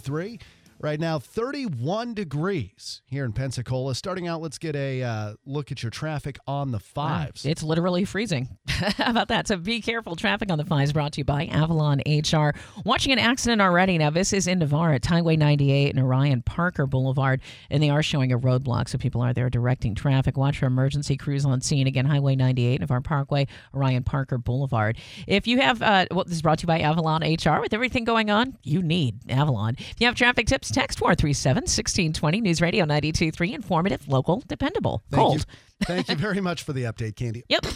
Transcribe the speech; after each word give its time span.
three. 0.00 0.40
Right 0.80 1.00
now, 1.00 1.18
31 1.18 2.14
degrees 2.14 3.02
here 3.06 3.24
in 3.24 3.32
Pensacola. 3.32 3.94
Starting 3.94 4.28
out, 4.28 4.42
let's 4.42 4.58
get 4.58 4.76
a 4.76 5.02
uh, 5.02 5.34
look 5.46 5.72
at 5.72 5.82
your 5.82 5.90
traffic 5.90 6.38
on 6.46 6.72
the 6.72 6.80
fives. 6.80 7.46
It's 7.46 7.62
literally 7.62 8.04
freezing. 8.04 8.58
How 8.68 9.10
about 9.10 9.28
that? 9.28 9.48
So 9.48 9.56
be 9.56 9.80
careful. 9.80 10.16
Traffic 10.16 10.50
on 10.50 10.58
the 10.58 10.64
fives 10.64 10.92
brought 10.92 11.12
to 11.14 11.20
you 11.20 11.24
by 11.24 11.46
Avalon 11.46 12.02
HR. 12.06 12.54
Watching 12.84 13.12
an 13.12 13.18
accident 13.18 13.62
already. 13.62 13.96
Now, 13.98 14.10
this 14.10 14.32
is 14.32 14.46
in 14.46 14.58
Navarre 14.58 14.94
at 14.94 15.06
Highway 15.06 15.36
98 15.36 15.94
and 15.94 16.04
Orion 16.04 16.42
Parker 16.42 16.86
Boulevard, 16.86 17.40
and 17.70 17.82
they 17.82 17.90
are 17.90 18.02
showing 18.02 18.32
a 18.32 18.38
roadblock, 18.38 18.88
so 18.88 18.98
people 18.98 19.22
are 19.22 19.32
there 19.32 19.48
directing 19.48 19.94
traffic. 19.94 20.36
Watch 20.36 20.58
for 20.58 20.66
emergency 20.66 21.16
crews 21.16 21.44
on 21.44 21.60
scene. 21.60 21.86
Again, 21.86 22.04
Highway 22.04 22.36
98, 22.36 22.80
Navarre 22.80 23.00
Parkway, 23.00 23.46
Orion 23.74 24.02
Parker 24.02 24.38
Boulevard. 24.38 24.98
If 25.26 25.46
you 25.46 25.60
have, 25.60 25.80
uh, 25.82 26.06
well, 26.10 26.24
this 26.24 26.34
is 26.34 26.42
brought 26.42 26.58
to 26.58 26.64
you 26.64 26.68
by 26.68 26.80
Avalon 26.80 27.22
HR. 27.22 27.60
With 27.60 27.72
everything 27.72 28.04
going 28.04 28.30
on, 28.30 28.58
you 28.62 28.82
need 28.82 29.30
Avalon. 29.30 29.76
If 29.78 29.96
you 30.00 30.06
have 30.06 30.14
traffic 30.14 30.46
tips, 30.46 30.63
text 30.70 30.98
437 30.98 31.62
1620 31.62 32.40
News 32.40 32.60
Radio 32.60 32.84
923. 32.84 33.54
Informative, 33.54 34.08
local, 34.08 34.42
dependable. 34.46 35.02
Thank 35.10 35.20
Cold. 35.20 35.46
You. 35.80 35.86
Thank 35.86 36.08
you 36.08 36.16
very 36.16 36.40
much 36.40 36.62
for 36.62 36.72
the 36.72 36.84
update, 36.84 37.16
Candy. 37.16 37.44
Yep. 37.48 37.66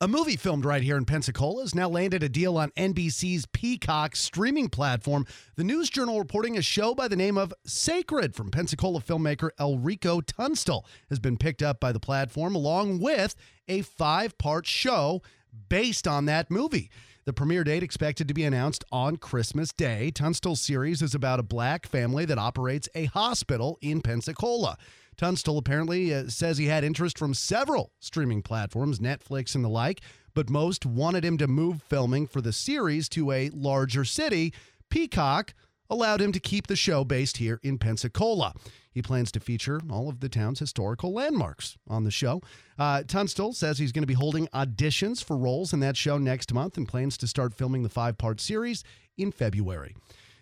A 0.00 0.06
movie 0.06 0.36
filmed 0.36 0.64
right 0.64 0.84
here 0.84 0.96
in 0.96 1.04
Pensacola 1.04 1.62
has 1.62 1.74
now 1.74 1.88
landed 1.88 2.22
a 2.22 2.28
deal 2.28 2.56
on 2.56 2.70
NBC's 2.76 3.46
Peacock 3.46 4.14
streaming 4.14 4.68
platform. 4.68 5.26
The 5.56 5.64
News 5.64 5.90
Journal 5.90 6.20
reporting 6.20 6.56
a 6.56 6.62
show 6.62 6.94
by 6.94 7.08
the 7.08 7.16
name 7.16 7.36
of 7.36 7.52
Sacred 7.66 8.32
from 8.32 8.52
Pensacola 8.52 9.00
filmmaker 9.00 9.50
Elrico 9.58 10.24
Tunstall 10.24 10.86
has 11.08 11.18
been 11.18 11.36
picked 11.36 11.64
up 11.64 11.80
by 11.80 11.90
the 11.90 11.98
platform 11.98 12.54
along 12.54 13.00
with 13.00 13.34
a 13.66 13.82
five 13.82 14.38
part 14.38 14.68
show 14.68 15.20
based 15.68 16.06
on 16.06 16.26
that 16.26 16.48
movie. 16.48 16.90
The 17.28 17.34
premiere 17.34 17.62
date 17.62 17.82
expected 17.82 18.26
to 18.28 18.32
be 18.32 18.44
announced 18.44 18.86
on 18.90 19.18
Christmas 19.18 19.70
Day. 19.70 20.10
Tunstall 20.10 20.56
series 20.56 21.02
is 21.02 21.14
about 21.14 21.38
a 21.38 21.42
black 21.42 21.86
family 21.86 22.24
that 22.24 22.38
operates 22.38 22.88
a 22.94 23.04
hospital 23.04 23.76
in 23.82 24.00
Pensacola. 24.00 24.78
Tunstall 25.18 25.58
apparently 25.58 26.14
uh, 26.14 26.28
says 26.28 26.56
he 26.56 26.68
had 26.68 26.84
interest 26.84 27.18
from 27.18 27.34
several 27.34 27.92
streaming 28.00 28.40
platforms, 28.40 28.98
Netflix 28.98 29.54
and 29.54 29.62
the 29.62 29.68
like, 29.68 30.00
but 30.32 30.48
most 30.48 30.86
wanted 30.86 31.22
him 31.22 31.36
to 31.36 31.46
move 31.46 31.82
filming 31.82 32.26
for 32.26 32.40
the 32.40 32.50
series 32.50 33.10
to 33.10 33.30
a 33.30 33.50
larger 33.50 34.06
city. 34.06 34.54
Peacock 34.88 35.52
allowed 35.90 36.20
him 36.20 36.32
to 36.32 36.40
keep 36.40 36.66
the 36.66 36.76
show 36.76 37.04
based 37.04 37.38
here 37.38 37.60
in 37.62 37.78
Pensacola. 37.78 38.54
He 38.90 39.02
plans 39.02 39.30
to 39.32 39.40
feature 39.40 39.80
all 39.90 40.08
of 40.08 40.20
the 40.20 40.28
town's 40.28 40.58
historical 40.58 41.12
landmarks 41.12 41.76
on 41.88 42.04
the 42.04 42.10
show. 42.10 42.42
Uh, 42.78 43.02
Tunstall 43.06 43.52
says 43.52 43.78
he's 43.78 43.92
going 43.92 44.02
to 44.02 44.08
be 44.08 44.14
holding 44.14 44.48
auditions 44.48 45.22
for 45.22 45.36
roles 45.36 45.72
in 45.72 45.80
that 45.80 45.96
show 45.96 46.18
next 46.18 46.52
month 46.52 46.76
and 46.76 46.88
plans 46.88 47.16
to 47.18 47.26
start 47.26 47.54
filming 47.54 47.82
the 47.82 47.88
five 47.88 48.18
part 48.18 48.40
series 48.40 48.82
in 49.16 49.32
February. 49.32 49.94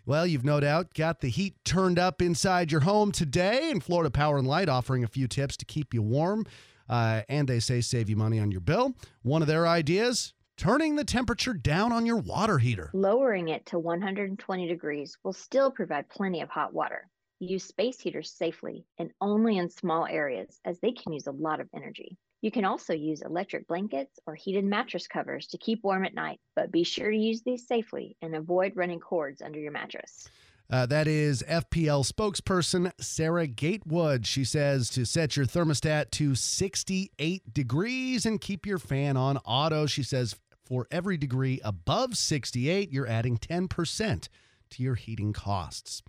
Well, 0.06 0.26
you've 0.26 0.44
no 0.44 0.60
doubt 0.60 0.94
got 0.94 1.20
the 1.20 1.28
heat 1.28 1.56
turned 1.64 1.98
up 1.98 2.22
inside 2.22 2.70
your 2.70 2.82
home 2.82 3.10
today, 3.10 3.70
and 3.72 3.82
Florida 3.82 4.10
Power 4.10 4.38
and 4.38 4.46
Light 4.46 4.68
offering 4.68 5.02
a 5.02 5.08
few 5.08 5.26
tips 5.26 5.56
to 5.56 5.64
keep 5.64 5.92
you 5.92 6.00
warm. 6.00 6.46
Uh, 6.88 7.22
and 7.28 7.48
they 7.48 7.58
say 7.58 7.80
save 7.80 8.08
you 8.08 8.14
money 8.14 8.38
on 8.38 8.52
your 8.52 8.60
bill. 8.60 8.94
One 9.22 9.42
of 9.42 9.48
their 9.48 9.66
ideas 9.66 10.32
turning 10.56 10.96
the 10.96 11.04
temperature 11.04 11.52
down 11.52 11.92
on 11.92 12.06
your 12.06 12.16
water 12.16 12.58
heater. 12.58 12.90
Lowering 12.94 13.48
it 13.48 13.66
to 13.66 13.78
120 13.78 14.66
degrees 14.66 15.16
will 15.22 15.32
still 15.32 15.70
provide 15.70 16.08
plenty 16.08 16.40
of 16.40 16.48
hot 16.48 16.72
water. 16.72 17.08
Use 17.38 17.64
space 17.64 18.00
heaters 18.00 18.32
safely 18.32 18.86
and 18.98 19.10
only 19.20 19.58
in 19.58 19.68
small 19.68 20.06
areas 20.06 20.58
as 20.64 20.80
they 20.80 20.92
can 20.92 21.12
use 21.12 21.26
a 21.26 21.32
lot 21.32 21.60
of 21.60 21.68
energy. 21.74 22.16
You 22.40 22.50
can 22.50 22.64
also 22.64 22.94
use 22.94 23.22
electric 23.22 23.66
blankets 23.66 24.18
or 24.26 24.34
heated 24.34 24.64
mattress 24.64 25.06
covers 25.06 25.46
to 25.48 25.58
keep 25.58 25.82
warm 25.82 26.04
at 26.04 26.14
night, 26.14 26.40
but 26.54 26.70
be 26.70 26.84
sure 26.84 27.10
to 27.10 27.16
use 27.16 27.42
these 27.42 27.66
safely 27.66 28.16
and 28.22 28.34
avoid 28.34 28.72
running 28.76 29.00
cords 29.00 29.42
under 29.42 29.58
your 29.58 29.72
mattress. 29.72 30.28
Uh, 30.68 30.84
that 30.86 31.06
is 31.06 31.44
FPL 31.48 32.10
spokesperson 32.10 32.90
Sarah 33.00 33.46
Gatewood. 33.46 34.26
She 34.26 34.44
says 34.44 34.90
to 34.90 35.04
set 35.04 35.36
your 35.36 35.46
thermostat 35.46 36.10
to 36.12 36.34
68 36.34 37.54
degrees 37.54 38.26
and 38.26 38.40
keep 38.40 38.66
your 38.66 38.78
fan 38.78 39.16
on 39.16 39.38
auto. 39.38 39.86
She 39.86 40.02
says 40.02 40.34
for 40.66 40.86
every 40.90 41.16
degree 41.16 41.60
above 41.64 42.16
68, 42.16 42.92
you're 42.92 43.06
adding 43.06 43.38
10% 43.38 44.28
to 44.70 44.82
your 44.82 44.96
heating 44.96 45.32
costs. 45.32 46.02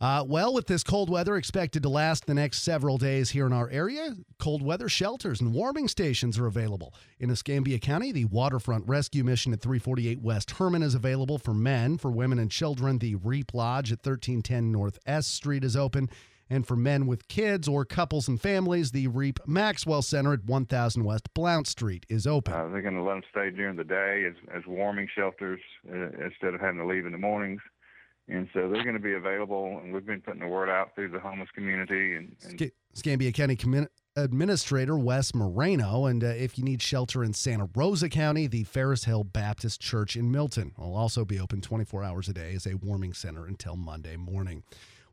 Uh, 0.00 0.24
well, 0.26 0.54
with 0.54 0.66
this 0.66 0.82
cold 0.82 1.10
weather 1.10 1.36
expected 1.36 1.82
to 1.82 1.88
last 1.88 2.24
the 2.24 2.32
next 2.32 2.62
several 2.62 2.96
days 2.96 3.30
here 3.30 3.44
in 3.44 3.52
our 3.52 3.68
area, 3.68 4.16
cold 4.38 4.62
weather 4.62 4.88
shelters 4.88 5.42
and 5.42 5.52
warming 5.52 5.88
stations 5.88 6.38
are 6.38 6.46
available. 6.46 6.94
In 7.18 7.30
Escambia 7.30 7.78
County, 7.78 8.10
the 8.10 8.24
Waterfront 8.24 8.88
Rescue 8.88 9.24
Mission 9.24 9.52
at 9.52 9.60
348 9.60 10.22
West 10.22 10.52
Herman 10.52 10.82
is 10.82 10.94
available 10.94 11.36
for 11.36 11.52
men. 11.52 11.98
For 11.98 12.10
women 12.10 12.38
and 12.38 12.50
children, 12.50 12.96
the 12.96 13.16
Reap 13.16 13.52
Lodge 13.52 13.92
at 13.92 13.98
1310 13.98 14.72
North 14.72 14.98
S 15.04 15.26
Street 15.26 15.64
is 15.64 15.76
open. 15.76 16.08
And 16.50 16.66
for 16.66 16.76
men 16.76 17.06
with 17.06 17.28
kids 17.28 17.68
or 17.68 17.84
couples 17.84 18.26
and 18.26 18.40
families, 18.40 18.90
the 18.90 19.06
Reap 19.06 19.38
Maxwell 19.46 20.02
Center 20.02 20.32
at 20.32 20.44
1000 20.44 21.04
West 21.04 21.32
Blount 21.32 21.68
Street 21.68 22.04
is 22.08 22.26
open. 22.26 22.52
Uh, 22.52 22.68
they're 22.68 22.82
going 22.82 22.94
to 22.94 23.02
let 23.02 23.14
them 23.14 23.22
stay 23.30 23.50
during 23.50 23.76
the 23.76 23.84
day 23.84 24.24
as, 24.28 24.34
as 24.54 24.66
warming 24.66 25.08
shelters 25.14 25.60
uh, 25.88 26.10
instead 26.24 26.54
of 26.54 26.60
having 26.60 26.78
to 26.78 26.86
leave 26.86 27.06
in 27.06 27.12
the 27.12 27.18
mornings 27.18 27.60
and 28.30 28.48
so 28.52 28.68
they're 28.68 28.84
going 28.84 28.94
to 28.94 29.00
be 29.00 29.14
available. 29.14 29.80
And 29.82 29.92
we've 29.92 30.06
been 30.06 30.20
putting 30.20 30.40
the 30.40 30.46
word 30.46 30.70
out 30.70 30.94
through 30.94 31.10
the 31.10 31.18
homeless 31.18 31.48
community. 31.54 32.14
And, 32.14 32.36
and 32.44 32.70
Escambia 32.94 33.32
County 33.32 33.56
Commun- 33.56 33.88
Administrator 34.16 34.98
Wes 34.98 35.34
Moreno, 35.34 36.06
and 36.06 36.22
uh, 36.22 36.28
if 36.28 36.58
you 36.58 36.64
need 36.64 36.82
shelter 36.82 37.24
in 37.24 37.32
Santa 37.32 37.68
Rosa 37.74 38.08
County, 38.08 38.46
the 38.46 38.64
Ferris 38.64 39.04
Hill 39.04 39.24
Baptist 39.24 39.80
Church 39.80 40.16
in 40.16 40.30
Milton 40.30 40.72
will 40.76 40.96
also 40.96 41.24
be 41.24 41.38
open 41.38 41.60
24 41.60 42.04
hours 42.04 42.28
a 42.28 42.32
day 42.32 42.54
as 42.54 42.66
a 42.66 42.74
warming 42.74 43.12
center 43.12 43.46
until 43.46 43.76
Monday 43.76 44.16
morning. 44.16 44.62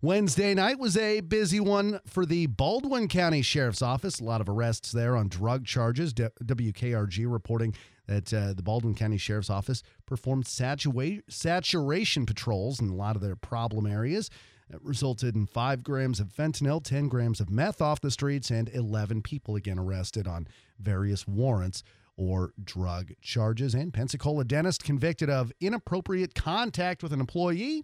Wednesday 0.01 0.53
night 0.53 0.77
was 0.77 0.95
a 0.95 1.21
busy 1.21 1.59
one 1.59 1.99
for 2.05 2.23
the 2.23 2.45
Baldwin 2.45 3.07
County 3.07 3.41
Sheriff's 3.41 3.81
Office. 3.81 4.19
A 4.19 4.23
lot 4.23 4.41
of 4.41 4.47
arrests 4.47 4.91
there 4.91 5.17
on 5.17 5.27
drug 5.27 5.65
charges. 5.65 6.13
WKRG 6.13 7.25
reporting 7.31 7.73
that 8.05 8.31
uh, 8.31 8.53
the 8.53 8.61
Baldwin 8.61 8.93
County 8.93 9.17
Sheriff's 9.17 9.49
Office 9.49 9.81
performed 10.05 10.45
satua- 10.45 11.23
saturation 11.27 12.27
patrols 12.27 12.79
in 12.79 12.89
a 12.89 12.95
lot 12.95 13.15
of 13.15 13.23
their 13.23 13.35
problem 13.35 13.87
areas. 13.87 14.29
It 14.69 14.79
resulted 14.83 15.35
in 15.35 15.47
five 15.47 15.81
grams 15.81 16.19
of 16.19 16.27
fentanyl, 16.27 16.83
10 16.83 17.07
grams 17.07 17.39
of 17.39 17.49
meth 17.49 17.81
off 17.81 17.99
the 17.99 18.11
streets, 18.11 18.51
and 18.51 18.69
11 18.69 19.23
people 19.23 19.55
again 19.55 19.79
arrested 19.79 20.27
on 20.27 20.47
various 20.79 21.27
warrants 21.27 21.81
or 22.17 22.53
drug 22.63 23.13
charges. 23.21 23.73
And 23.73 23.91
Pensacola 23.91 24.43
dentist 24.43 24.83
convicted 24.83 25.31
of 25.31 25.51
inappropriate 25.59 26.35
contact 26.35 27.01
with 27.01 27.13
an 27.13 27.19
employee. 27.19 27.83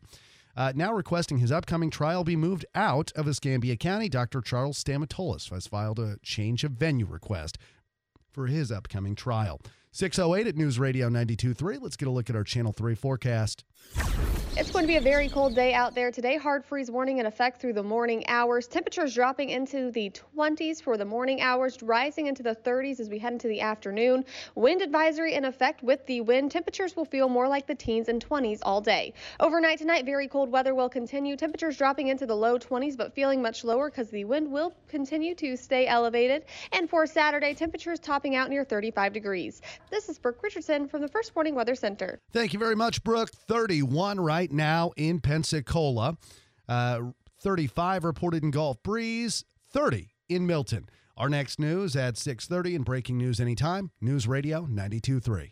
Uh, 0.56 0.72
now 0.76 0.94
requesting 0.94 1.40
his 1.40 1.52
upcoming 1.52 1.90
trial 1.90 2.24
be 2.24 2.36
moved 2.36 2.66
out 2.76 3.12
of 3.16 3.28
Escambia 3.28 3.76
County, 3.76 4.08
Dr. 4.08 4.42
Charles 4.42 4.82
Stamatoulis 4.84 5.50
has 5.50 5.68
filed 5.68 6.00
a 6.00 6.18
change 6.22 6.64
of 6.64 6.74
venue 6.74 7.08
request 7.08 7.58
for 8.32 8.48
his 8.48 8.72
upcoming 8.72 9.16
trial. 9.16 9.60
608 9.96 10.48
at 10.48 10.56
News 10.58 10.80
Radio 10.80 11.08
92.3. 11.08 11.80
Let's 11.80 11.96
get 11.96 12.08
a 12.08 12.12
look 12.12 12.28
at 12.28 12.36
our 12.36 12.44
Channel 12.44 12.74
3 12.74 12.96
forecast. 12.96 13.64
It's 14.56 14.70
going 14.70 14.84
to 14.84 14.88
be 14.88 14.98
a 14.98 15.02
very 15.02 15.30
cold 15.30 15.56
day 15.56 15.74
out 15.74 15.96
there 15.96 16.12
today. 16.12 16.38
Hard 16.38 16.64
freeze 16.64 16.92
warning 16.92 17.18
in 17.18 17.26
effect 17.26 17.60
through 17.60 17.74
the 17.74 17.82
morning 17.82 18.24
hours. 18.28 18.68
Temperatures 18.68 19.16
dropping 19.16 19.50
into 19.50 19.90
the 19.90 20.12
20s 20.38 20.82
for 20.82 20.96
the 20.96 21.06
morning 21.06 21.42
hours, 21.42 21.82
rising 21.82 22.28
into 22.28 22.44
the 22.44 22.56
30s 22.56 23.00
as 23.00 23.10
we 23.10 23.18
head 23.18 23.34
into 23.34 23.48
the 23.48 23.62
afternoon. 23.62 24.24
Wind 24.54 24.84
advisory 24.84 25.34
in 25.34 25.46
effect 25.46 25.82
with 25.82 26.06
the 26.06 26.22
wind. 26.22 26.52
Temperatures 26.52 26.96
will 26.96 27.06
feel 27.06 27.30
more 27.30 27.48
like 27.48 27.66
the 27.66 27.74
teens 27.74 28.10
and 28.10 28.24
20s 28.24 28.60
all 28.62 28.80
day. 28.80 29.14
Overnight 29.40 29.80
tonight, 29.80 30.06
very 30.06 30.28
cold 30.28 30.52
weather 30.52 30.76
will 30.76 30.90
continue. 30.90 31.36
Temperatures 31.36 31.78
dropping 31.78 32.10
into 32.10 32.28
the 32.28 32.36
low 32.36 32.60
20s, 32.60 32.96
but 32.96 33.14
feeling 33.14 33.42
much 33.42 33.64
lower 33.64 33.90
because 33.90 34.12
the 34.12 34.24
wind 34.24 34.52
will 34.52 34.74
continue 34.88 35.34
to 35.34 35.58
stay 35.58 35.88
elevated. 35.88 36.46
And 36.72 36.88
for 36.88 37.08
Saturday, 37.08 37.56
temperatures 37.56 38.00
topping 38.00 38.36
out 38.36 38.52
near 38.52 38.64
35 38.64 39.14
degrees. 39.14 39.64
This 39.94 40.10
is 40.10 40.18
Brooke 40.18 40.42
Richardson 40.42 40.88
from 40.88 41.02
the 41.02 41.08
First 41.08 41.36
Warning 41.36 41.54
Weather 41.54 41.76
Center. 41.76 42.20
Thank 42.32 42.52
you 42.52 42.58
very 42.58 42.76
much, 42.76 43.04
Brooke. 43.04 43.30
31 43.30 44.20
right 44.20 44.52
now 44.52 44.92
in 44.98 45.20
Pensacola. 45.20 46.18
Uh, 46.68 47.12
35 47.42 48.04
reported 48.04 48.42
in 48.42 48.50
Gulf 48.50 48.82
Breeze, 48.82 49.46
30 49.72 50.10
in 50.28 50.48
Milton. 50.48 50.90
Our 51.16 51.30
next 51.30 51.60
news 51.60 51.96
at 51.96 52.16
6:30 52.16 52.76
and 52.76 52.84
breaking 52.84 53.20
news 53.20 53.40
anytime. 53.40 53.92
News 54.02 54.28
Radio 54.28 54.66
92.3. 54.66 55.52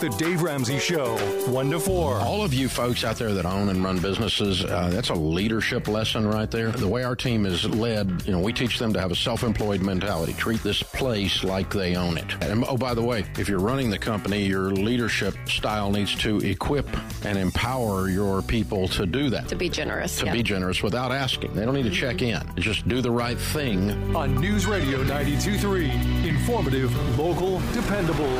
The 0.00 0.10
Dave 0.10 0.42
Ramsey 0.42 0.78
Show, 0.78 1.16
1 1.50 1.70
to 1.72 1.80
4. 1.80 2.18
All 2.18 2.44
of 2.44 2.54
you 2.54 2.68
folks 2.68 3.02
out 3.02 3.16
there 3.16 3.34
that 3.34 3.44
own 3.44 3.68
and 3.68 3.82
run 3.82 3.98
businesses, 3.98 4.64
uh, 4.64 4.90
that's 4.92 5.08
a 5.08 5.14
leadership 5.14 5.88
lesson 5.88 6.24
right 6.24 6.48
there. 6.48 6.70
The 6.70 6.86
way 6.86 7.02
our 7.02 7.16
team 7.16 7.44
is 7.44 7.64
led, 7.64 8.22
you 8.24 8.30
know, 8.30 8.38
we 8.38 8.52
teach 8.52 8.78
them 8.78 8.92
to 8.92 9.00
have 9.00 9.10
a 9.10 9.16
self 9.16 9.42
employed 9.42 9.80
mentality. 9.80 10.34
Treat 10.34 10.62
this 10.62 10.84
place 10.84 11.42
like 11.42 11.72
they 11.72 11.96
own 11.96 12.16
it. 12.16 12.32
And 12.44 12.64
oh, 12.68 12.76
by 12.76 12.94
the 12.94 13.02
way, 13.02 13.24
if 13.38 13.48
you're 13.48 13.58
running 13.58 13.90
the 13.90 13.98
company, 13.98 14.44
your 14.44 14.70
leadership 14.70 15.34
style 15.48 15.90
needs 15.90 16.14
to 16.16 16.38
equip 16.42 16.86
and 17.24 17.36
empower 17.36 18.08
your 18.08 18.40
people 18.40 18.86
to 18.88 19.04
do 19.04 19.30
that. 19.30 19.48
To 19.48 19.56
be 19.56 19.68
generous. 19.68 20.20
To 20.20 20.26
yeah. 20.26 20.32
be 20.32 20.44
generous 20.44 20.80
without 20.80 21.10
asking. 21.10 21.54
They 21.54 21.64
don't 21.64 21.74
need 21.74 21.82
to 21.82 21.90
check 21.90 22.22
in. 22.22 22.40
Just 22.54 22.86
do 22.86 23.02
the 23.02 23.10
right 23.10 23.36
thing. 23.36 24.14
On 24.14 24.32
News 24.36 24.64
Radio 24.64 25.02
92.3, 25.02 26.24
informative, 26.24 27.18
local, 27.18 27.58
dependable. 27.72 28.38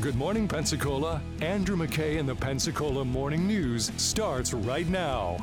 Good 0.00 0.16
morning, 0.16 0.48
Pensacola. 0.48 1.22
Andrew 1.40 1.76
McKay 1.76 2.18
and 2.18 2.28
the 2.28 2.34
Pensacola 2.34 3.04
Morning 3.04 3.46
News 3.46 3.92
starts 3.96 4.52
right 4.52 4.88
now. 4.88 5.36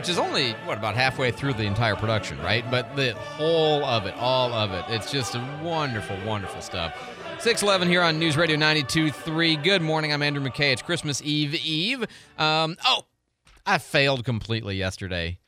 Which 0.00 0.08
is 0.08 0.16
only 0.16 0.52
what 0.64 0.78
about 0.78 0.94
halfway 0.94 1.30
through 1.30 1.52
the 1.52 1.64
entire 1.64 1.94
production, 1.94 2.38
right? 2.40 2.64
But 2.70 2.96
the 2.96 3.12
whole 3.12 3.84
of 3.84 4.06
it, 4.06 4.14
all 4.16 4.50
of 4.54 4.72
it. 4.72 4.82
It's 4.88 5.12
just 5.12 5.36
wonderful, 5.62 6.16
wonderful 6.24 6.62
stuff. 6.62 6.94
611 7.38 7.86
here 7.86 8.00
on 8.00 8.18
News 8.18 8.34
Radio 8.38 8.56
92.3. 8.56 9.62
Good 9.62 9.82
morning. 9.82 10.10
I'm 10.10 10.22
Andrew 10.22 10.42
McKay. 10.42 10.72
It's 10.72 10.80
Christmas 10.80 11.20
Eve 11.20 11.54
Eve. 11.54 12.06
Um, 12.38 12.78
oh, 12.86 13.02
I 13.66 13.76
failed 13.76 14.24
completely 14.24 14.76
yesterday. 14.76 15.38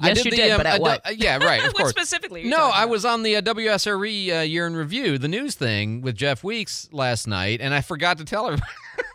I 0.00 0.08
Yes, 0.08 0.24
you 0.24 0.30
the, 0.30 0.36
did, 0.38 0.50
um, 0.52 0.56
but 0.60 0.66
at 0.66 0.78
uh, 0.78 0.80
what? 0.80 1.06
uh, 1.06 1.10
yeah, 1.14 1.36
right. 1.36 1.60
Of 1.66 1.74
What 1.74 1.76
course. 1.76 1.90
specifically 1.90 2.44
No, 2.44 2.70
I 2.72 2.86
was 2.86 3.04
on 3.04 3.22
the 3.22 3.36
uh, 3.36 3.42
WSRE 3.42 4.38
uh, 4.38 4.40
year 4.40 4.66
in 4.66 4.76
review, 4.76 5.18
the 5.18 5.28
news 5.28 5.56
thing 5.56 6.00
with 6.00 6.16
Jeff 6.16 6.42
Weeks 6.42 6.88
last 6.90 7.26
night, 7.26 7.60
and 7.60 7.74
I 7.74 7.82
forgot 7.82 8.16
to 8.16 8.24
tell 8.24 8.46
everybody. 8.46 8.72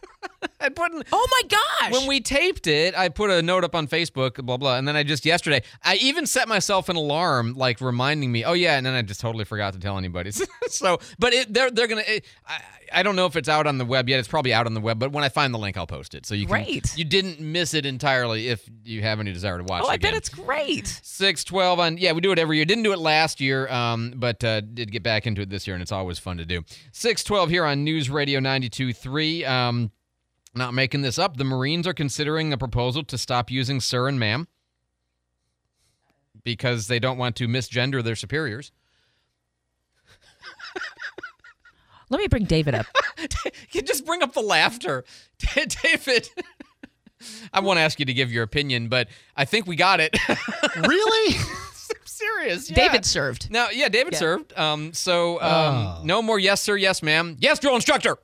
I 0.59 0.69
put 0.69 0.93
in, 0.93 1.03
Oh 1.11 1.27
my 1.31 1.41
gosh! 1.47 1.91
when 1.91 2.07
we 2.07 2.21
taped 2.21 2.67
it, 2.67 2.97
I 2.97 3.09
put 3.09 3.29
a 3.29 3.41
note 3.41 3.63
up 3.63 3.75
on 3.75 3.87
Facebook, 3.87 4.43
blah 4.45 4.57
blah, 4.57 4.77
and 4.77 4.87
then 4.87 4.95
I 4.95 5.03
just 5.03 5.25
yesterday, 5.25 5.61
I 5.83 5.95
even 5.95 6.25
set 6.25 6.47
myself 6.47 6.87
an 6.89 6.95
alarm, 6.95 7.53
like 7.55 7.81
reminding 7.81 8.31
me. 8.31 8.43
Oh 8.45 8.53
yeah, 8.53 8.77
and 8.77 8.85
then 8.85 8.93
I 8.93 9.01
just 9.01 9.19
totally 9.21 9.45
forgot 9.45 9.73
to 9.73 9.79
tell 9.79 9.97
anybody. 9.97 10.31
so, 10.67 10.99
but 11.19 11.33
it, 11.33 11.53
they're 11.53 11.69
they're 11.71 11.87
gonna. 11.87 12.03
It, 12.07 12.25
I, 12.47 12.61
I 12.93 13.03
don't 13.03 13.15
know 13.15 13.25
if 13.25 13.35
it's 13.35 13.49
out 13.49 13.65
on 13.67 13.79
the 13.79 13.85
web 13.85 14.07
yet. 14.07 14.19
It's 14.19 14.27
probably 14.27 14.53
out 14.53 14.67
on 14.67 14.73
the 14.75 14.79
web, 14.79 14.99
but 14.99 15.11
when 15.11 15.23
I 15.23 15.29
find 15.29 15.53
the 15.53 15.57
link, 15.57 15.75
I'll 15.75 15.87
post 15.87 16.13
it. 16.15 16.25
So 16.25 16.35
you 16.35 16.45
can, 16.45 16.53
Great. 16.63 16.95
you 16.97 17.03
didn't 17.03 17.39
miss 17.39 17.73
it 17.73 17.85
entirely 17.85 18.47
if 18.47 18.69
you 18.83 19.01
have 19.01 19.19
any 19.19 19.33
desire 19.33 19.57
to 19.57 19.63
watch. 19.63 19.81
oh, 19.83 19.87
it 19.89 19.91
I 19.91 19.95
again. 19.95 20.11
bet 20.11 20.17
it's 20.17 20.29
great. 20.29 20.87
Six 21.03 21.43
twelve 21.43 21.79
on 21.79 21.97
yeah 21.97 22.13
we 22.13 22.21
do 22.21 22.31
it 22.31 22.39
every 22.39 22.57
year. 22.57 22.65
Didn't 22.65 22.83
do 22.83 22.93
it 22.93 22.99
last 22.99 23.41
year, 23.41 23.67
um, 23.69 24.13
but 24.15 24.43
uh, 24.43 24.61
did 24.61 24.91
get 24.91 25.03
back 25.03 25.27
into 25.27 25.41
it 25.41 25.49
this 25.49 25.67
year, 25.67 25.75
and 25.75 25.81
it's 25.81 25.91
always 25.91 26.17
fun 26.17 26.37
to 26.37 26.45
do. 26.45 26.63
Six 26.93 27.23
twelve 27.23 27.49
here 27.49 27.65
on 27.65 27.83
News 27.83 28.09
Radio 28.09 28.39
ninety 28.39 28.69
two 28.69 28.93
three. 28.93 29.43
Um, 29.43 29.91
not 30.55 30.73
making 30.73 31.01
this 31.01 31.19
up. 31.19 31.37
The 31.37 31.43
Marines 31.43 31.85
are 31.87 31.93
considering 31.93 32.53
a 32.53 32.57
proposal 32.57 33.03
to 33.03 33.17
stop 33.17 33.51
using 33.51 33.79
sir 33.81 34.07
and 34.07 34.19
ma'am 34.19 34.47
because 36.43 36.87
they 36.87 36.99
don't 36.99 37.17
want 37.17 37.35
to 37.37 37.47
misgender 37.47 38.03
their 38.03 38.15
superiors. 38.15 38.71
Let 42.09 42.19
me 42.19 42.27
bring 42.27 42.45
David 42.45 42.75
up. 42.75 42.85
you 43.71 43.81
just 43.81 44.05
bring 44.05 44.21
up 44.21 44.33
the 44.33 44.41
laughter, 44.41 45.03
David. 45.83 46.29
I 47.51 47.61
won't 47.61 47.79
ask 47.79 47.99
you 47.99 48.05
to 48.05 48.13
give 48.13 48.31
your 48.31 48.43
opinion, 48.43 48.89
but 48.89 49.07
I 49.35 49.45
think 49.45 49.65
we 49.65 49.75
got 49.75 49.99
it. 49.99 50.15
really? 50.75 51.35
I'm 51.37 52.05
serious. 52.05 52.69
yeah. 52.69 52.75
David 52.75 53.05
served. 53.05 53.49
Now, 53.49 53.69
yeah, 53.71 53.89
David 53.89 54.13
Yeah. 54.13 54.19
served. 54.19 54.55
Um, 54.57 54.93
so 54.93 55.41
um, 55.41 55.75
Oh. 55.75 56.01
no 56.03 56.21
more 56.21 56.37
yes 56.37 56.61
sir, 56.61 56.75
yes 56.77 57.01
ma'am, 57.01 57.37
yes 57.39 57.57
drill 57.57 57.73
instructor, 57.73 58.17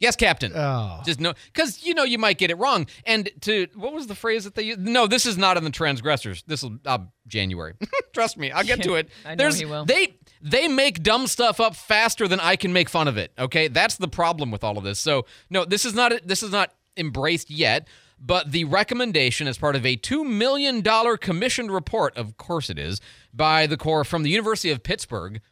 yes 0.00 0.16
captain. 0.16 0.52
Oh. 0.54 1.00
Just 1.04 1.20
no, 1.20 1.34
because 1.52 1.84
you 1.84 1.94
know 1.94 2.04
you 2.04 2.18
might 2.18 2.38
get 2.38 2.50
it 2.50 2.58
wrong. 2.58 2.86
And 3.04 3.30
to 3.42 3.66
what 3.74 3.92
was 3.92 4.06
the 4.06 4.14
phrase 4.14 4.44
that 4.44 4.54
they 4.54 4.62
used? 4.62 4.80
No, 4.80 5.06
this 5.06 5.26
is 5.26 5.36
not 5.36 5.56
in 5.56 5.64
the 5.64 5.70
transgressors. 5.70 6.42
This 6.46 6.62
will 6.62 6.78
uh, 6.84 6.98
January. 7.26 7.74
Trust 8.12 8.36
me, 8.36 8.50
I'll 8.50 8.64
get 8.64 8.82
to 8.82 8.94
it. 8.94 9.08
I 9.24 9.34
know 9.34 9.50
he 9.50 9.64
will. 9.64 9.84
They 9.84 10.16
they 10.42 10.68
make 10.68 11.02
dumb 11.02 11.26
stuff 11.26 11.60
up 11.60 11.76
faster 11.76 12.28
than 12.28 12.40
I 12.40 12.56
can 12.56 12.72
make 12.72 12.88
fun 12.88 13.08
of 13.08 13.16
it. 13.16 13.32
Okay, 13.38 13.68
that's 13.68 13.96
the 13.96 14.08
problem 14.08 14.50
with 14.50 14.64
all 14.64 14.78
of 14.78 14.84
this. 14.84 14.98
So 15.00 15.26
no, 15.50 15.64
this 15.64 15.84
is 15.84 15.94
not 15.94 16.12
this 16.24 16.42
is 16.42 16.50
not 16.50 16.72
embraced 16.96 17.50
yet. 17.50 17.86
But 18.18 18.52
the 18.52 18.64
recommendation, 18.64 19.46
as 19.46 19.58
part 19.58 19.76
of 19.76 19.84
a 19.84 19.96
$2 19.96 20.24
million 20.26 20.82
commissioned 21.18 21.70
report, 21.70 22.16
of 22.16 22.38
course 22.38 22.70
it 22.70 22.78
is, 22.78 23.00
by 23.34 23.66
the 23.66 23.76
Corps 23.76 24.04
from 24.04 24.22
the 24.22 24.30
University 24.30 24.70
of 24.70 24.82
Pittsburgh, 24.82 25.42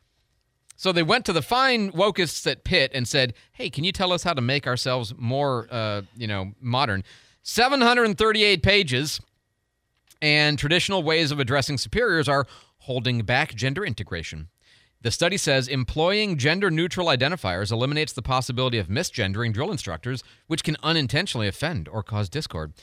so 0.85 0.93
they 0.93 1.03
went 1.03 1.25
to 1.25 1.33
the 1.33 1.41
fine 1.41 1.91
wokeists 1.93 2.47
at 2.47 2.63
Pitt 2.63 2.91
and 2.93 3.09
said, 3.09 3.33
"Hey, 3.55 3.71
can 3.71 3.85
you 3.85 3.91
tell 3.91 4.13
us 4.13 4.23
how 4.23 4.35
to 4.35 4.43
make 4.43 4.67
ourselves 4.67 5.15
more, 5.17 5.67
uh, 5.71 6.03
you 6.15 6.27
know, 6.27 6.53
modern?" 6.61 7.05
738 7.43 8.63
pages, 8.63 9.19
and 10.21 10.59
traditional 10.59 11.03
ways 11.03 11.31
of 11.31 11.41
addressing 11.41 11.79
superiors 11.79 12.29
are 12.29 12.47
holding 12.81 13.23
back 13.23 13.55
gender 13.55 13.83
integration. 13.83 14.49
The 15.01 15.11
study 15.11 15.39
says 15.39 15.69
employing 15.69 16.37
gender 16.37 16.71
neutral 16.71 17.07
identifiers 17.07 17.73
eliminates 17.73 18.13
the 18.13 18.21
possibility 18.21 18.77
of 18.77 18.89
misgendering 18.89 19.55
drill 19.55 19.73
instructors, 19.73 20.23
which 20.49 20.65
can 20.65 20.77
unintentionally 20.83 21.49
offend 21.49 21.89
or 21.89 22.03
cause 22.03 22.29
discord. 22.29 22.75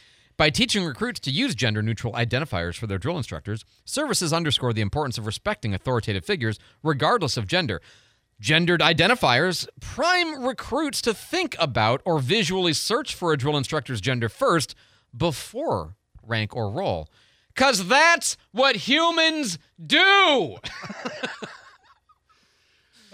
By 0.42 0.50
teaching 0.50 0.84
recruits 0.84 1.20
to 1.20 1.30
use 1.30 1.54
gender 1.54 1.84
neutral 1.84 2.14
identifiers 2.14 2.76
for 2.76 2.88
their 2.88 2.98
drill 2.98 3.16
instructors, 3.16 3.64
services 3.86 4.34
underscore 4.34 4.74
the 4.74 4.82
importance 4.82 5.20
of 5.20 5.28
respecting 5.28 5.76
authoritative 5.76 6.26
figures 6.26 6.58
regardless 6.82 7.38
of 7.38 7.46
gender. 7.46 7.80
Gendered 8.40 8.82
identifiers 8.82 9.68
prime 9.82 10.44
recruits 10.44 11.00
to 11.04 11.14
think 11.14 11.56
about 11.60 12.02
or 12.06 12.18
visually 12.18 12.74
search 12.74 13.14
for 13.14 13.32
a 13.32 13.38
drill 13.38 13.56
instructor's 13.56 14.02
gender 14.02 14.30
first 14.30 14.74
before 15.16 15.96
rank 16.26 16.56
or 16.56 16.72
role. 16.72 17.08
Because 17.54 17.88
that's 17.88 18.36
what 18.52 18.76
humans 18.76 19.60
do. 19.86 20.56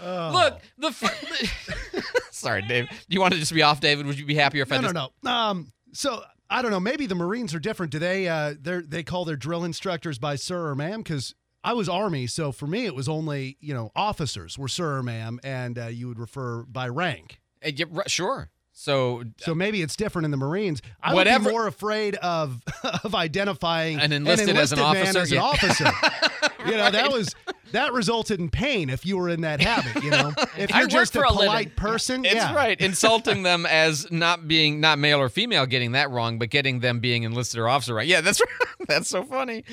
Look, 0.00 0.62
the. 0.78 0.92
Fir- 0.92 2.00
Sorry, 2.30 2.62
Dave. 2.62 2.88
Do 2.88 2.96
you 3.10 3.20
want 3.20 3.34
to 3.34 3.38
just 3.38 3.52
be 3.52 3.60
off, 3.60 3.80
David? 3.80 4.06
Would 4.06 4.18
you 4.18 4.24
be 4.24 4.34
happier 4.36 4.62
if 4.62 4.72
I 4.72 4.76
No, 4.76 4.82
just. 4.82 4.94
no, 4.94 5.10
no. 5.22 5.30
Um, 5.30 5.72
so 5.92 6.22
I 6.50 6.62
don't 6.62 6.70
know. 6.70 6.80
Maybe 6.80 7.06
the 7.06 7.14
Marines 7.14 7.54
are 7.54 7.58
different. 7.58 7.92
Do 7.92 7.98
they? 7.98 8.28
Uh, 8.28 8.54
they 8.60 8.80
they 8.80 9.02
call 9.02 9.24
their 9.24 9.36
drill 9.36 9.64
instructors 9.64 10.18
by 10.18 10.36
sir 10.36 10.68
or 10.68 10.74
ma'am? 10.74 11.02
Because 11.02 11.34
I 11.62 11.74
was 11.74 11.88
Army, 11.88 12.26
so 12.26 12.52
for 12.52 12.66
me 12.66 12.86
it 12.86 12.94
was 12.94 13.08
only 13.08 13.56
you 13.60 13.74
know 13.74 13.90
officers 13.94 14.56
were 14.58 14.68
sir 14.68 14.98
or 14.98 15.02
ma'am, 15.02 15.40
and 15.42 15.78
uh, 15.78 15.86
you 15.86 16.08
would 16.08 16.18
refer 16.18 16.62
by 16.62 16.88
rank. 16.88 17.40
Uh, 17.64 17.70
yeah, 17.74 17.86
right, 17.90 18.10
sure. 18.10 18.50
So, 18.72 19.24
So 19.38 19.56
maybe 19.56 19.82
it's 19.82 19.96
different 19.96 20.24
in 20.24 20.30
the 20.30 20.36
Marines. 20.36 20.82
I 21.02 21.12
would 21.12 21.24
be 21.26 21.38
more 21.38 21.66
afraid 21.66 22.14
of 22.14 22.62
of 23.04 23.12
identifying 23.12 23.98
An 23.98 24.12
enlisted 24.12 24.56
as 24.56 24.70
an 24.70 24.78
man 24.78 24.86
officer, 24.86 25.18
as 25.18 25.32
yeah. 25.32 25.38
an 25.38 25.44
officer. 25.44 25.84
you 26.66 26.76
know 26.76 26.90
that 26.90 27.10
was 27.12 27.34
that 27.72 27.92
resulted 27.92 28.40
in 28.40 28.48
pain 28.48 28.90
if 28.90 29.04
you 29.04 29.16
were 29.16 29.28
in 29.28 29.42
that 29.42 29.60
habit. 29.60 30.02
You 30.02 30.10
know, 30.10 30.32
if 30.58 30.70
you're 30.70 30.82
work 30.82 30.90
just 30.90 31.14
a 31.14 31.18
for 31.18 31.24
a 31.24 31.32
living. 31.32 31.46
polite 31.46 31.76
person, 31.76 32.24
it's 32.24 32.34
yeah, 32.34 32.54
right. 32.54 32.80
Insulting 32.80 33.42
them 33.42 33.66
as 33.66 34.10
not 34.10 34.48
being, 34.48 34.80
not 34.80 34.98
male 34.98 35.20
or 35.20 35.28
female, 35.28 35.66
getting 35.66 35.92
that 35.92 36.10
wrong, 36.10 36.38
but 36.38 36.50
getting 36.50 36.80
them 36.80 37.00
being 37.00 37.22
enlisted 37.22 37.60
or 37.60 37.68
officer 37.68 37.94
right. 37.94 38.06
Yeah, 38.06 38.20
that's 38.20 38.40
right. 38.40 38.68
That's 38.88 39.08
so 39.08 39.24
funny. 39.24 39.64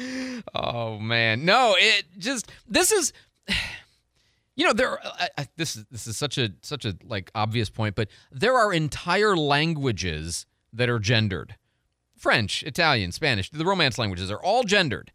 Oh, 0.53 0.99
man. 0.99 1.45
No, 1.45 1.75
it 1.77 2.05
just, 2.17 2.51
this 2.67 2.91
is. 2.91 3.13
You 4.57 4.65
know, 4.65 4.71
there. 4.71 4.91
Are, 4.91 4.99
I, 5.03 5.29
I, 5.39 5.47
this 5.57 5.75
is 5.75 5.83
this 5.91 6.07
is 6.07 6.15
such 6.15 6.37
a 6.37 6.49
such 6.61 6.85
a 6.85 6.95
like 7.03 7.29
obvious 7.35 7.69
point, 7.69 7.93
but 7.93 8.07
there 8.31 8.53
are 8.53 8.71
entire 8.71 9.35
languages 9.35 10.45
that 10.71 10.89
are 10.89 10.97
gendered. 10.97 11.57
French, 12.15 12.63
Italian, 12.63 13.11
Spanish, 13.11 13.49
the 13.49 13.65
Romance 13.65 13.97
languages 13.97 14.31
are 14.31 14.41
all 14.41 14.63
gendered 14.63 15.11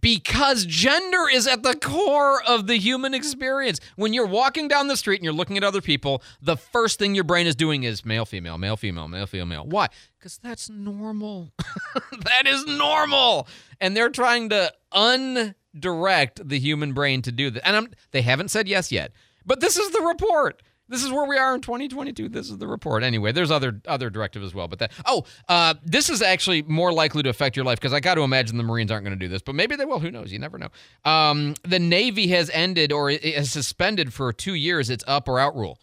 because 0.00 0.64
gender 0.66 1.28
is 1.32 1.46
at 1.46 1.62
the 1.62 1.74
core 1.74 2.42
of 2.42 2.66
the 2.66 2.76
human 2.76 3.14
experience. 3.14 3.80
When 3.96 4.12
you're 4.12 4.26
walking 4.26 4.68
down 4.68 4.88
the 4.88 4.96
street 4.96 5.16
and 5.16 5.24
you're 5.24 5.32
looking 5.32 5.56
at 5.56 5.64
other 5.64 5.80
people, 5.80 6.22
the 6.40 6.56
first 6.56 6.98
thing 6.98 7.14
your 7.14 7.24
brain 7.24 7.46
is 7.46 7.54
doing 7.54 7.84
is 7.84 8.04
male, 8.04 8.24
female, 8.24 8.58
male, 8.58 8.76
female, 8.76 9.08
male, 9.08 9.26
female. 9.26 9.64
Why? 9.66 9.88
Because 10.18 10.38
that's 10.38 10.68
normal. 10.68 11.52
that 12.24 12.46
is 12.46 12.66
normal. 12.66 13.48
And 13.80 13.96
they're 13.96 14.10
trying 14.10 14.48
to 14.50 14.72
undirect 14.92 16.48
the 16.48 16.58
human 16.58 16.92
brain 16.92 17.22
to 17.22 17.32
do 17.32 17.50
that. 17.50 17.66
And 17.66 17.76
I'm, 17.76 17.88
they 18.10 18.22
haven't 18.22 18.50
said 18.50 18.68
yes 18.68 18.90
yet, 18.90 19.12
but 19.44 19.60
this 19.60 19.76
is 19.76 19.90
the 19.90 20.02
report. 20.02 20.62
This 20.88 21.02
is 21.02 21.10
where 21.10 21.26
we 21.26 21.36
are 21.36 21.54
in 21.54 21.60
2022. 21.60 22.28
This 22.28 22.48
is 22.48 22.58
the 22.58 22.68
report. 22.68 23.02
Anyway, 23.02 23.32
there's 23.32 23.50
other 23.50 23.80
other 23.86 24.08
directive 24.08 24.42
as 24.42 24.54
well, 24.54 24.68
but 24.68 24.78
that 24.78 24.92
oh, 25.04 25.24
uh, 25.48 25.74
this 25.84 26.08
is 26.08 26.22
actually 26.22 26.62
more 26.62 26.92
likely 26.92 27.22
to 27.24 27.28
affect 27.28 27.56
your 27.56 27.64
life 27.64 27.80
because 27.80 27.92
I 27.92 28.00
got 28.00 28.14
to 28.14 28.22
imagine 28.22 28.56
the 28.56 28.62
Marines 28.62 28.90
aren't 28.90 29.04
going 29.04 29.18
to 29.18 29.24
do 29.24 29.28
this, 29.28 29.42
but 29.42 29.54
maybe 29.54 29.74
they 29.74 29.84
will. 29.84 29.98
Who 29.98 30.10
knows? 30.10 30.32
You 30.32 30.38
never 30.38 30.58
know. 30.58 30.68
Um, 31.04 31.54
the 31.64 31.80
Navy 31.80 32.28
has 32.28 32.50
ended 32.50 32.92
or 32.92 33.10
has 33.10 33.50
suspended 33.50 34.14
for 34.14 34.32
two 34.32 34.54
years 34.54 34.88
its 34.88 35.02
up 35.08 35.28
or 35.28 35.40
out 35.40 35.56
rule. 35.56 35.80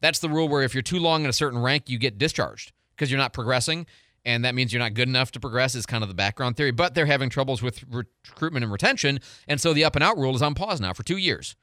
That's 0.00 0.20
the 0.20 0.28
rule 0.28 0.48
where 0.48 0.62
if 0.62 0.74
you're 0.74 0.82
too 0.82 0.98
long 0.98 1.24
in 1.24 1.30
a 1.30 1.34
certain 1.34 1.60
rank, 1.60 1.88
you 1.88 1.98
get 1.98 2.16
discharged 2.16 2.72
because 2.94 3.10
you're 3.10 3.18
not 3.18 3.34
progressing, 3.34 3.86
and 4.24 4.44
that 4.46 4.54
means 4.54 4.72
you're 4.72 4.82
not 4.82 4.94
good 4.94 5.08
enough 5.08 5.32
to 5.32 5.40
progress. 5.40 5.74
Is 5.74 5.84
kind 5.84 6.02
of 6.02 6.08
the 6.08 6.14
background 6.14 6.56
theory, 6.56 6.70
but 6.70 6.94
they're 6.94 7.04
having 7.04 7.28
troubles 7.28 7.60
with 7.60 7.84
recruitment 7.90 8.64
and 8.64 8.72
retention, 8.72 9.20
and 9.46 9.60
so 9.60 9.74
the 9.74 9.84
up 9.84 9.96
and 9.96 10.02
out 10.02 10.16
rule 10.16 10.34
is 10.34 10.40
on 10.40 10.54
pause 10.54 10.80
now 10.80 10.94
for 10.94 11.02
two 11.02 11.18
years 11.18 11.56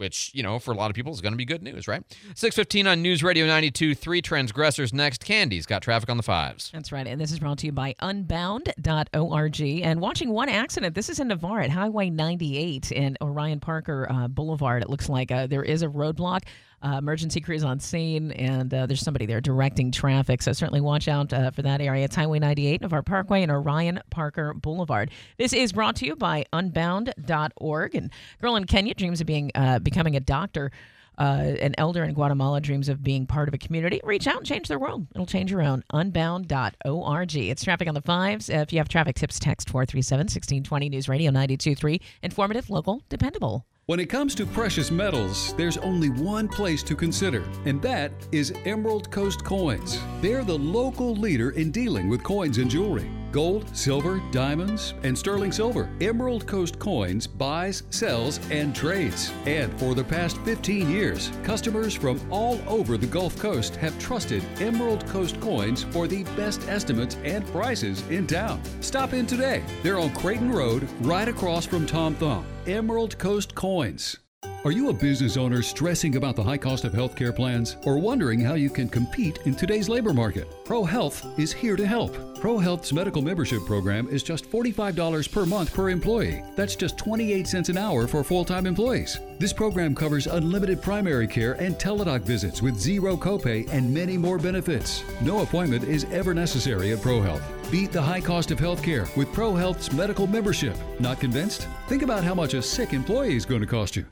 which, 0.00 0.30
you 0.34 0.42
know, 0.42 0.58
for 0.58 0.72
a 0.72 0.74
lot 0.74 0.90
of 0.90 0.96
people 0.96 1.12
is 1.12 1.20
going 1.20 1.34
to 1.34 1.38
be 1.38 1.44
good 1.44 1.62
news, 1.62 1.86
right? 1.86 2.02
615 2.34 2.86
on 2.86 3.02
News 3.02 3.22
Radio 3.22 3.46
92, 3.46 3.94
three 3.94 4.22
transgressors 4.22 4.92
next. 4.92 5.24
Candy's 5.24 5.66
got 5.66 5.82
traffic 5.82 6.08
on 6.08 6.16
the 6.16 6.22
fives. 6.22 6.70
That's 6.72 6.90
right. 6.90 7.06
And 7.06 7.20
this 7.20 7.30
is 7.30 7.38
brought 7.38 7.58
to 7.58 7.66
you 7.66 7.72
by 7.72 7.94
unbound.org. 8.00 9.60
And 9.60 10.00
watching 10.00 10.30
one 10.30 10.48
accident, 10.48 10.94
this 10.94 11.08
is 11.10 11.20
in 11.20 11.28
Navarre 11.28 11.60
at 11.60 11.70
Highway 11.70 12.10
98 12.10 12.90
in 12.90 13.16
Orion 13.20 13.60
Parker 13.60 14.06
uh, 14.10 14.26
Boulevard. 14.28 14.82
It 14.82 14.90
looks 14.90 15.08
like 15.08 15.30
uh, 15.30 15.46
there 15.46 15.62
is 15.62 15.82
a 15.82 15.88
roadblock. 15.88 16.44
Uh, 16.82 16.96
emergency 16.96 17.42
crews 17.42 17.62
on 17.62 17.78
scene, 17.78 18.32
and 18.32 18.72
uh, 18.72 18.86
there's 18.86 19.02
somebody 19.02 19.26
there 19.26 19.40
directing 19.40 19.92
traffic. 19.92 20.40
So 20.40 20.52
certainly 20.54 20.80
watch 20.80 21.08
out 21.08 21.30
uh, 21.30 21.50
for 21.50 21.60
that 21.60 21.82
area. 21.82 22.06
It's 22.06 22.16
Highway 22.16 22.38
98, 22.38 22.80
Navarre 22.80 23.02
Parkway, 23.02 23.42
and 23.42 23.52
Orion 23.52 24.00
Parker 24.08 24.54
Boulevard. 24.54 25.10
This 25.36 25.52
is 25.52 25.72
brought 25.72 25.96
to 25.96 26.06
you 26.06 26.16
by 26.16 26.46
Unbound.org. 26.54 27.94
And 27.94 28.10
girl 28.40 28.56
in 28.56 28.64
Kenya 28.64 28.94
dreams 28.94 29.20
of 29.20 29.26
being 29.26 29.50
uh, 29.54 29.78
becoming 29.78 30.16
a 30.16 30.20
doctor. 30.20 30.70
Uh, 31.18 31.54
an 31.60 31.74
elder 31.76 32.02
in 32.02 32.14
Guatemala 32.14 32.62
dreams 32.62 32.88
of 32.88 33.02
being 33.02 33.26
part 33.26 33.46
of 33.46 33.52
a 33.52 33.58
community, 33.58 34.00
reach 34.04 34.26
out 34.26 34.38
and 34.38 34.46
change 34.46 34.68
their 34.68 34.78
world. 34.78 35.06
It'll 35.14 35.26
change 35.26 35.50
your 35.50 35.60
own. 35.60 35.84
Unbound.org. 35.92 37.36
It's 37.36 37.62
traffic 37.62 37.88
on 37.88 37.94
the 37.94 38.00
fives. 38.00 38.48
If 38.48 38.72
you 38.72 38.78
have 38.78 38.88
traffic 38.88 39.16
tips, 39.16 39.38
text 39.38 39.68
437 39.68 40.20
1620 40.20 40.88
News 40.88 41.10
Radio 41.10 41.30
923. 41.30 42.00
Informative, 42.22 42.70
local, 42.70 43.02
dependable. 43.10 43.66
When 43.90 43.98
it 43.98 44.06
comes 44.08 44.36
to 44.36 44.46
precious 44.46 44.92
metals, 44.92 45.52
there's 45.54 45.76
only 45.78 46.10
one 46.10 46.46
place 46.46 46.80
to 46.84 46.94
consider, 46.94 47.42
and 47.64 47.82
that 47.82 48.12
is 48.30 48.52
Emerald 48.64 49.10
Coast 49.10 49.42
Coins. 49.42 49.98
They're 50.20 50.44
the 50.44 50.56
local 50.56 51.16
leader 51.16 51.50
in 51.50 51.72
dealing 51.72 52.08
with 52.08 52.22
coins 52.22 52.58
and 52.58 52.70
jewelry 52.70 53.10
gold, 53.32 53.64
silver, 53.76 54.22
diamonds, 54.32 54.94
and 55.02 55.16
sterling 55.16 55.52
silver. 55.52 55.90
Emerald 56.00 56.46
Coast 56.46 56.78
Coins 56.78 57.26
buys, 57.26 57.82
sells, 57.90 58.40
and 58.50 58.74
trades. 58.74 59.32
And 59.46 59.78
for 59.78 59.94
the 59.94 60.04
past 60.04 60.36
15 60.38 60.90
years, 60.90 61.30
customers 61.42 61.94
from 61.94 62.20
all 62.30 62.60
over 62.66 62.96
the 62.96 63.06
Gulf 63.06 63.38
Coast 63.38 63.76
have 63.76 63.98
trusted 63.98 64.42
Emerald 64.60 65.06
Coast 65.06 65.40
Coins 65.40 65.84
for 65.84 66.06
the 66.06 66.24
best 66.36 66.68
estimates 66.68 67.16
and 67.24 67.46
prices 67.48 68.06
in 68.08 68.26
town. 68.26 68.60
Stop 68.80 69.12
in 69.12 69.26
today. 69.26 69.62
They're 69.82 69.98
on 69.98 70.14
Creighton 70.14 70.52
Road, 70.52 70.88
right 71.00 71.28
across 71.28 71.66
from 71.66 71.86
Tom 71.86 72.14
Thumb. 72.14 72.44
Emerald 72.66 73.18
Coast 73.18 73.54
Coins. 73.54 74.18
Are 74.62 74.72
you 74.72 74.90
a 74.90 74.92
business 74.92 75.38
owner 75.38 75.62
stressing 75.62 76.16
about 76.16 76.36
the 76.36 76.42
high 76.42 76.58
cost 76.58 76.84
of 76.84 76.92
healthcare 76.92 77.34
plans 77.34 77.78
or 77.84 77.98
wondering 77.98 78.40
how 78.40 78.54
you 78.54 78.68
can 78.68 78.90
compete 78.90 79.38
in 79.46 79.54
today's 79.54 79.88
labor 79.88 80.12
market? 80.12 80.50
ProHealth 80.66 81.38
is 81.38 81.50
here 81.50 81.76
to 81.76 81.86
help. 81.86 82.14
ProHealth's 82.36 82.92
medical 82.92 83.22
membership 83.22 83.64
program 83.64 84.06
is 84.08 84.22
just 84.22 84.50
$45 84.50 85.32
per 85.32 85.46
month 85.46 85.72
per 85.72 85.88
employee. 85.88 86.42
That's 86.56 86.76
just 86.76 86.98
28 86.98 87.46
cents 87.46 87.70
an 87.70 87.78
hour 87.78 88.06
for 88.06 88.22
full-time 88.22 88.66
employees. 88.66 89.18
This 89.38 89.54
program 89.54 89.94
covers 89.94 90.26
unlimited 90.26 90.82
primary 90.82 91.26
care 91.26 91.54
and 91.54 91.76
teledoc 91.76 92.20
visits 92.20 92.60
with 92.60 92.78
zero 92.78 93.16
copay 93.16 93.66
and 93.70 93.92
many 93.92 94.18
more 94.18 94.38
benefits. 94.38 95.02
No 95.22 95.40
appointment 95.40 95.84
is 95.84 96.04
ever 96.12 96.34
necessary 96.34 96.92
at 96.92 96.98
ProHealth. 96.98 97.42
Beat 97.70 97.92
the 97.92 98.02
high 98.02 98.20
cost 98.20 98.50
of 98.50 98.58
healthcare 98.58 99.14
with 99.16 99.28
ProHealth's 99.28 99.90
medical 99.90 100.26
membership. 100.26 100.76
Not 100.98 101.18
convinced? 101.18 101.66
Think 101.88 102.02
about 102.02 102.24
how 102.24 102.34
much 102.34 102.52
a 102.52 102.60
sick 102.60 102.92
employee 102.92 103.36
is 103.36 103.46
going 103.46 103.62
to 103.62 103.66
cost 103.66 103.96
you. 103.96 104.04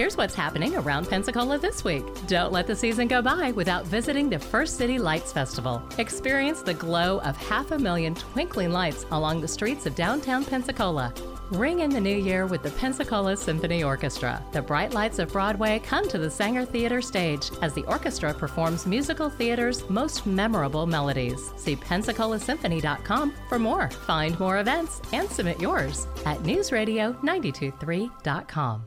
Here's 0.00 0.16
what's 0.16 0.34
happening 0.34 0.74
around 0.76 1.10
Pensacola 1.10 1.58
this 1.58 1.84
week. 1.84 2.02
Don't 2.26 2.52
let 2.52 2.66
the 2.66 2.74
season 2.74 3.06
go 3.06 3.20
by 3.20 3.52
without 3.52 3.84
visiting 3.84 4.30
the 4.30 4.38
First 4.38 4.78
City 4.78 4.98
Lights 4.98 5.30
Festival. 5.30 5.82
Experience 5.98 6.62
the 6.62 6.72
glow 6.72 7.20
of 7.20 7.36
half 7.36 7.70
a 7.70 7.78
million 7.78 8.14
twinkling 8.14 8.72
lights 8.72 9.04
along 9.10 9.42
the 9.42 9.48
streets 9.48 9.84
of 9.84 9.94
downtown 9.94 10.42
Pensacola. 10.42 11.12
Ring 11.50 11.80
in 11.80 11.90
the 11.90 12.00
new 12.00 12.16
year 12.16 12.46
with 12.46 12.62
the 12.62 12.70
Pensacola 12.70 13.36
Symphony 13.36 13.84
Orchestra. 13.84 14.42
The 14.52 14.62
bright 14.62 14.94
lights 14.94 15.18
of 15.18 15.32
Broadway 15.32 15.80
come 15.80 16.08
to 16.08 16.16
the 16.16 16.28
Saenger 16.28 16.66
Theater 16.66 17.02
stage 17.02 17.50
as 17.60 17.74
the 17.74 17.84
orchestra 17.84 18.32
performs 18.32 18.86
musical 18.86 19.28
theater's 19.28 19.86
most 19.90 20.26
memorable 20.26 20.86
melodies. 20.86 21.52
See 21.58 21.76
PensacolaSymphony.com 21.76 23.34
for 23.50 23.58
more. 23.58 23.90
Find 23.90 24.40
more 24.40 24.60
events 24.60 25.02
and 25.12 25.28
submit 25.28 25.60
yours 25.60 26.06
at 26.24 26.38
NewsRadio923.com. 26.38 28.84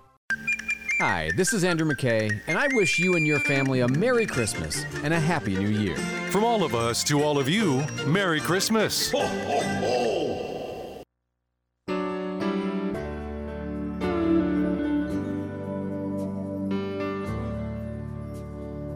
Hi, 1.05 1.31
this 1.35 1.51
is 1.51 1.65
Andrew 1.65 1.85
McKay, 1.85 2.39
and 2.47 2.57
I 2.57 2.69
wish 2.75 2.97
you 2.97 3.17
and 3.17 3.27
your 3.27 3.41
family 3.41 3.81
a 3.81 3.89
Merry 3.89 4.25
Christmas 4.25 4.85
and 5.03 5.13
a 5.13 5.19
Happy 5.19 5.53
New 5.53 5.67
Year. 5.67 5.97
From 6.29 6.45
all 6.45 6.63
of 6.63 6.73
us 6.73 7.03
to 7.03 7.21
all 7.21 7.37
of 7.37 7.49
you, 7.49 7.83
Merry 8.07 8.39
Christmas. 8.39 9.11
Ho, 9.11 9.19
ho, 9.19 9.59
ho. 9.81 11.03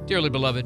Dearly 0.06 0.30
beloved, 0.30 0.66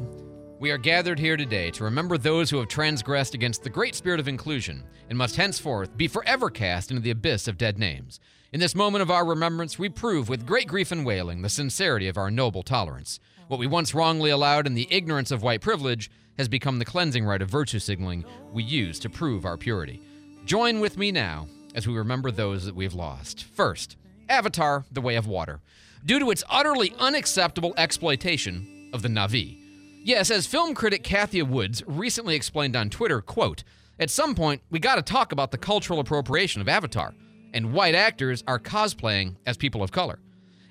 we 0.60 0.70
are 0.70 0.78
gathered 0.78 1.18
here 1.18 1.36
today 1.36 1.72
to 1.72 1.82
remember 1.82 2.16
those 2.16 2.50
who 2.50 2.58
have 2.58 2.68
transgressed 2.68 3.34
against 3.34 3.64
the 3.64 3.70
great 3.70 3.96
spirit 3.96 4.20
of 4.20 4.28
inclusion 4.28 4.84
and 5.08 5.18
must 5.18 5.34
henceforth 5.34 5.96
be 5.96 6.06
forever 6.06 6.50
cast 6.50 6.92
into 6.92 7.02
the 7.02 7.10
abyss 7.10 7.48
of 7.48 7.58
dead 7.58 7.80
names. 7.80 8.20
In 8.52 8.60
this 8.60 8.74
moment 8.74 9.00
of 9.00 9.10
our 9.10 9.24
remembrance, 9.24 9.78
we 9.78 9.88
prove 9.88 10.28
with 10.28 10.44
great 10.44 10.68
grief 10.68 10.92
and 10.92 11.06
wailing 11.06 11.40
the 11.40 11.48
sincerity 11.48 12.06
of 12.06 12.18
our 12.18 12.30
noble 12.30 12.62
tolerance. 12.62 13.18
What 13.48 13.58
we 13.58 13.66
once 13.66 13.94
wrongly 13.94 14.28
allowed 14.28 14.66
in 14.66 14.74
the 14.74 14.86
ignorance 14.90 15.30
of 15.30 15.42
white 15.42 15.62
privilege 15.62 16.10
has 16.36 16.50
become 16.50 16.78
the 16.78 16.84
cleansing 16.84 17.24
rite 17.24 17.40
of 17.40 17.48
virtue 17.48 17.78
signaling 17.78 18.26
we 18.52 18.62
use 18.62 18.98
to 18.98 19.08
prove 19.08 19.46
our 19.46 19.56
purity. 19.56 20.02
Join 20.44 20.80
with 20.80 20.98
me 20.98 21.10
now 21.10 21.46
as 21.74 21.86
we 21.86 21.94
remember 21.94 22.30
those 22.30 22.66
that 22.66 22.74
we've 22.74 22.92
lost. 22.92 23.44
First, 23.44 23.96
Avatar, 24.28 24.84
The 24.92 25.00
Way 25.00 25.16
of 25.16 25.26
Water. 25.26 25.62
Due 26.04 26.18
to 26.18 26.30
its 26.30 26.44
utterly 26.50 26.92
unacceptable 26.98 27.72
exploitation 27.78 28.90
of 28.92 29.00
the 29.00 29.08
Na'vi. 29.08 29.56
Yes, 30.04 30.30
as 30.30 30.46
film 30.46 30.74
critic 30.74 31.02
Kathia 31.04 31.48
Woods 31.48 31.82
recently 31.86 32.36
explained 32.36 32.76
on 32.76 32.90
Twitter, 32.90 33.22
quote, 33.22 33.64
at 33.98 34.10
some 34.10 34.34
point, 34.34 34.60
we 34.70 34.78
got 34.78 34.96
to 34.96 35.02
talk 35.02 35.32
about 35.32 35.52
the 35.52 35.58
cultural 35.58 36.00
appropriation 36.00 36.60
of 36.60 36.68
Avatar 36.68 37.14
and 37.52 37.72
white 37.72 37.94
actors 37.94 38.42
are 38.46 38.58
cosplaying 38.58 39.36
as 39.46 39.56
people 39.56 39.82
of 39.82 39.92
color. 39.92 40.18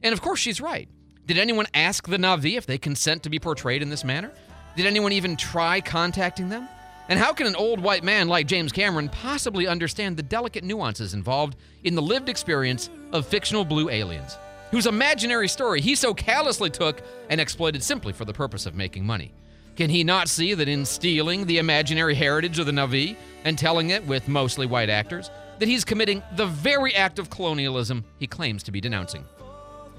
And 0.03 0.13
of 0.13 0.21
course, 0.21 0.39
she's 0.39 0.61
right. 0.61 0.89
Did 1.25 1.38
anyone 1.38 1.67
ask 1.73 2.07
the 2.07 2.17
Na'vi 2.17 2.57
if 2.57 2.65
they 2.65 2.77
consent 2.77 3.23
to 3.23 3.29
be 3.29 3.39
portrayed 3.39 3.81
in 3.81 3.89
this 3.89 4.03
manner? 4.03 4.31
Did 4.75 4.85
anyone 4.85 5.11
even 5.11 5.38
try 5.38 5.81
contacting 5.81 6.50
them? 6.50 6.67
And 7.09 7.19
how 7.19 7.33
can 7.33 7.47
an 7.47 7.55
old 7.55 7.81
white 7.81 8.03
man 8.03 8.27
like 8.27 8.47
James 8.47 8.71
Cameron 8.71 9.09
possibly 9.09 9.67
understand 9.67 10.15
the 10.17 10.23
delicate 10.23 10.63
nuances 10.63 11.13
involved 11.13 11.57
in 11.83 11.95
the 11.95 12.01
lived 12.01 12.29
experience 12.29 12.89
of 13.11 13.27
fictional 13.27 13.65
blue 13.65 13.89
aliens, 13.89 14.38
whose 14.71 14.88
imaginary 14.88 15.47
story 15.50 15.81
he 15.81 15.93
so 15.95 16.13
callously 16.13 16.69
took 16.69 17.01
and 17.29 17.41
exploited 17.41 17.83
simply 17.83 18.13
for 18.13 18.25
the 18.25 18.33
purpose 18.33 18.65
of 18.65 18.75
making 18.75 19.05
money? 19.05 19.33
Can 19.75 19.89
he 19.89 20.03
not 20.03 20.29
see 20.29 20.53
that 20.53 20.67
in 20.67 20.85
stealing 20.85 21.45
the 21.45 21.57
imaginary 21.57 22.15
heritage 22.15 22.59
of 22.59 22.65
the 22.65 22.71
Na'vi 22.71 23.15
and 23.43 23.57
telling 23.57 23.89
it 23.89 24.05
with 24.05 24.27
mostly 24.27 24.65
white 24.65 24.89
actors, 24.89 25.29
that 25.61 25.67
he's 25.67 25.85
committing 25.85 26.23
the 26.37 26.47
very 26.47 26.95
act 26.95 27.19
of 27.19 27.29
colonialism 27.29 28.03
he 28.17 28.25
claims 28.25 28.63
to 28.63 28.71
be 28.71 28.81
denouncing. 28.81 29.23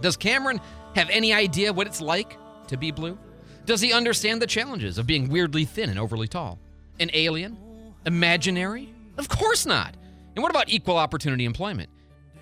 Does 0.01 0.17
Cameron 0.17 0.61
have 0.97 1.09
any 1.09 1.33
idea 1.33 1.73
what 1.73 1.87
it's 1.87 2.01
like 2.01 2.37
to 2.67 2.77
be 2.77 2.91
blue? 2.91 3.17
Does 3.65 3.81
he 3.81 3.93
understand 3.93 4.43
the 4.43 4.47
challenges 4.49 4.99
of 4.99 5.07
being 5.07 5.29
weirdly 5.29 5.65
thin 5.65 5.89
and 5.89 6.01
overly 6.01 6.27
tall? 6.27 6.59
An 6.99 7.11
alien? 7.15 7.57
Imaginary? 8.05 8.93
Of 9.17 9.29
course 9.29 9.65
not. 9.65 9.95
And 10.35 10.43
what 10.43 10.51
about 10.51 10.69
equal 10.69 10.97
opportunity 10.97 11.45
employment? 11.45 11.91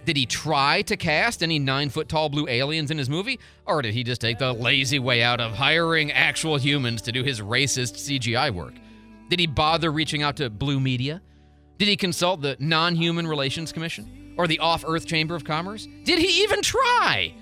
Did 0.07 0.17
he 0.17 0.25
try 0.25 0.81
to 0.81 0.97
cast 0.97 1.43
any 1.43 1.59
nine 1.59 1.91
foot 1.91 2.09
tall 2.09 2.31
blue 2.31 2.49
aliens 2.49 2.91
in 2.91 2.97
his 2.97 3.11
movie? 3.11 3.39
Or 3.67 3.83
did 3.83 3.93
he 3.93 4.03
just 4.03 4.23
take 4.23 4.39
the 4.39 4.55
lazy 4.55 4.99
way 4.99 5.23
out 5.23 5.43
of 5.43 5.53
hiring 5.53 6.11
actual 6.11 6.57
humans 6.57 7.03
to 7.03 7.13
do 7.13 7.23
his 7.23 7.43
racist 7.43 7.97
CGI 7.97 8.51
work? 8.51 8.73
Did 9.29 9.41
he 9.41 9.47
bother 9.47 9.93
reaching 9.93 10.23
out 10.23 10.37
to 10.37 10.49
blue 10.49 10.81
media? 10.81 11.21
Did 11.81 11.89
he 11.89 11.97
consult 11.97 12.43
the 12.43 12.59
Non 12.59 12.95
Human 12.95 13.27
Relations 13.27 13.73
Commission 13.73 14.35
or 14.37 14.47
the 14.47 14.59
Off 14.59 14.85
Earth 14.87 15.07
Chamber 15.07 15.35
of 15.35 15.45
Commerce? 15.45 15.89
Did 16.05 16.19
he 16.19 16.43
even 16.43 16.61
try? 16.61 17.33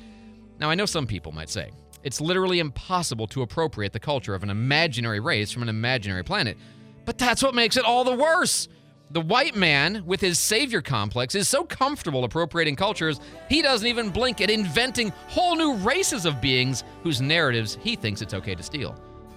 Now, 0.61 0.71
I 0.71 0.76
know 0.76 0.87
some 0.87 1.09
people 1.09 1.33
might 1.33 1.49
say 1.49 1.73
it's 2.04 2.21
literally 2.21 2.61
impossible 2.61 3.26
to 3.26 3.42
appropriate 3.42 3.92
the 3.92 3.99
culture 3.99 4.37
of 4.37 4.45
an 4.45 4.50
imaginary 4.50 5.18
race 5.18 5.50
from 5.50 5.64
an 5.64 5.68
imaginary 5.68 6.23
planet, 6.23 6.57
but 7.04 7.18
that's 7.18 7.42
what 7.42 7.57
makes 7.57 7.76
it 7.76 7.85
all 7.85 8.04
the 8.04 8.14
worse. 8.14 8.68
The 9.11 9.21
white 9.21 9.57
man, 9.57 10.04
with 10.07 10.21
his 10.21 10.38
savior 10.38 10.83
complex, 10.83 11.35
is 11.35 11.49
so 11.49 11.64
comfortable 11.64 12.23
appropriating 12.23 12.76
cultures, 12.76 13.18
he 13.49 13.61
doesn't 13.61 13.88
even 13.88 14.09
blink 14.09 14.40
at 14.40 14.50
inventing 14.50 15.09
whole 15.26 15.57
new 15.57 15.75
races 15.78 16.26
of 16.26 16.40
beings 16.40 16.85
whose 17.02 17.21
narratives 17.21 17.76
he 17.83 17.97
thinks 17.97 18.23
it's 18.23 18.35
okay 18.35 18.54
to 18.54 18.62
steal. 18.62 18.95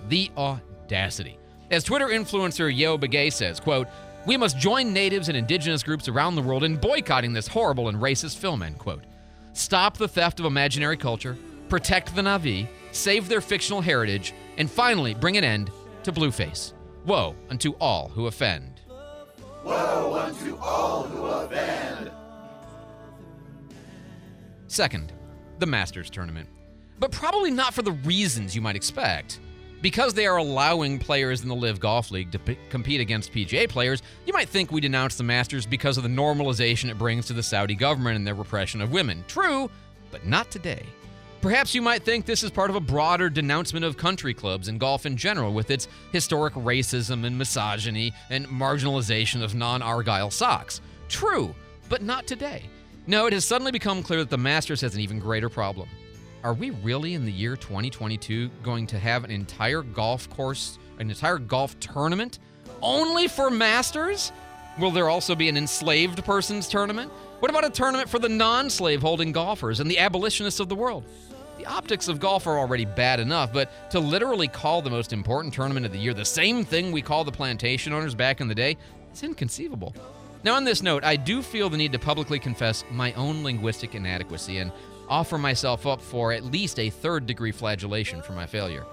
The 0.10 0.30
audacity. 0.38 1.40
As 1.72 1.84
Twitter 1.84 2.10
influencer 2.10 2.72
Yo 2.72 3.00
Begay 3.00 3.34
says, 3.34 3.60
quote, 3.60 3.88
we 4.26 4.38
must 4.38 4.58
join 4.58 4.94
natives 4.94 5.28
and 5.30 5.38
indigenous 5.38 5.84
groups 5.84 6.08
around 6.08 6.36
the 6.36 6.42
world 6.42 6.64
in 6.64 6.78
boycotting 6.78 7.34
this 7.34 7.48
horrible 7.48 7.90
and 7.90 7.98
racist 7.98 8.38
film, 8.38 8.62
end 8.62 8.78
quote. 8.78 9.04
Stop 9.54 9.98
the 9.98 10.08
theft 10.08 10.40
of 10.40 10.46
imaginary 10.46 10.98
culture, 10.98 11.38
protect 11.70 12.16
the 12.16 12.22
Na'vi, 12.22 12.68
save 12.92 13.28
their 13.28 13.42
fictional 13.42 13.82
heritage, 13.82 14.34
and 14.58 14.70
finally 14.70 15.14
bring 15.14 15.38
an 15.38 15.44
end 15.44 15.72
to 16.04 16.12
blueface. 16.12 16.74
Woe 17.06 17.36
unto 17.50 17.72
all 17.80 18.10
who 18.10 18.28
offend. 18.28 18.82
Woe 19.64 20.14
unto 20.14 20.56
all 20.58 21.04
who 21.04 21.26
offend. 21.26 22.12
Second, 24.68 25.12
the 25.60 25.66
Masters 25.66 26.10
Tournament. 26.10 26.48
But 27.00 27.12
probably 27.12 27.52
not 27.52 27.74
for 27.74 27.82
the 27.82 27.92
reasons 27.92 28.56
you 28.56 28.62
might 28.62 28.76
expect. 28.76 29.40
Because 29.82 30.14
they 30.14 30.28
are 30.28 30.38
allowing 30.38 31.00
players 31.00 31.42
in 31.42 31.50
the 31.50 31.56
LIV 31.56 31.80
Golf 31.80 32.12
League 32.12 32.32
to 32.32 32.40
p- 32.40 32.58
compete 32.70 33.02
against 33.02 33.34
PGA 33.34 33.68
players, 33.68 34.04
you 34.26 34.34
might 34.34 34.48
think 34.48 34.72
we 34.72 34.80
denounce 34.80 35.16
the 35.16 35.24
Masters 35.24 35.66
because 35.66 35.98
of 35.98 36.04
the 36.04 36.10
normalization 36.10 36.90
it 36.90 37.00
brings 37.00 37.26
to 37.28 37.34
the 37.34 37.42
Saudi 37.42 37.74
government 37.74 38.16
and 38.16 38.26
their 38.26 38.36
repression 38.36 38.82
of 38.82 38.92
women. 38.92 39.26
True, 39.28 39.72
but 40.12 40.26
not 40.26 40.52
today. 40.52 40.84
Perhaps 41.42 41.74
you 41.74 41.82
might 41.82 42.04
think 42.04 42.28
this 42.28 42.44
is 42.44 42.52
part 42.52 42.70
of 42.70 42.76
a 42.76 42.80
broader 42.80 43.28
denouncement 43.28 43.84
of 43.84 43.98
country 43.98 44.32
clubs 44.36 44.68
and 44.68 44.80
golf 44.80 45.08
in 45.08 45.18
general, 45.18 45.52
with 45.52 45.72
its 45.72 45.88
historic 46.12 46.54
racism 46.54 47.26
and 47.26 47.36
misogyny 47.36 48.14
and 48.30 48.46
marginalization 48.48 49.42
of 49.42 49.56
non 49.56 49.82
Argyle 49.82 50.30
socks. 50.30 50.82
True, 51.10 51.56
but 51.90 52.04
not 52.04 52.28
today. 52.28 52.70
No, 53.08 53.26
it 53.26 53.34
has 53.34 53.44
suddenly 53.44 53.72
become 53.72 54.04
clear 54.04 54.20
that 54.20 54.30
the 54.30 54.38
Masters 54.38 54.82
has 54.82 54.94
an 54.94 55.02
even 55.02 55.18
greater 55.18 55.50
problem. 55.50 55.90
Are 56.44 56.56
we 56.56 56.72
really 56.72 57.14
in 57.14 57.24
the 57.24 57.32
year 57.32 57.56
2022 57.56 58.50
going 58.64 58.88
to 58.88 58.98
have 58.98 59.24
an 59.24 59.30
entire 59.30 59.84
golf 59.84 60.28
course, 60.32 60.80
an 60.98 61.12
entire 61.12 61.38
golf 61.38 61.80
tournament 61.80 62.40
only 62.82 63.28
for 63.28 63.52
Masters? 63.52 64.32
Will 64.80 64.90
there 64.90 65.08
also 65.08 65.36
be 65.36 65.50
an 65.50 65.58
enslaved 65.58 66.26
persons 66.26 66.68
tournament? 66.68 67.12
What 67.42 67.52
about 67.52 67.66
a 67.66 67.70
tournament 67.70 68.10
for 68.10 68.18
the 68.18 68.30
non 68.30 68.72
slave 68.72 69.04
holding 69.04 69.32
golfers 69.32 69.80
and 69.80 69.92
the 69.92 70.00
abolitionists 70.00 70.60
of 70.60 70.68
the 70.68 70.76
world? 70.76 71.04
The 71.60 71.68
optics 71.68 72.08
of 72.08 72.20
golf 72.20 72.48
are 72.48 72.58
already 72.58 72.86
bad 72.86 73.20
enough, 73.20 73.54
but 73.54 73.92
to 73.92 74.00
literally 74.00 74.48
call 74.48 74.82
the 74.82 74.90
most 74.90 75.14
important 75.14 75.54
tournament 75.54 75.86
of 75.86 75.92
the 75.92 76.00
year 76.00 76.16
the 76.16 76.26
same 76.26 76.66
thing 76.66 76.92
we 76.92 77.04
call 77.04 77.24
the 77.24 77.32
plantation 77.32 77.94
owners 77.94 78.16
back 78.16 78.42
in 78.42 78.48
the 78.48 78.56
day 78.56 78.78
is 79.14 79.22
inconceivable. 79.22 79.94
Now, 80.44 80.56
on 80.56 80.64
this 80.64 80.82
note, 80.82 81.04
I 81.04 81.18
do 81.18 81.44
feel 81.44 81.70
the 81.70 81.78
need 81.78 81.92
to 81.92 82.00
publicly 82.00 82.40
confess 82.40 82.84
my 82.90 83.14
own 83.14 83.44
linguistic 83.44 83.94
inadequacy 83.94 84.58
and 84.58 84.72
offer 85.12 85.38
myself 85.38 85.86
up 85.86 86.02
for 86.02 86.32
at 86.32 86.46
least 86.46 86.80
a 86.80 86.90
third 86.90 87.26
degree 87.26 87.52
flagellation 87.52 88.22
for 88.22 88.32
my 88.32 88.46
failure. 88.46 88.86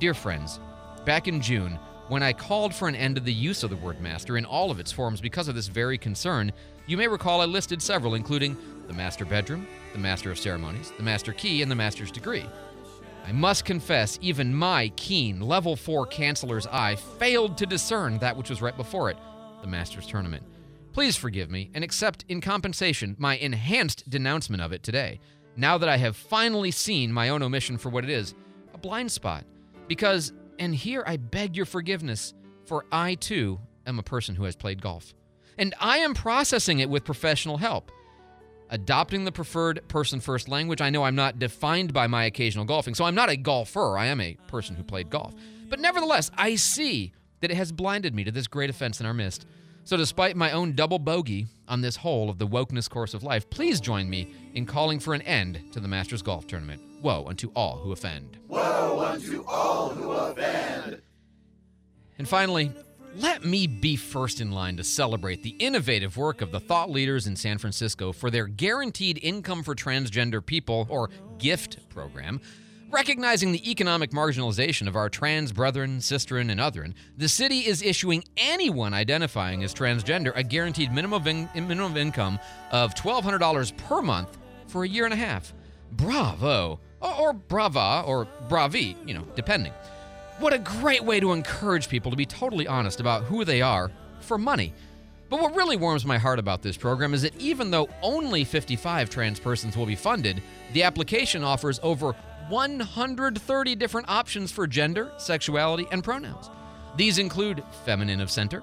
Dear 0.00 0.14
friends, 0.14 0.58
back 1.04 1.28
in 1.28 1.40
June, 1.40 1.78
when 2.08 2.24
I 2.24 2.32
called 2.32 2.74
for 2.74 2.88
an 2.88 2.96
end 2.96 3.14
to 3.14 3.22
the 3.22 3.32
use 3.32 3.62
of 3.62 3.70
the 3.70 3.76
word 3.76 4.00
master 4.00 4.36
in 4.36 4.44
all 4.44 4.72
of 4.72 4.80
its 4.80 4.90
forms 4.90 5.20
because 5.20 5.46
of 5.46 5.54
this 5.54 5.68
very 5.68 5.96
concern, 5.96 6.50
you 6.86 6.96
may 6.96 7.06
recall 7.06 7.40
I 7.40 7.44
listed 7.44 7.80
several, 7.80 8.16
including 8.16 8.56
the 8.88 8.94
master 8.94 9.24
bedroom, 9.24 9.64
the 9.92 10.00
master 10.00 10.32
of 10.32 10.40
ceremonies, 10.40 10.92
the 10.96 11.04
master 11.04 11.32
key, 11.32 11.62
and 11.62 11.70
the 11.70 11.76
master's 11.76 12.10
degree. 12.10 12.46
I 13.24 13.30
must 13.30 13.64
confess, 13.64 14.18
even 14.20 14.52
my 14.52 14.88
keen 14.96 15.38
level 15.38 15.76
4 15.76 16.04
canceller's 16.06 16.66
eye 16.66 16.96
failed 16.96 17.56
to 17.58 17.66
discern 17.66 18.18
that 18.18 18.36
which 18.36 18.50
was 18.50 18.60
right 18.60 18.76
before 18.76 19.08
it 19.08 19.18
the 19.60 19.68
master's 19.68 20.06
tournament. 20.06 20.42
Please 20.92 21.16
forgive 21.16 21.48
me 21.48 21.70
and 21.74 21.84
accept 21.84 22.24
in 22.28 22.40
compensation 22.40 23.14
my 23.20 23.36
enhanced 23.36 24.10
denouncement 24.10 24.62
of 24.62 24.72
it 24.72 24.82
today 24.82 25.20
now 25.60 25.78
that 25.78 25.88
I 25.88 25.98
have 25.98 26.16
finally 26.16 26.70
seen 26.70 27.12
my 27.12 27.28
own 27.28 27.42
omission 27.42 27.78
for 27.78 27.90
what 27.90 28.04
it 28.04 28.10
is 28.10 28.34
a 28.74 28.78
blind 28.78 29.12
spot. 29.12 29.44
Because, 29.86 30.32
and 30.58 30.74
here 30.74 31.04
I 31.06 31.16
beg 31.16 31.56
your 31.56 31.66
forgiveness, 31.66 32.34
for 32.64 32.86
I 32.90 33.14
too 33.16 33.60
am 33.86 33.98
a 33.98 34.02
person 34.02 34.34
who 34.34 34.44
has 34.44 34.56
played 34.56 34.80
golf. 34.80 35.14
And 35.58 35.74
I 35.80 35.98
am 35.98 36.14
processing 36.14 36.78
it 36.78 36.88
with 36.88 37.04
professional 37.04 37.58
help. 37.58 37.92
Adopting 38.70 39.24
the 39.24 39.32
preferred 39.32 39.86
person 39.88 40.20
first 40.20 40.48
language, 40.48 40.80
I 40.80 40.90
know 40.90 41.02
I'm 41.02 41.16
not 41.16 41.40
defined 41.40 41.92
by 41.92 42.06
my 42.06 42.24
occasional 42.24 42.64
golfing, 42.64 42.94
so 42.94 43.04
I'm 43.04 43.16
not 43.16 43.28
a 43.28 43.36
golfer. 43.36 43.98
I 43.98 44.06
am 44.06 44.20
a 44.20 44.36
person 44.46 44.76
who 44.76 44.84
played 44.84 45.10
golf. 45.10 45.34
But 45.68 45.80
nevertheless, 45.80 46.30
I 46.38 46.54
see 46.54 47.12
that 47.40 47.50
it 47.50 47.56
has 47.56 47.72
blinded 47.72 48.14
me 48.14 48.24
to 48.24 48.30
this 48.30 48.46
great 48.46 48.70
offense 48.70 49.00
in 49.00 49.06
our 49.06 49.14
midst. 49.14 49.44
So, 49.90 49.96
despite 49.96 50.36
my 50.36 50.52
own 50.52 50.76
double 50.76 51.00
bogey 51.00 51.48
on 51.66 51.80
this 51.80 51.96
whole 51.96 52.30
of 52.30 52.38
the 52.38 52.46
wokeness 52.46 52.88
course 52.88 53.12
of 53.12 53.24
life, 53.24 53.50
please 53.50 53.80
join 53.80 54.08
me 54.08 54.32
in 54.54 54.64
calling 54.64 55.00
for 55.00 55.14
an 55.14 55.22
end 55.22 55.60
to 55.72 55.80
the 55.80 55.88
Masters 55.88 56.22
Golf 56.22 56.46
Tournament. 56.46 56.80
Woe 57.02 57.24
unto 57.26 57.50
all 57.56 57.78
who 57.78 57.90
offend. 57.90 58.38
Woe 58.46 59.00
unto 59.04 59.44
all 59.48 59.88
who 59.88 60.12
offend. 60.12 61.02
And 62.18 62.28
finally, 62.28 62.70
let 63.16 63.44
me 63.44 63.66
be 63.66 63.96
first 63.96 64.40
in 64.40 64.52
line 64.52 64.76
to 64.76 64.84
celebrate 64.84 65.42
the 65.42 65.56
innovative 65.58 66.16
work 66.16 66.40
of 66.40 66.52
the 66.52 66.60
thought 66.60 66.88
leaders 66.88 67.26
in 67.26 67.34
San 67.34 67.58
Francisco 67.58 68.12
for 68.12 68.30
their 68.30 68.46
Guaranteed 68.46 69.18
Income 69.20 69.64
for 69.64 69.74
Transgender 69.74 70.46
People, 70.46 70.86
or 70.88 71.10
GIFT 71.38 71.88
program. 71.88 72.40
Recognizing 72.92 73.52
the 73.52 73.70
economic 73.70 74.10
marginalization 74.10 74.88
of 74.88 74.96
our 74.96 75.08
trans 75.08 75.52
brethren, 75.52 75.98
sisterin, 75.98 76.50
and 76.50 76.58
otherin, 76.58 76.94
the 77.16 77.28
city 77.28 77.60
is 77.60 77.82
issuing 77.82 78.24
anyone 78.36 78.92
identifying 78.94 79.62
as 79.62 79.72
transgender 79.72 80.32
a 80.34 80.42
guaranteed 80.42 80.92
minimum 80.92 81.24
in- 81.28 81.48
minimum 81.54 81.96
income 81.96 82.40
of 82.72 82.96
$1,200 82.96 83.76
per 83.76 84.02
month 84.02 84.36
for 84.66 84.82
a 84.82 84.88
year 84.88 85.04
and 85.04 85.14
a 85.14 85.16
half. 85.16 85.54
Bravo! 85.92 86.80
Or, 87.00 87.14
or 87.14 87.32
brava, 87.32 88.02
or 88.04 88.26
bravi, 88.48 88.96
you 89.06 89.14
know, 89.14 89.24
depending. 89.36 89.72
What 90.40 90.52
a 90.52 90.58
great 90.58 91.04
way 91.04 91.20
to 91.20 91.32
encourage 91.32 91.88
people 91.88 92.10
to 92.10 92.16
be 92.16 92.26
totally 92.26 92.66
honest 92.66 92.98
about 92.98 93.22
who 93.22 93.44
they 93.44 93.62
are 93.62 93.92
for 94.18 94.36
money. 94.36 94.74
But 95.28 95.40
what 95.40 95.54
really 95.54 95.76
warms 95.76 96.04
my 96.04 96.18
heart 96.18 96.40
about 96.40 96.60
this 96.60 96.76
program 96.76 97.14
is 97.14 97.22
that 97.22 97.40
even 97.40 97.70
though 97.70 97.88
only 98.02 98.42
55 98.42 99.08
trans 99.10 99.38
persons 99.38 99.76
will 99.76 99.86
be 99.86 99.94
funded, 99.94 100.42
the 100.72 100.82
application 100.82 101.44
offers 101.44 101.78
over 101.84 102.16
130 102.50 103.74
different 103.76 104.08
options 104.08 104.50
for 104.50 104.66
gender, 104.66 105.12
sexuality, 105.16 105.86
and 105.92 106.02
pronouns. 106.02 106.50
These 106.96 107.18
include 107.18 107.62
feminine 107.84 108.20
of 108.20 108.30
center, 108.30 108.62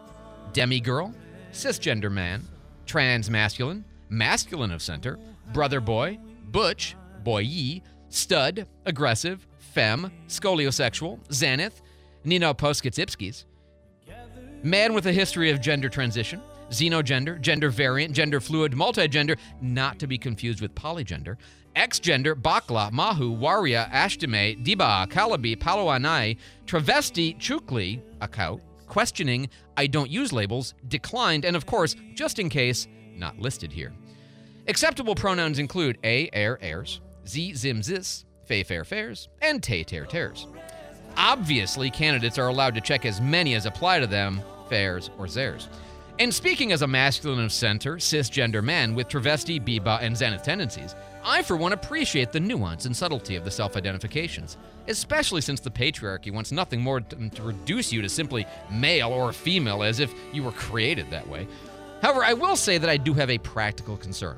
demigirl, 0.52 1.14
cisgender 1.52 2.12
man, 2.12 2.44
trans 2.86 3.30
masculine, 3.30 3.86
masculine 4.10 4.72
of 4.72 4.82
center, 4.82 5.18
brother 5.54 5.80
boy, 5.80 6.20
butch, 6.52 6.96
boyee, 7.24 7.82
stud, 8.10 8.68
aggressive, 8.86 9.48
femme, 9.58 10.12
scoliosexual, 10.28 11.20
xanith, 11.30 11.82
Nino 12.24 12.54
Poskitsipskis, 12.54 13.46
man 14.64 14.94
with 14.94 15.06
a 15.06 15.14
history 15.14 15.50
of 15.50 15.62
gender 15.62 15.88
transition, 15.88 16.42
xenogender, 16.70 17.40
gender 17.40 17.70
variant, 17.70 18.14
gender 18.14 18.42
fluid, 18.42 18.74
multigender, 18.74 19.38
not 19.62 20.00
to 20.00 20.08
be 20.08 20.18
confused 20.18 20.62
with 20.62 20.76
polygender, 20.76 21.38
X-gender, 21.78 22.36
Bakla, 22.36 22.92
Mahu, 22.92 23.32
Waria, 23.32 23.88
Ashtime, 23.92 24.64
Diba, 24.64 25.08
Kalabi, 25.08 25.56
Paloanai, 25.56 26.36
Travesti, 26.66 27.38
Chukli, 27.38 28.02
Akau, 28.20 28.60
questioning, 28.88 29.48
I 29.78 29.86
don't 29.86 30.10
use 30.10 30.34
labels, 30.34 30.74
declined, 30.88 31.46
and 31.46 31.56
of 31.56 31.68
course, 31.68 31.96
just 32.16 32.40
in 32.40 32.50
case, 32.50 32.88
not 33.16 33.38
listed 33.38 33.72
here. 33.72 33.94
Acceptable 34.68 35.14
pronouns 35.14 35.60
include 35.60 36.00
a, 36.04 36.30
air, 36.34 36.58
airs, 36.62 37.00
z, 37.28 37.54
zim, 37.54 37.84
zis, 37.84 38.26
fe, 38.46 38.64
fair, 38.64 38.84
fairs, 38.84 39.30
and 39.42 39.62
te, 39.62 39.84
ter, 39.84 40.06
tears. 40.06 40.48
Obviously, 41.16 41.92
candidates 41.92 42.40
are 42.40 42.48
allowed 42.48 42.74
to 42.76 42.82
check 42.82 43.06
as 43.06 43.22
many 43.22 43.54
as 43.54 43.68
apply 43.68 44.00
to 44.00 44.08
them, 44.08 44.42
fairs, 44.68 45.12
or 45.18 45.28
zairs. 45.28 45.70
And 46.20 46.34
speaking 46.34 46.72
as 46.72 46.82
a 46.82 46.88
masculine 46.88 47.46
of 47.46 47.52
center, 47.52 47.98
cisgender 47.98 48.64
man 48.64 48.96
with 48.96 49.08
travesti, 49.08 49.64
biba, 49.64 50.02
and 50.02 50.18
zenith 50.18 50.42
tendencies, 50.42 50.96
I, 51.28 51.42
for 51.42 51.58
one, 51.58 51.74
appreciate 51.74 52.32
the 52.32 52.40
nuance 52.40 52.86
and 52.86 52.96
subtlety 52.96 53.36
of 53.36 53.44
the 53.44 53.52
self 53.52 53.76
identifications, 53.76 54.56
especially 54.88 55.42
since 55.42 55.60
the 55.60 55.70
patriarchy 55.70 56.32
wants 56.32 56.54
nothing 56.54 56.80
more 56.80 57.02
than 57.02 57.30
to 57.32 57.44
reduce 57.44 57.92
you 57.92 58.02
to 58.02 58.08
simply 58.08 58.46
male 58.72 59.10
or 59.10 59.34
female 59.34 59.84
as 59.84 60.00
if 60.00 60.14
you 60.32 60.42
were 60.42 60.54
created 60.54 61.12
that 61.12 61.28
way. 61.28 61.46
However, 62.02 62.24
I 62.24 62.32
will 62.32 62.56
say 62.56 62.78
that 62.78 62.90
I 62.90 62.96
do 62.96 63.14
have 63.14 63.30
a 63.30 63.40
practical 63.40 63.98
concern. 63.98 64.38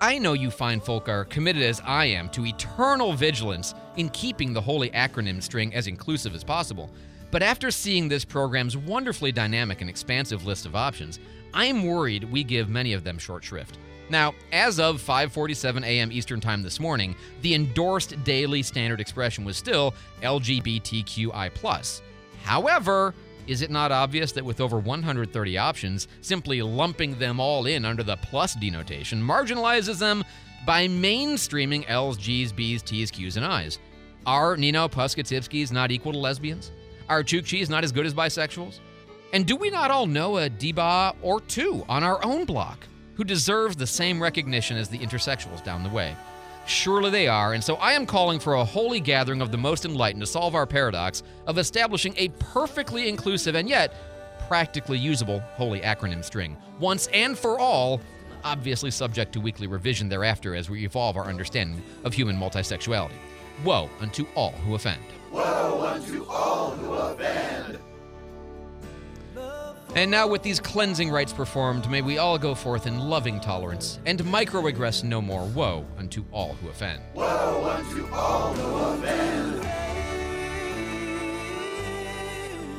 I 0.00 0.16
know 0.16 0.32
you 0.32 0.50
fine 0.50 0.80
folk 0.80 1.10
are 1.10 1.26
committed 1.26 1.62
as 1.62 1.82
I 1.84 2.06
am 2.06 2.30
to 2.30 2.46
eternal 2.46 3.12
vigilance 3.12 3.74
in 3.98 4.08
keeping 4.08 4.54
the 4.54 4.60
holy 4.62 4.88
acronym 4.90 5.42
string 5.42 5.74
as 5.74 5.86
inclusive 5.86 6.34
as 6.34 6.42
possible. 6.42 6.90
But 7.30 7.42
after 7.42 7.70
seeing 7.70 8.08
this 8.08 8.24
program's 8.24 8.74
wonderfully 8.74 9.32
dynamic 9.32 9.82
and 9.82 9.90
expansive 9.90 10.46
list 10.46 10.64
of 10.64 10.74
options, 10.74 11.20
I'm 11.52 11.84
worried 11.84 12.24
we 12.24 12.42
give 12.42 12.70
many 12.70 12.94
of 12.94 13.04
them 13.04 13.18
short 13.18 13.44
shrift. 13.44 13.76
Now, 14.10 14.34
as 14.52 14.80
of 14.80 15.00
5:47 15.00 15.84
a.m. 15.84 16.10
Eastern 16.10 16.40
Time 16.40 16.62
this 16.62 16.80
morning, 16.80 17.14
the 17.42 17.54
endorsed 17.54 18.22
daily 18.24 18.62
standard 18.62 19.00
expression 19.00 19.44
was 19.44 19.56
still 19.56 19.94
LGBTQI+. 20.22 22.00
However, 22.42 23.14
Is 23.46 23.62
it 23.62 23.70
not 23.70 23.90
obvious 23.90 24.30
that 24.32 24.44
with 24.44 24.60
over 24.60 24.78
130 24.78 25.58
options, 25.58 26.06
simply 26.20 26.62
lumping 26.62 27.18
them 27.18 27.40
all 27.40 27.66
in 27.66 27.84
under 27.84 28.04
the 28.04 28.16
plus 28.16 28.54
denotation 28.54 29.20
marginalizes 29.20 29.98
them 29.98 30.22
by 30.64 30.86
mainstreaming 30.86 31.84
L's, 31.88 32.16
G's, 32.16 32.52
B's, 32.52 32.80
T's, 32.82 33.10
Q's, 33.10 33.36
and 33.36 33.44
I's? 33.44 33.80
Are 34.24 34.56
Nino 34.56 34.86
Puskatipskis 34.86 35.72
not 35.72 35.90
equal 35.90 36.12
to 36.12 36.18
lesbians? 36.18 36.70
Are 37.08 37.24
Chukchis 37.24 37.68
not 37.68 37.82
as 37.82 37.90
good 37.90 38.06
as 38.06 38.14
bisexuals? 38.14 38.78
And 39.32 39.46
do 39.46 39.56
we 39.56 39.70
not 39.70 39.90
all 39.90 40.06
know 40.06 40.38
a 40.38 40.48
Deba 40.48 41.16
or 41.20 41.40
two 41.40 41.84
on 41.88 42.04
our 42.04 42.24
own 42.24 42.44
block 42.44 42.86
who 43.14 43.24
deserves 43.24 43.76
the 43.76 43.86
same 43.86 44.22
recognition 44.22 44.76
as 44.76 44.88
the 44.88 44.98
intersexuals 44.98 45.64
down 45.64 45.82
the 45.82 45.88
way? 45.88 46.16
Surely 46.66 47.10
they 47.10 47.26
are, 47.26 47.54
and 47.54 47.62
so 47.64 47.76
I 47.76 47.92
am 47.92 48.06
calling 48.06 48.38
for 48.38 48.54
a 48.54 48.64
holy 48.64 49.00
gathering 49.00 49.40
of 49.40 49.50
the 49.50 49.58
most 49.58 49.84
enlightened 49.84 50.22
to 50.22 50.26
solve 50.26 50.54
our 50.54 50.66
paradox 50.66 51.22
of 51.46 51.58
establishing 51.58 52.14
a 52.16 52.28
perfectly 52.38 53.08
inclusive 53.08 53.54
and 53.54 53.68
yet 53.68 53.94
practically 54.46 54.98
usable 54.98 55.40
holy 55.54 55.80
acronym 55.80 56.24
string, 56.24 56.56
once 56.78 57.06
and 57.08 57.38
for 57.38 57.58
all, 57.58 58.00
obviously 58.44 58.90
subject 58.90 59.32
to 59.32 59.40
weekly 59.40 59.66
revision 59.66 60.08
thereafter 60.08 60.54
as 60.54 60.70
we 60.70 60.84
evolve 60.84 61.16
our 61.16 61.26
understanding 61.26 61.82
of 62.04 62.12
human 62.12 62.36
multisexuality. 62.36 63.18
Woe 63.64 63.90
unto 64.00 64.26
all 64.34 64.52
who 64.52 64.74
offend. 64.74 65.02
Woe 65.32 65.92
unto 65.94 66.24
all 66.26 66.70
who 66.70 66.92
offend. 66.92 67.78
And 69.96 70.08
now, 70.08 70.28
with 70.28 70.42
these 70.42 70.60
cleansing 70.60 71.10
rites 71.10 71.32
performed, 71.32 71.90
may 71.90 72.00
we 72.00 72.18
all 72.18 72.38
go 72.38 72.54
forth 72.54 72.86
in 72.86 73.00
loving 73.00 73.40
tolerance 73.40 73.98
and 74.06 74.20
microaggress 74.20 75.02
no 75.02 75.20
more. 75.20 75.44
Woe 75.46 75.84
unto 75.98 76.24
all 76.32 76.54
who 76.54 76.68
offend. 76.68 77.02
Woe 77.14 77.76
unto 77.76 78.06
all 78.14 78.54
who 78.54 79.04
offend. 79.04 79.64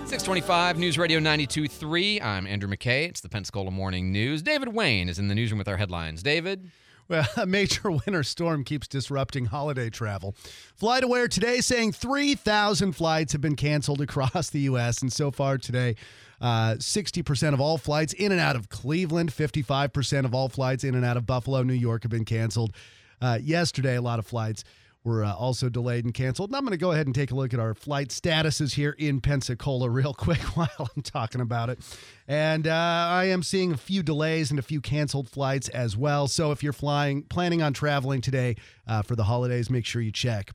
625 0.08 0.78
News 0.78 0.98
Radio 0.98 1.20
92.3. 1.20 2.22
I'm 2.24 2.48
Andrew 2.48 2.70
McKay. 2.70 3.10
It's 3.10 3.22
the 3.22 3.30
Pensacola 3.30 3.72
Morning 3.72 4.12
News. 4.12 4.42
David 4.42 4.70
Wayne 4.74 5.10
is 5.10 5.20
in 5.20 5.28
the 5.28 5.36
newsroom 5.36 5.58
with 5.58 5.68
our 5.68 5.78
headlines. 5.78 6.24
David? 6.24 6.72
Well, 7.10 7.28
a 7.38 7.46
major 7.46 7.92
winter 8.06 8.24
storm 8.24 8.64
keeps 8.64 8.88
disrupting 8.88 9.46
holiday 9.46 9.90
travel. 9.90 10.34
FlightAware 10.82 11.30
today 11.30 11.60
saying 11.60 11.92
3,000 11.92 12.94
flights 12.94 13.34
have 13.34 13.42
been 13.42 13.58
canceled 13.58 14.00
across 14.00 14.50
the 14.50 14.62
U.S. 14.62 15.02
And 15.02 15.12
so 15.12 15.30
far 15.30 15.58
today, 15.58 15.96
uh, 16.42 16.76
60% 16.78 17.54
of 17.54 17.62
all 17.62 17.78
flights 17.78 18.14
in 18.14 18.32
and 18.32 18.42
out 18.42 18.56
of 18.56 18.70
Cleveland, 18.70 19.32
55% 19.32 20.26
of 20.26 20.34
all 20.34 20.50
flights 20.50 20.84
in 20.84 20.96
and 20.96 21.06
out 21.06 21.16
of 21.16 21.26
Buffalo, 21.26 21.62
New 21.64 21.74
York 21.74 22.04
have 22.04 22.12
been 22.12 22.26
canceled. 22.26 22.74
Uh, 23.22 23.38
yesterday, 23.42 23.96
a 23.96 24.02
lot 24.02 24.18
of 24.18 24.26
flights 24.26 24.64
were 25.04 25.24
uh, 25.24 25.34
also 25.34 25.70
delayed 25.70 26.06
and 26.06 26.14
canceled. 26.14 26.50
And 26.50 26.56
I'm 26.56 26.64
going 26.64 26.72
to 26.72 26.78
go 26.78 26.92
ahead 26.92 27.08
and 27.08 27.16
take 27.16 27.32
a 27.32 27.36
look 27.36 27.54
at 27.54 27.60
our 27.60 27.74
flight 27.74 28.10
statuses 28.10 28.74
here 28.74 28.96
in 28.98 29.22
Pensacola 29.22 29.90
real 29.92 30.14
quick 30.14 30.42
while 30.56 30.70
I'm 30.96 31.02
talking 31.04 31.42
about 31.42 31.70
it. 31.70 31.80
And 32.28 32.68
uh, 32.68 32.72
I 32.72 33.26
am 33.26 33.44
seeing 33.44 33.72
a 33.72 33.78
few 33.78 34.04
delays 34.04 34.52
and 34.52 34.60
a 34.60 34.64
few 34.64 34.82
canceled 34.82 35.30
flights 35.30 35.70
as 35.70 35.98
well. 35.98 36.28
So 36.28 36.52
if 36.52 36.64
you're 36.64 36.74
flying, 36.74 37.24
planning 37.24 37.62
on 37.62 37.74
traveling 37.74 38.22
today 38.22 38.56
uh, 38.88 39.02
for 39.02 39.16
the 39.16 39.24
holidays, 39.24 39.70
make 39.70 39.86
sure 39.86 40.02
you 40.02 40.12
check. 40.12 40.52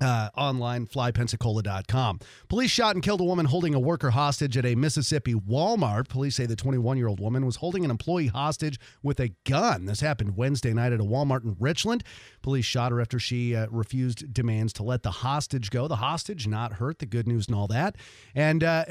Uh, 0.00 0.28
online, 0.36 0.86
flypensacola.com. 0.86 2.20
Police 2.48 2.70
shot 2.70 2.94
and 2.94 3.02
killed 3.02 3.20
a 3.20 3.24
woman 3.24 3.46
holding 3.46 3.74
a 3.74 3.80
worker 3.80 4.10
hostage 4.10 4.56
at 4.56 4.64
a 4.64 4.74
Mississippi 4.76 5.34
Walmart. 5.34 6.08
Police 6.08 6.36
say 6.36 6.46
the 6.46 6.54
21 6.56 6.96
year 6.96 7.08
old 7.08 7.18
woman 7.20 7.44
was 7.44 7.56
holding 7.56 7.84
an 7.84 7.90
employee 7.90 8.28
hostage 8.28 8.78
with 9.02 9.18
a 9.18 9.30
gun. 9.44 9.86
This 9.86 10.00
happened 10.00 10.36
Wednesday 10.36 10.72
night 10.72 10.92
at 10.92 11.00
a 11.00 11.04
Walmart 11.04 11.42
in 11.44 11.56
Richland. 11.58 12.04
Police 12.42 12.64
shot 12.64 12.92
her 12.92 13.00
after 13.00 13.18
she 13.18 13.56
uh, 13.56 13.66
refused 13.70 14.32
demands 14.32 14.72
to 14.74 14.82
let 14.84 15.02
the 15.02 15.10
hostage 15.10 15.70
go. 15.70 15.88
The 15.88 15.96
hostage 15.96 16.46
not 16.46 16.74
hurt, 16.74 17.00
the 17.00 17.06
good 17.06 17.26
news 17.26 17.46
and 17.48 17.56
all 17.56 17.66
that. 17.68 17.96
And, 18.34 18.62
uh, 18.62 18.84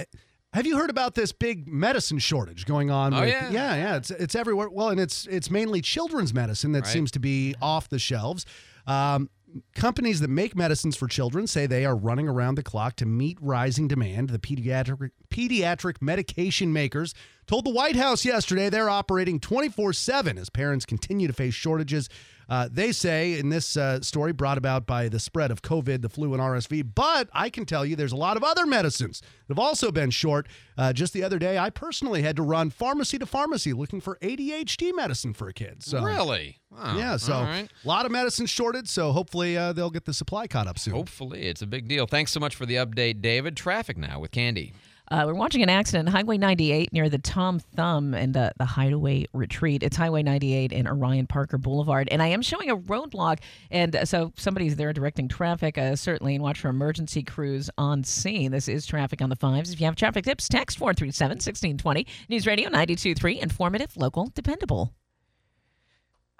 have 0.53 0.65
you 0.65 0.77
heard 0.77 0.89
about 0.89 1.13
this 1.13 1.33
big 1.33 1.67
medicine 1.67 2.19
shortage 2.19 2.65
going 2.65 2.89
on? 2.89 3.13
Oh, 3.13 3.19
with, 3.19 3.29
yeah. 3.29 3.49
yeah, 3.51 3.75
yeah. 3.75 3.95
It's 3.97 4.09
it's 4.11 4.33
everywhere. 4.33 4.69
Well, 4.69 4.89
and 4.89 4.99
it's 4.99 5.27
it's 5.27 5.51
mainly 5.51 5.81
children's 5.81 6.33
medicine 6.33 6.71
that 6.71 6.85
Right. 6.85 6.91
seems 6.93 7.11
to 7.11 7.19
be 7.19 7.53
off 7.61 7.89
the 7.89 7.99
shelves. 7.99 8.45
Um, 8.87 9.29
companies 9.75 10.19
that 10.19 10.29
make 10.29 10.55
medicines 10.55 10.95
for 10.95 11.07
children 11.07 11.47
say 11.47 11.65
they 11.65 11.85
are 11.85 11.95
running 11.95 12.27
around 12.27 12.55
the 12.55 12.63
clock 12.63 12.95
to 12.97 13.05
meet 13.05 13.37
rising 13.41 13.87
demand. 13.87 14.29
The 14.29 14.39
pediatric 14.39 15.11
pediatric 15.29 16.01
medication 16.01 16.73
makers 16.73 17.13
told 17.45 17.65
the 17.65 17.71
White 17.71 17.95
House 17.95 18.25
yesterday 18.25 18.69
they're 18.69 18.89
operating 18.89 19.39
24/7 19.39 20.37
as 20.37 20.49
parents 20.49 20.85
continue 20.85 21.27
to 21.27 21.33
face 21.33 21.53
shortages. 21.53 22.09
Uh, 22.49 22.69
they 22.71 22.91
say 22.91 23.37
in 23.37 23.49
this 23.49 23.75
uh, 23.75 24.01
story 24.01 24.31
brought 24.31 24.57
about 24.57 24.85
by 24.85 25.09
the 25.09 25.19
spread 25.19 25.51
of 25.51 25.61
COVID, 25.61 26.01
the 26.01 26.09
flu, 26.09 26.33
and 26.33 26.41
RSV. 26.41 26.89
But 26.95 27.29
I 27.33 27.49
can 27.49 27.65
tell 27.65 27.85
you 27.85 27.95
there's 27.95 28.11
a 28.11 28.17
lot 28.17 28.37
of 28.37 28.43
other 28.43 28.65
medicines 28.65 29.21
that 29.21 29.53
have 29.53 29.59
also 29.59 29.91
been 29.91 30.09
short. 30.09 30.47
Uh, 30.77 30.93
just 30.93 31.13
the 31.13 31.23
other 31.23 31.39
day, 31.39 31.57
I 31.57 31.69
personally 31.69 32.21
had 32.21 32.35
to 32.37 32.43
run 32.43 32.69
pharmacy 32.69 33.17
to 33.17 33.25
pharmacy 33.25 33.73
looking 33.73 33.99
for 33.99 34.17
ADHD 34.21 34.95
medicine 34.95 35.33
for 35.33 35.47
a 35.47 35.53
kid. 35.53 35.83
So 35.83 36.01
Really? 36.03 36.59
Wow. 36.69 36.97
yeah, 36.97 37.17
so 37.17 37.33
right. 37.33 37.69
a 37.83 37.87
lot 37.87 38.05
of 38.05 38.11
medicine 38.11 38.45
shorted. 38.45 38.87
So 38.89 39.11
hopefully 39.11 39.57
uh, 39.57 39.73
they'll 39.73 39.89
get 39.89 40.05
the 40.05 40.13
supply 40.13 40.47
caught 40.47 40.67
up 40.67 40.77
soon. 40.77 40.93
Hopefully, 40.93 41.47
it's 41.47 41.61
a 41.61 41.67
big 41.67 41.87
deal. 41.87 42.07
Thanks 42.07 42.31
so 42.31 42.39
much 42.39 42.55
for 42.55 42.65
the 42.65 42.75
update, 42.75 43.21
David. 43.21 43.55
Traffic 43.55 43.97
now 43.97 44.19
with 44.19 44.31
Candy. 44.31 44.73
Uh, 45.09 45.23
we're 45.25 45.33
watching 45.33 45.63
an 45.63 45.69
accident 45.69 46.09
Highway 46.09 46.37
98 46.37 46.91
near 46.91 47.07
the 47.07 47.17
Tom 47.17 47.59
Thumb 47.59 48.13
and 48.13 48.35
uh, 48.35 48.51
the 48.57 48.65
Hideaway 48.65 49.25
Retreat. 49.31 49.81
It's 49.81 49.95
Highway 49.95 50.21
98 50.21 50.73
and 50.73 50.87
Orion 50.87 51.27
Parker 51.27 51.57
Boulevard. 51.57 52.09
And 52.11 52.21
I 52.21 52.27
am 52.27 52.41
showing 52.41 52.69
a 52.69 52.75
roadblock. 52.75 53.39
And 53.71 53.95
uh, 53.95 54.05
so 54.05 54.33
somebody's 54.35 54.75
there 54.75 54.91
directing 54.91 55.29
traffic, 55.29 55.77
uh, 55.77 55.95
certainly, 55.95 56.35
and 56.35 56.43
watch 56.43 56.59
for 56.59 56.67
emergency 56.67 57.23
crews 57.23 57.69
on 57.77 58.03
scene. 58.03 58.51
This 58.51 58.67
is 58.67 58.85
traffic 58.85 59.21
on 59.21 59.29
the 59.29 59.37
fives. 59.37 59.71
If 59.71 59.79
you 59.79 59.85
have 59.85 59.95
traffic 59.95 60.25
tips, 60.25 60.49
text 60.49 60.77
437 60.77 61.35
1620. 61.35 62.05
News 62.27 62.45
Radio 62.45 62.65
923, 62.65 63.39
informative, 63.39 63.95
local, 63.95 64.29
dependable. 64.35 64.96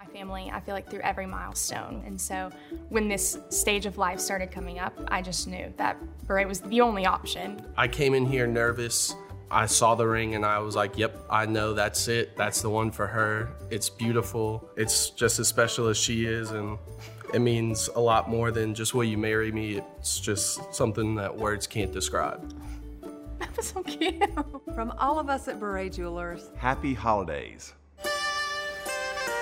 My 0.08 0.18
family, 0.18 0.50
I 0.52 0.60
feel 0.60 0.74
like 0.74 0.88
through 0.88 1.00
every 1.00 1.26
milestone. 1.26 2.02
And 2.06 2.20
so 2.20 2.50
when 2.88 3.08
this 3.08 3.38
stage 3.50 3.86
of 3.86 3.98
life 3.98 4.20
started 4.20 4.50
coming 4.50 4.78
up, 4.78 4.94
I 5.08 5.22
just 5.22 5.46
knew 5.46 5.72
that 5.76 5.96
beret 6.26 6.48
was 6.48 6.60
the 6.60 6.80
only 6.80 7.06
option. 7.06 7.60
I 7.76 7.88
came 7.88 8.14
in 8.14 8.24
here 8.24 8.46
nervous. 8.46 9.14
I 9.50 9.66
saw 9.66 9.94
the 9.94 10.06
ring 10.06 10.34
and 10.34 10.44
I 10.44 10.58
was 10.60 10.76
like, 10.76 10.96
yep, 10.96 11.16
I 11.30 11.46
know 11.46 11.74
that's 11.74 12.08
it. 12.08 12.36
That's 12.36 12.62
the 12.62 12.70
one 12.70 12.90
for 12.90 13.06
her. 13.06 13.50
It's 13.70 13.88
beautiful. 13.88 14.68
It's 14.76 15.10
just 15.10 15.38
as 15.38 15.48
special 15.48 15.88
as 15.88 15.96
she 15.96 16.26
is. 16.26 16.50
And 16.50 16.78
it 17.34 17.40
means 17.40 17.88
a 17.94 18.00
lot 18.00 18.28
more 18.28 18.50
than 18.50 18.74
just 18.74 18.94
will 18.94 19.04
you 19.04 19.18
marry 19.18 19.52
me. 19.52 19.76
It's 19.98 20.20
just 20.20 20.74
something 20.74 21.14
that 21.16 21.36
words 21.36 21.66
can't 21.66 21.92
describe. 21.92 22.54
That 23.38 23.56
was 23.56 23.68
so 23.68 23.84
cute. 23.84 24.20
From 24.74 24.90
all 24.98 25.20
of 25.20 25.30
us 25.30 25.46
at 25.46 25.60
Beret 25.60 25.92
Jewelers, 25.92 26.50
Happy 26.56 26.92
holidays. 26.92 27.72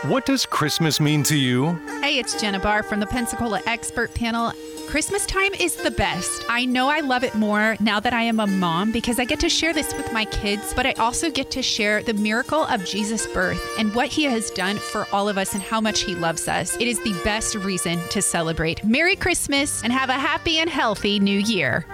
What 0.02 0.26
does 0.26 0.44
Christmas 0.44 1.00
mean 1.00 1.22
to 1.24 1.36
you? 1.36 1.72
Hey, 2.00 2.18
it's 2.18 2.38
Jenna 2.40 2.60
Barr 2.60 2.82
from 2.82 3.00
the 3.00 3.06
Pensacola 3.06 3.60
Expert 3.66 4.14
Panel. 4.14 4.52
Christmas 4.88 5.24
time 5.26 5.52
is 5.54 5.74
the 5.74 5.90
best. 5.90 6.44
I 6.48 6.64
know 6.66 6.88
I 6.88 7.00
love 7.00 7.24
it 7.24 7.34
more 7.34 7.76
now 7.80 7.98
that 8.00 8.12
I 8.12 8.22
am 8.22 8.38
a 8.38 8.46
mom 8.46 8.92
because 8.92 9.18
I 9.18 9.24
get 9.24 9.40
to 9.40 9.48
share 9.48 9.72
this 9.72 9.96
with 9.96 10.12
my 10.12 10.26
kids, 10.26 10.74
but 10.74 10.86
I 10.86 10.92
also 10.92 11.30
get 11.30 11.50
to 11.52 11.62
share 11.62 12.02
the 12.02 12.12
miracle 12.12 12.64
of 12.64 12.84
Jesus' 12.84 13.26
birth 13.28 13.60
and 13.78 13.92
what 13.94 14.08
he 14.08 14.24
has 14.24 14.50
done 14.50 14.76
for 14.76 15.08
all 15.12 15.30
of 15.30 15.38
us 15.38 15.54
and 15.54 15.62
how 15.62 15.80
much 15.80 16.02
he 16.02 16.14
loves 16.14 16.46
us. 16.46 16.76
It 16.76 16.86
is 16.86 17.02
the 17.02 17.18
best 17.24 17.54
reason 17.56 17.98
to 18.10 18.20
celebrate. 18.20 18.84
Merry 18.84 19.16
Christmas 19.16 19.82
and 19.82 19.92
have 19.92 20.10
a 20.10 20.12
happy 20.12 20.58
and 20.58 20.70
healthy 20.70 21.18
new 21.18 21.40
year. 21.40 21.86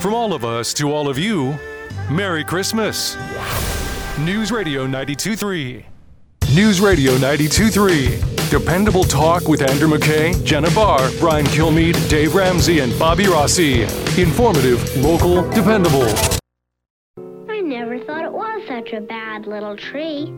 From 0.00 0.14
all 0.14 0.32
of 0.32 0.44
us 0.44 0.72
to 0.74 0.92
all 0.92 1.08
of 1.08 1.18
you, 1.18 1.58
Merry 2.08 2.44
Christmas. 2.44 3.16
News 4.20 4.52
Radio 4.52 4.84
923. 4.84 5.97
News 6.54 6.80
Radio 6.80 7.12
923. 7.18 8.18
Dependable 8.48 9.04
talk 9.04 9.46
with 9.48 9.60
Andrew 9.60 9.86
McKay, 9.86 10.42
Jenna 10.46 10.70
Barr, 10.70 11.10
Brian 11.20 11.44
Kilmeade, 11.44 12.08
Dave 12.08 12.34
Ramsey, 12.34 12.78
and 12.78 12.98
Bobby 12.98 13.26
Rossi. 13.26 13.82
Informative, 14.18 14.96
local, 14.96 15.42
dependable. 15.50 16.08
I 17.50 17.60
never 17.60 18.02
thought 18.02 18.24
it 18.24 18.32
was 18.32 18.66
such 18.66 18.94
a 18.94 19.00
bad 19.02 19.46
little 19.46 19.76
tree. 19.76 20.32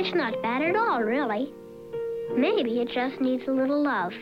It's 0.00 0.14
not 0.16 0.40
bad 0.40 0.62
at 0.62 0.76
all, 0.76 1.02
really. 1.02 1.52
Maybe 2.34 2.80
it 2.80 2.88
just 2.88 3.20
needs 3.20 3.42
a 3.46 3.52
little 3.52 3.82
love. 3.82 4.14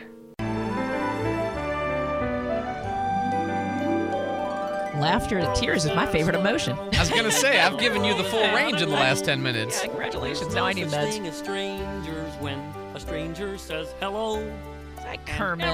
Laughter 5.03 5.41
to 5.41 5.53
tears 5.53 5.83
is 5.83 5.93
my 5.93 6.05
favorite 6.05 6.35
emotion. 6.35 6.77
I 6.79 6.99
was 6.99 7.09
going 7.09 7.25
to 7.25 7.31
say, 7.31 7.59
I've 7.59 7.77
given 7.77 8.05
you 8.05 8.15
the 8.15 8.23
full 8.23 8.41
range 8.53 8.81
in 8.81 8.87
the 8.89 8.95
last 8.95 9.25
10 9.25 9.43
minutes. 9.43 9.81
Yeah, 9.81 9.87
congratulations. 9.89 10.55
Now 10.55 10.65
I 10.65 10.71
need 10.71 10.87
meds. 10.87 11.11
Thing 11.11 11.27
as 11.27 11.37
strangers 11.37 12.33
when 12.39 12.57
a 12.95 12.99
stranger 13.01 13.57
says 13.57 13.93
hello. 13.99 14.49
Kermit. 15.25 15.65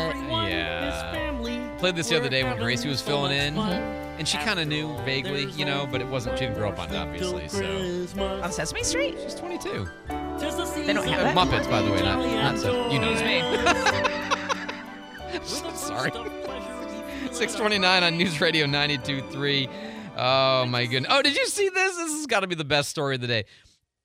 Yeah. 0.49 1.77
Played 1.77 1.95
this 1.95 2.09
the 2.09 2.17
other 2.17 2.27
day 2.29 2.43
when 2.43 2.57
Gracie 2.57 2.89
was 2.89 3.01
filling 3.01 3.31
in, 3.31 3.57
and 3.59 4.27
she 4.27 4.37
kind 4.39 4.59
of 4.59 4.67
knew 4.67 4.97
vaguely, 5.05 5.45
you 5.51 5.63
know, 5.63 5.87
but 5.91 6.01
it 6.01 6.07
wasn't, 6.07 6.37
she 6.39 6.45
didn't 6.45 6.57
grow 6.57 6.69
up 6.69 6.79
on 6.79 6.89
it, 6.89 6.95
obviously, 6.97 7.47
so. 7.47 8.41
On 8.43 8.51
Sesame 8.51 8.83
Street? 8.83 9.15
She's 9.23 9.35
22. 9.35 9.87
They 10.07 10.93
don't 10.93 11.07
have 11.07 11.19
Uh, 11.19 11.23
that. 11.23 11.37
Muppets, 11.37 11.69
by 11.69 11.81
the 11.83 11.91
way, 11.91 12.01
not, 12.01 12.17
not 12.17 12.57
so, 12.57 12.89
you 12.89 12.97
know 12.99 13.11
Excuse 15.31 15.63
me. 15.63 15.69
Sorry. 15.75 16.11
629 17.31 18.03
on 18.03 18.17
News 18.17 18.41
Radio 18.41 18.65
92.3. 18.65 19.69
Oh, 20.17 20.65
my 20.65 20.85
goodness. 20.85 21.11
Oh, 21.13 21.21
did 21.21 21.37
you 21.37 21.45
see 21.45 21.69
this? 21.69 21.95
This 21.95 22.11
has 22.11 22.25
got 22.25 22.41
to 22.41 22.47
be 22.47 22.55
the 22.55 22.65
best 22.65 22.89
story 22.89 23.15
of 23.15 23.21
the 23.21 23.27
day. 23.27 23.45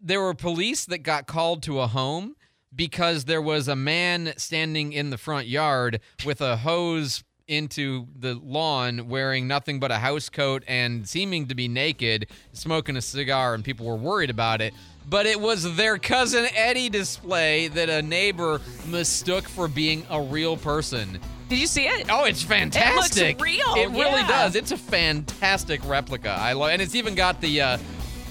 There 0.00 0.20
were 0.20 0.34
police 0.34 0.84
that 0.86 0.98
got 0.98 1.26
called 1.26 1.62
to 1.64 1.80
a 1.80 1.86
home 1.86 2.36
because 2.74 3.24
there 3.24 3.42
was 3.42 3.66
a 3.66 3.74
man 3.74 4.34
standing 4.36 4.92
in 4.92 5.10
the 5.10 5.18
front 5.18 5.46
yard 5.46 6.00
with 6.24 6.40
a 6.40 6.58
hose 6.58 7.24
into 7.48 8.06
the 8.16 8.34
lawn 8.34 9.08
wearing 9.08 9.48
nothing 9.48 9.80
but 9.80 9.90
a 9.90 9.98
house 9.98 10.28
coat 10.28 10.62
and 10.66 11.08
seeming 11.08 11.46
to 11.48 11.54
be 11.54 11.68
naked, 11.68 12.28
smoking 12.52 12.96
a 12.96 13.02
cigar, 13.02 13.54
and 13.54 13.64
people 13.64 13.86
were 13.86 13.96
worried 13.96 14.30
about 14.30 14.60
it. 14.60 14.72
But 15.06 15.26
it 15.26 15.40
was 15.40 15.76
their 15.76 15.98
cousin 15.98 16.46
Eddie 16.54 16.88
display 16.88 17.68
that 17.68 17.88
a 17.88 18.00
neighbor 18.00 18.60
mistook 18.86 19.48
for 19.48 19.68
being 19.68 20.06
a 20.08 20.20
real 20.20 20.56
person. 20.56 21.20
Did 21.48 21.58
you 21.58 21.66
see 21.66 21.84
it? 21.84 22.06
Oh, 22.10 22.24
it's 22.24 22.42
fantastic. 22.42 23.38
It 23.38 23.40
looks 23.40 23.42
real. 23.42 23.74
It 23.76 23.90
really 23.90 24.20
yeah. 24.22 24.28
does. 24.28 24.56
It's 24.56 24.72
a 24.72 24.76
fantastic 24.76 25.80
replica. 25.84 26.30
I 26.30 26.54
love, 26.54 26.70
and 26.70 26.80
it's 26.80 26.94
even 26.94 27.14
got 27.14 27.40
the 27.40 27.60
uh, 27.60 27.78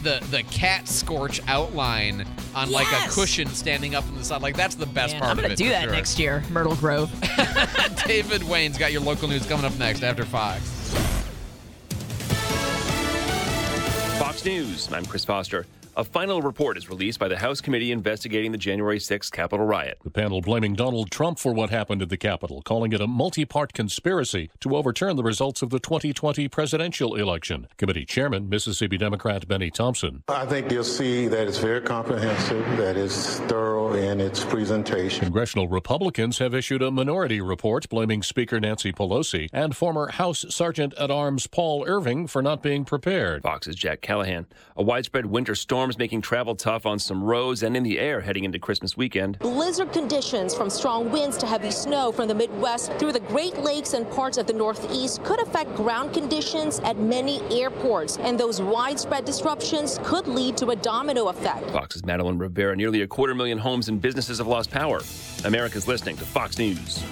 the 0.01 0.25
the 0.31 0.43
cat 0.43 0.87
scorch 0.87 1.39
outline 1.47 2.25
on 2.55 2.71
like 2.71 2.87
a 2.91 3.09
cushion 3.09 3.47
standing 3.49 3.95
up 3.95 4.07
in 4.07 4.15
the 4.15 4.23
side. 4.23 4.41
Like 4.41 4.55
that's 4.55 4.75
the 4.75 4.87
best 4.87 5.13
Man, 5.13 5.21
part 5.21 5.31
I'm 5.31 5.37
gonna 5.37 5.53
it. 5.53 5.57
do 5.57 5.69
that 5.69 5.83
sure. 5.83 5.91
next 5.91 6.19
year, 6.19 6.43
Myrtle 6.49 6.75
Grove. 6.75 7.11
David 8.05 8.43
Wayne's 8.43 8.77
got 8.77 8.91
your 8.91 9.01
local 9.01 9.27
news 9.27 9.45
coming 9.45 9.65
up 9.65 9.77
next 9.77 10.03
after 10.03 10.25
Fox. 10.25 10.61
Fox 14.19 14.45
News. 14.45 14.91
I'm 14.91 15.05
Chris 15.05 15.25
Foster. 15.25 15.65
A 15.95 16.03
final 16.03 16.41
report 16.41 16.75
is 16.75 16.89
released 16.89 17.19
by 17.19 17.27
the 17.27 17.37
House 17.37 17.61
committee 17.61 17.91
investigating 17.91 18.51
the 18.51 18.57
January 18.57 18.97
6th 18.97 19.31
Capitol 19.31 19.63
riot. 19.63 19.99
The 20.03 20.09
panel 20.09 20.41
blaming 20.41 20.73
Donald 20.73 21.11
Trump 21.11 21.37
for 21.37 21.53
what 21.53 21.69
happened 21.69 22.01
at 22.01 22.09
the 22.09 22.17
Capitol, 22.17 22.63
calling 22.63 22.93
it 22.93 23.01
a 23.01 23.05
multi 23.05 23.45
part 23.45 23.73
conspiracy 23.73 24.49
to 24.61 24.75
overturn 24.75 25.17
the 25.17 25.23
results 25.23 25.61
of 25.61 25.69
the 25.69 25.77
2020 25.77 26.47
presidential 26.47 27.13
election. 27.13 27.67
Committee 27.77 28.05
Chairman, 28.05 28.49
Mississippi 28.49 28.97
Democrat 28.97 29.47
Bennie 29.47 29.69
Thompson. 29.69 30.23
I 30.29 30.47
think 30.47 30.71
you'll 30.71 30.83
see 30.83 31.27
that 31.27 31.47
it's 31.47 31.59
very 31.59 31.81
comprehensive, 31.81 32.65
that 32.77 32.97
it's 32.97 33.37
thorough 33.41 33.93
in 33.93 34.19
its 34.19 34.43
presentation. 34.43 35.25
Congressional 35.25 35.67
Republicans 35.67 36.39
have 36.39 36.55
issued 36.55 36.81
a 36.81 36.89
minority 36.89 37.39
report 37.39 37.87
blaming 37.89 38.23
Speaker 38.23 38.59
Nancy 38.59 38.91
Pelosi 38.91 39.47
and 39.53 39.77
former 39.77 40.07
House 40.07 40.43
Sergeant 40.49 40.95
at 40.95 41.11
Arms 41.11 41.45
Paul 41.45 41.85
Irving 41.87 42.25
for 42.25 42.41
not 42.41 42.63
being 42.63 42.83
prepared. 42.83 43.43
Fox's 43.43 43.75
Jack 43.75 44.01
Callahan. 44.01 44.47
A 44.75 44.81
widespread 44.81 45.27
winter 45.27 45.53
storm 45.53 45.82
is 45.89 45.97
making 45.97 46.21
travel 46.21 46.55
tough 46.55 46.85
on 46.85 46.99
some 46.99 47.23
roads 47.23 47.63
and 47.63 47.75
in 47.75 47.83
the 47.83 47.99
air 47.99 48.21
heading 48.21 48.43
into 48.43 48.59
Christmas 48.59 48.95
weekend. 48.97 49.39
Blizzard 49.39 49.91
conditions 49.91 50.53
from 50.55 50.69
strong 50.69 51.11
winds 51.11 51.37
to 51.37 51.45
heavy 51.45 51.71
snow 51.71 52.11
from 52.11 52.27
the 52.27 52.35
Midwest 52.35 52.91
through 52.93 53.11
the 53.11 53.19
Great 53.21 53.57
Lakes 53.59 53.93
and 53.93 54.09
parts 54.11 54.37
of 54.37 54.47
the 54.47 54.53
Northeast 54.53 55.23
could 55.23 55.41
affect 55.41 55.73
ground 55.75 56.13
conditions 56.13 56.79
at 56.79 56.97
many 56.97 57.41
airports, 57.51 58.17
and 58.17 58.39
those 58.39 58.61
widespread 58.61 59.25
disruptions 59.25 59.99
could 60.03 60.27
lead 60.27 60.57
to 60.57 60.69
a 60.69 60.75
domino 60.75 61.27
effect. 61.27 61.69
Fox's 61.71 62.05
Madeline 62.05 62.37
Rivera. 62.37 62.75
Nearly 62.75 63.01
a 63.01 63.07
quarter 63.07 63.35
million 63.35 63.57
homes 63.57 63.89
and 63.89 64.01
businesses 64.01 64.37
have 64.37 64.47
lost 64.47 64.71
power. 64.71 65.01
America's 65.45 65.87
listening 65.87 66.17
to 66.17 66.25
Fox 66.25 66.57
News. 66.57 67.03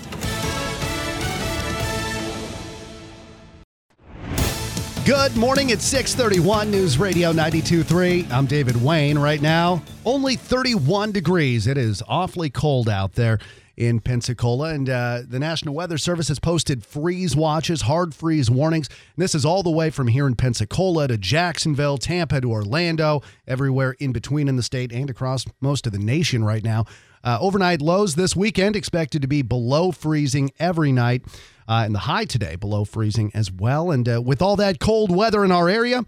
Good 5.05 5.35
morning. 5.35 5.71
It's 5.71 5.83
631 5.85 6.69
News 6.69 6.99
Radio 6.99 7.33
92.3. 7.33 8.29
I'm 8.31 8.45
David 8.45 8.83
Wayne. 8.83 9.17
Right 9.17 9.41
now, 9.41 9.81
only 10.05 10.35
31 10.35 11.11
degrees. 11.11 11.65
It 11.65 11.75
is 11.75 12.03
awfully 12.07 12.51
cold 12.51 12.87
out 12.87 13.13
there 13.13 13.39
in 13.75 13.99
Pensacola. 13.99 14.75
And 14.75 14.87
uh, 14.87 15.23
the 15.27 15.39
National 15.39 15.73
Weather 15.73 15.97
Service 15.97 16.27
has 16.27 16.37
posted 16.37 16.85
freeze 16.85 17.35
watches, 17.35 17.81
hard 17.81 18.13
freeze 18.13 18.51
warnings. 18.51 18.89
And 18.89 19.23
this 19.23 19.33
is 19.33 19.43
all 19.43 19.63
the 19.63 19.71
way 19.71 19.89
from 19.89 20.07
here 20.07 20.27
in 20.27 20.35
Pensacola 20.35 21.07
to 21.07 21.17
Jacksonville, 21.17 21.97
Tampa 21.97 22.39
to 22.39 22.51
Orlando, 22.51 23.23
everywhere 23.47 23.95
in 23.99 24.11
between 24.11 24.47
in 24.47 24.55
the 24.55 24.63
state 24.63 24.91
and 24.93 25.09
across 25.09 25.45
most 25.61 25.87
of 25.87 25.93
the 25.93 25.99
nation 25.99 26.43
right 26.43 26.63
now. 26.63 26.85
Uh, 27.23 27.37
overnight 27.41 27.81
lows 27.81 28.15
this 28.15 28.35
weekend 28.35 28.75
expected 28.75 29.21
to 29.21 29.27
be 29.27 29.41
below 29.41 29.91
freezing 29.91 30.51
every 30.59 30.91
night. 30.91 31.23
Uh, 31.67 31.83
and 31.85 31.95
the 31.95 31.99
high 31.99 32.25
today 32.25 32.55
below 32.55 32.83
freezing 32.83 33.31
as 33.33 33.51
well. 33.51 33.91
And 33.91 34.07
uh, 34.09 34.21
with 34.21 34.41
all 34.41 34.55
that 34.57 34.79
cold 34.79 35.15
weather 35.15 35.45
in 35.45 35.51
our 35.51 35.69
area, 35.69 36.03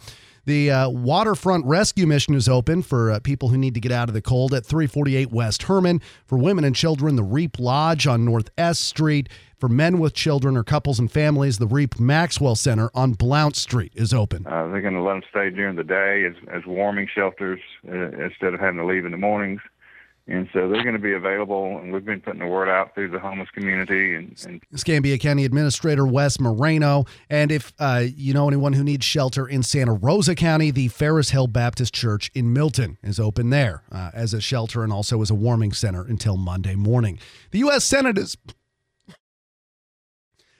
the 0.45 0.71
uh, 0.71 0.89
waterfront 0.89 1.65
rescue 1.65 2.05
mission 2.05 2.35
is 2.35 2.49
open 2.49 2.81
for 2.81 3.11
uh, 3.11 3.19
people 3.19 3.47
who 3.47 3.57
need 3.57 3.73
to 3.75 3.79
get 3.79 3.93
out 3.93 4.09
of 4.09 4.13
the 4.13 4.21
cold 4.21 4.53
at 4.53 4.65
348 4.65 5.31
West 5.31 5.63
Herman. 5.63 6.01
For 6.25 6.37
women 6.37 6.65
and 6.65 6.75
children, 6.75 7.15
the 7.15 7.23
Reap 7.23 7.59
Lodge 7.59 8.07
on 8.07 8.25
North 8.25 8.49
S 8.57 8.77
Street. 8.77 9.29
For 9.57 9.69
men 9.69 9.99
with 9.99 10.13
children 10.13 10.57
or 10.57 10.63
couples 10.63 10.99
and 10.99 11.09
families, 11.09 11.59
the 11.59 11.67
Reap 11.67 11.97
Maxwell 11.97 12.55
Center 12.55 12.91
on 12.93 13.13
Blount 13.13 13.55
Street 13.55 13.93
is 13.95 14.13
open. 14.13 14.45
Uh, 14.45 14.67
they're 14.67 14.81
going 14.81 14.95
to 14.95 15.01
let 15.01 15.13
them 15.13 15.23
stay 15.29 15.49
during 15.49 15.77
the 15.77 15.83
day 15.85 16.25
as, 16.25 16.35
as 16.53 16.65
warming 16.67 17.07
shelters 17.15 17.61
uh, 17.87 18.09
instead 18.09 18.53
of 18.53 18.59
having 18.59 18.79
to 18.79 18.85
leave 18.85 19.05
in 19.05 19.11
the 19.11 19.17
mornings. 19.17 19.61
And 20.25 20.47
so 20.53 20.69
they're 20.69 20.83
going 20.83 20.95
to 20.95 20.99
be 20.99 21.13
available, 21.13 21.79
and 21.79 21.91
we've 21.91 22.05
been 22.05 22.21
putting 22.21 22.39
the 22.39 22.47
word 22.47 22.69
out 22.69 22.95
through 22.95 23.09
the 23.09 23.19
homeless 23.19 23.49
community. 23.49 24.15
And, 24.15 24.41
and 24.47 24.61
County 25.17 25.43
Administrator 25.43 26.07
Wes 26.07 26.39
Moreno. 26.39 27.03
And 27.29 27.51
if 27.51 27.73
uh, 27.77 28.05
you 28.05 28.33
know 28.33 28.47
anyone 28.47 28.71
who 28.71 28.85
needs 28.85 29.05
shelter 29.05 29.45
in 29.45 29.63
Santa 29.63 29.91
Rosa 29.91 30.33
County, 30.33 30.71
the 30.71 30.87
Ferris 30.87 31.31
Hill 31.31 31.47
Baptist 31.47 31.93
Church 31.93 32.31
in 32.33 32.53
Milton 32.53 32.97
is 33.03 33.19
open 33.19 33.49
there 33.49 33.83
uh, 33.91 34.11
as 34.13 34.33
a 34.33 34.39
shelter 34.39 34.81
and 34.81 34.93
also 34.93 35.21
as 35.21 35.29
a 35.29 35.35
warming 35.35 35.73
center 35.73 36.05
until 36.05 36.37
Monday 36.37 36.75
morning. 36.75 37.19
The 37.51 37.59
U.S. 37.59 37.83
Senate 37.83 38.17
is 38.17 38.37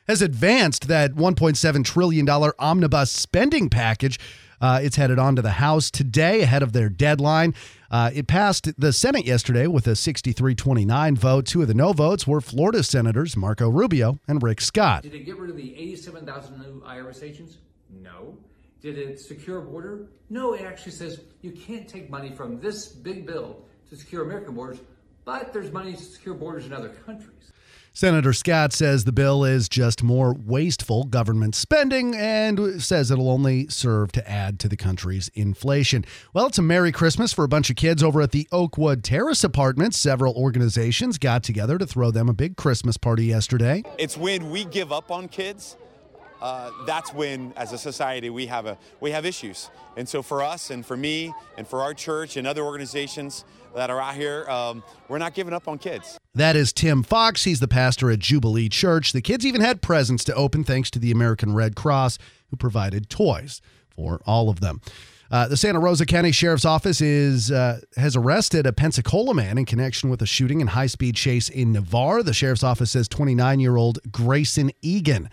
has 0.10 0.22
advanced 0.22 0.90
that 0.90 1.14
$1.7 1.14 1.86
trillion 1.86 2.28
omnibus 2.30 3.12
spending 3.12 3.70
package. 3.70 4.20
Uh, 4.64 4.80
it's 4.82 4.96
headed 4.96 5.20
on 5.20 5.36
to 5.36 5.42
the 5.42 5.52
House 5.52 5.92
today 5.92 6.40
ahead 6.40 6.64
of 6.64 6.72
their 6.72 6.88
deadline. 6.88 7.54
Uh, 7.92 8.12
it 8.14 8.28
passed 8.28 8.70
the 8.80 8.94
Senate 8.94 9.26
yesterday 9.26 9.68
with 9.68 9.86
a 9.88 9.94
63 9.94 10.56
29 10.56 11.18
vote. 11.18 11.46
Two 11.46 11.64
of 11.64 11.68
the 11.68 11.74
no 11.74 11.92
votes 11.92 12.26
were 12.26 12.40
Florida 12.40 12.82
Senators 12.82 13.36
Marco 13.36 13.68
Rubio 13.68 14.22
and 14.26 14.42
Rick 14.42 14.62
Scott. 14.62 15.04
Did 15.04 15.16
it 15.16 15.26
get 15.26 15.38
rid 15.38 15.50
of 15.50 15.58
the 15.58 15.76
87,000 15.76 16.60
new 16.60 16.82
IRS 16.88 17.24
agents? 17.24 17.58
No. 17.90 18.38
Did 18.82 18.98
it 18.98 19.20
secure 19.20 19.60
a 19.60 19.62
border? 19.62 20.08
No, 20.30 20.54
it 20.54 20.62
actually 20.62 20.94
says 20.94 21.20
you 21.42 21.52
can't 21.52 21.86
take 21.86 22.10
money 22.10 22.32
from 22.32 22.62
this 22.62 22.88
big 22.88 23.28
bill 23.28 23.66
to 23.90 23.98
secure 23.98 24.24
American 24.24 24.56
borders, 24.56 24.80
but 25.26 25.52
there's 25.52 25.74
money 25.74 25.92
to 25.92 26.02
secure 26.02 26.36
borders 26.36 26.68
in 26.68 26.72
other 26.72 26.90
countries. 27.06 27.52
Senator 27.96 28.34
Scott 28.34 28.74
says 28.74 29.04
the 29.04 29.12
bill 29.12 29.44
is 29.44 29.70
just 29.70 30.02
more 30.02 30.34
wasteful 30.34 31.04
government 31.04 31.54
spending 31.54 32.16
and 32.16 32.82
says 32.82 33.12
it'll 33.12 33.30
only 33.30 33.68
serve 33.68 34.12
to 34.14 34.28
add 34.28 34.60
to 34.62 34.68
the 34.68 34.76
country's 34.76 35.30
inflation. 35.36 36.04
Well, 36.34 36.48
it's 36.48 36.58
a 36.58 36.64
Merry 36.64 36.92
Christmas 36.92 37.34
for 37.34 37.44
a 37.44 37.48
bunch 37.48 37.70
of 37.70 37.76
kids 37.76 38.02
over 38.02 38.20
at 38.22 38.32
the 38.32 38.48
Oakwood 38.52 39.04
Terrace 39.04 39.44
Apartments. 39.44 40.00
Several 40.00 40.34
organizations 40.34 41.20
got 41.20 41.44
together 41.44 41.78
to 41.78 41.86
throw 41.86 42.10
them 42.10 42.30
a 42.30 42.34
big 42.34 42.58
Christmas 42.58 42.98
party 42.98 43.26
yesterday. 43.26 43.84
It's 44.00 44.18
when 44.18 44.50
we 44.50 44.66
give 44.66 44.92
up 44.92 45.12
on 45.12 45.28
kids. 45.28 45.78
Uh, 46.42 46.72
that's 46.88 47.14
when, 47.14 47.54
as 47.56 47.74
a 47.74 47.78
society, 47.78 48.32
we 48.32 48.48
have 48.48 48.66
a 48.66 48.78
we 49.00 49.12
have 49.12 49.26
issues. 49.26 49.70
And 49.96 50.10
so, 50.10 50.22
for 50.22 50.44
us, 50.44 50.72
and 50.72 50.86
for 50.86 50.98
me, 50.98 51.32
and 51.58 51.66
for 51.66 51.82
our 51.82 51.94
church, 51.94 52.36
and 52.36 52.46
other 52.46 52.64
organizations 52.64 53.46
that 53.76 53.90
are 53.90 54.02
out 54.02 54.16
here, 54.16 54.50
um, 54.50 54.84
we're 55.08 55.18
not 55.18 55.34
giving 55.34 55.54
up 55.54 55.68
on 55.68 55.78
kids. 55.78 56.18
That 56.36 56.56
is 56.56 56.74
Tim 56.74 57.04
Fox. 57.04 57.44
He's 57.44 57.60
the 57.60 57.68
pastor 57.68 58.10
at 58.12 58.20
Jubilee 58.20 58.70
Church. 58.70 59.14
The 59.14 59.22
kids 59.22 59.46
even 59.46 59.62
had 59.62 59.82
presents 59.82 60.24
to 60.26 60.36
open 60.36 60.64
thanks 60.64 60.90
to 60.92 61.00
the 61.00 61.12
American 61.12 61.54
Red 61.54 61.76
Cross, 61.76 62.18
who 62.50 62.58
provided 62.58 63.10
toys 63.10 63.62
for 63.90 64.22
all 64.26 64.50
of 64.50 64.60
them. 64.60 64.82
Uh, 65.32 65.48
the 65.48 65.58
Santa 65.58 65.80
Rosa 65.80 66.06
County 66.06 66.32
Sheriff's 66.32 66.66
Office 66.66 67.02
is 67.02 67.52
uh, 67.52 67.80
has 67.98 68.16
arrested 68.16 68.68
a 68.68 68.74
Pensacola 68.74 69.34
man 69.34 69.58
in 69.58 69.66
connection 69.66 70.12
with 70.12 70.22
a 70.22 70.28
shooting 70.28 70.62
and 70.62 70.70
high 70.70 70.86
speed 70.86 71.16
chase 71.16 71.50
in 71.50 71.72
Navarre. 71.72 72.22
The 72.22 72.34
sheriff's 72.34 72.64
office 72.64 72.92
says 72.92 73.08
29 73.08 73.60
year 73.60 73.76
old 73.76 74.00
Grayson 74.12 74.72
Egan 74.84 75.30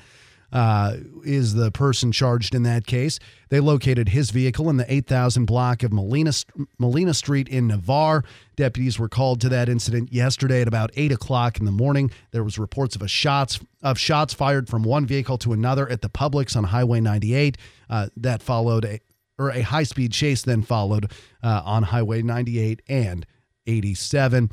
uh, 0.52 0.96
is 1.24 1.54
the 1.54 1.70
person 1.70 2.12
charged 2.12 2.54
in 2.54 2.62
that 2.64 2.86
case. 2.86 3.18
They 3.48 3.60
located 3.60 4.10
his 4.10 4.30
vehicle 4.30 4.68
in 4.68 4.76
the 4.76 4.92
8000 4.92 5.44
block 5.44 5.82
of 5.82 5.92
Molina, 5.92 6.32
Molina 6.78 7.14
Street 7.14 7.48
in 7.48 7.68
Navarre. 7.68 8.24
Deputies 8.56 8.98
were 8.98 9.08
called 9.08 9.40
to 9.42 9.48
that 9.48 9.68
incident 9.68 10.12
yesterday 10.12 10.60
at 10.62 10.68
about 10.68 10.90
8 10.94 11.12
o'clock 11.12 11.58
in 11.58 11.64
the 11.64 11.72
morning. 11.72 12.10
There 12.30 12.44
was 12.44 12.58
reports 12.58 12.96
of 12.96 13.02
a 13.02 13.08
shots 13.08 13.60
of 13.82 13.98
shots 13.98 14.34
fired 14.34 14.68
from 14.68 14.82
one 14.82 15.06
vehicle 15.06 15.38
to 15.38 15.52
another 15.52 15.88
at 15.88 16.02
the 16.02 16.10
Publix 16.10 16.56
on 16.56 16.64
Highway 16.64 17.00
98. 17.00 17.56
Uh, 17.88 18.08
that 18.16 18.42
followed 18.42 18.84
a 18.84 19.00
or 19.38 19.50
a 19.50 19.62
high 19.62 19.84
speed 19.84 20.12
chase 20.12 20.42
then 20.42 20.60
followed 20.60 21.10
uh, 21.42 21.62
on 21.64 21.82
Highway 21.84 22.20
98 22.20 22.82
and 22.88 23.24
87. 23.66 24.50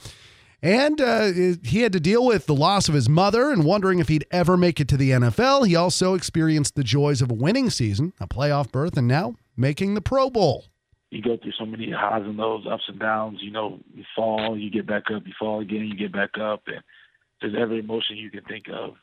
And 0.61 0.99
uh, 0.99 1.31
he 1.63 1.81
had 1.81 1.93
to 1.93 1.99
deal 1.99 2.25
with 2.25 2.47
the 2.47 2.55
loss 2.55 2.89
of 2.89 2.95
his 2.95 3.07
mother 3.07 3.51
and 3.51 3.63
wondering 3.63 3.99
if 3.99 4.07
he'd 4.07 4.25
ever 4.31 4.57
make 4.57 4.79
it 4.79 4.87
to 4.87 4.97
the 4.97 5.11
NFL. 5.11 5.67
He 5.67 5.75
also 5.75 6.15
experienced 6.15 6.75
the 6.75 6.83
joys 6.83 7.21
of 7.21 7.29
a 7.29 7.35
winning 7.35 7.69
season, 7.69 8.13
a 8.19 8.27
playoff 8.27 8.71
berth, 8.71 8.97
and 8.97 9.07
now 9.07 9.35
making 9.55 9.93
the 9.93 10.01
Pro 10.01 10.29
Bowl. 10.29 10.65
You 11.11 11.21
go 11.21 11.37
through 11.37 11.53
so 11.57 11.65
many 11.65 11.91
highs 11.91 12.23
and 12.23 12.37
lows, 12.37 12.65
ups 12.69 12.83
and 12.87 12.99
downs. 12.99 13.39
You 13.41 13.51
know, 13.51 13.79
you 13.93 14.03
fall, 14.15 14.57
you 14.57 14.69
get 14.71 14.87
back 14.87 15.03
up, 15.13 15.23
you 15.27 15.33
fall 15.39 15.61
again, 15.61 15.85
you 15.87 15.95
get 15.95 16.11
back 16.11 16.31
up, 16.41 16.63
and 16.67 16.81
there's 17.39 17.55
every 17.57 17.79
emotion 17.79 18.17
you 18.17 18.31
can 18.31 18.43
think 18.43 18.65
of. 18.73 18.95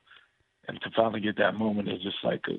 and 0.68 0.80
to 0.82 0.90
finally 0.96 1.20
get 1.20 1.38
that 1.38 1.54
moment 1.54 1.88
is 1.88 2.02
just 2.02 2.16
like 2.24 2.42
a, 2.48 2.54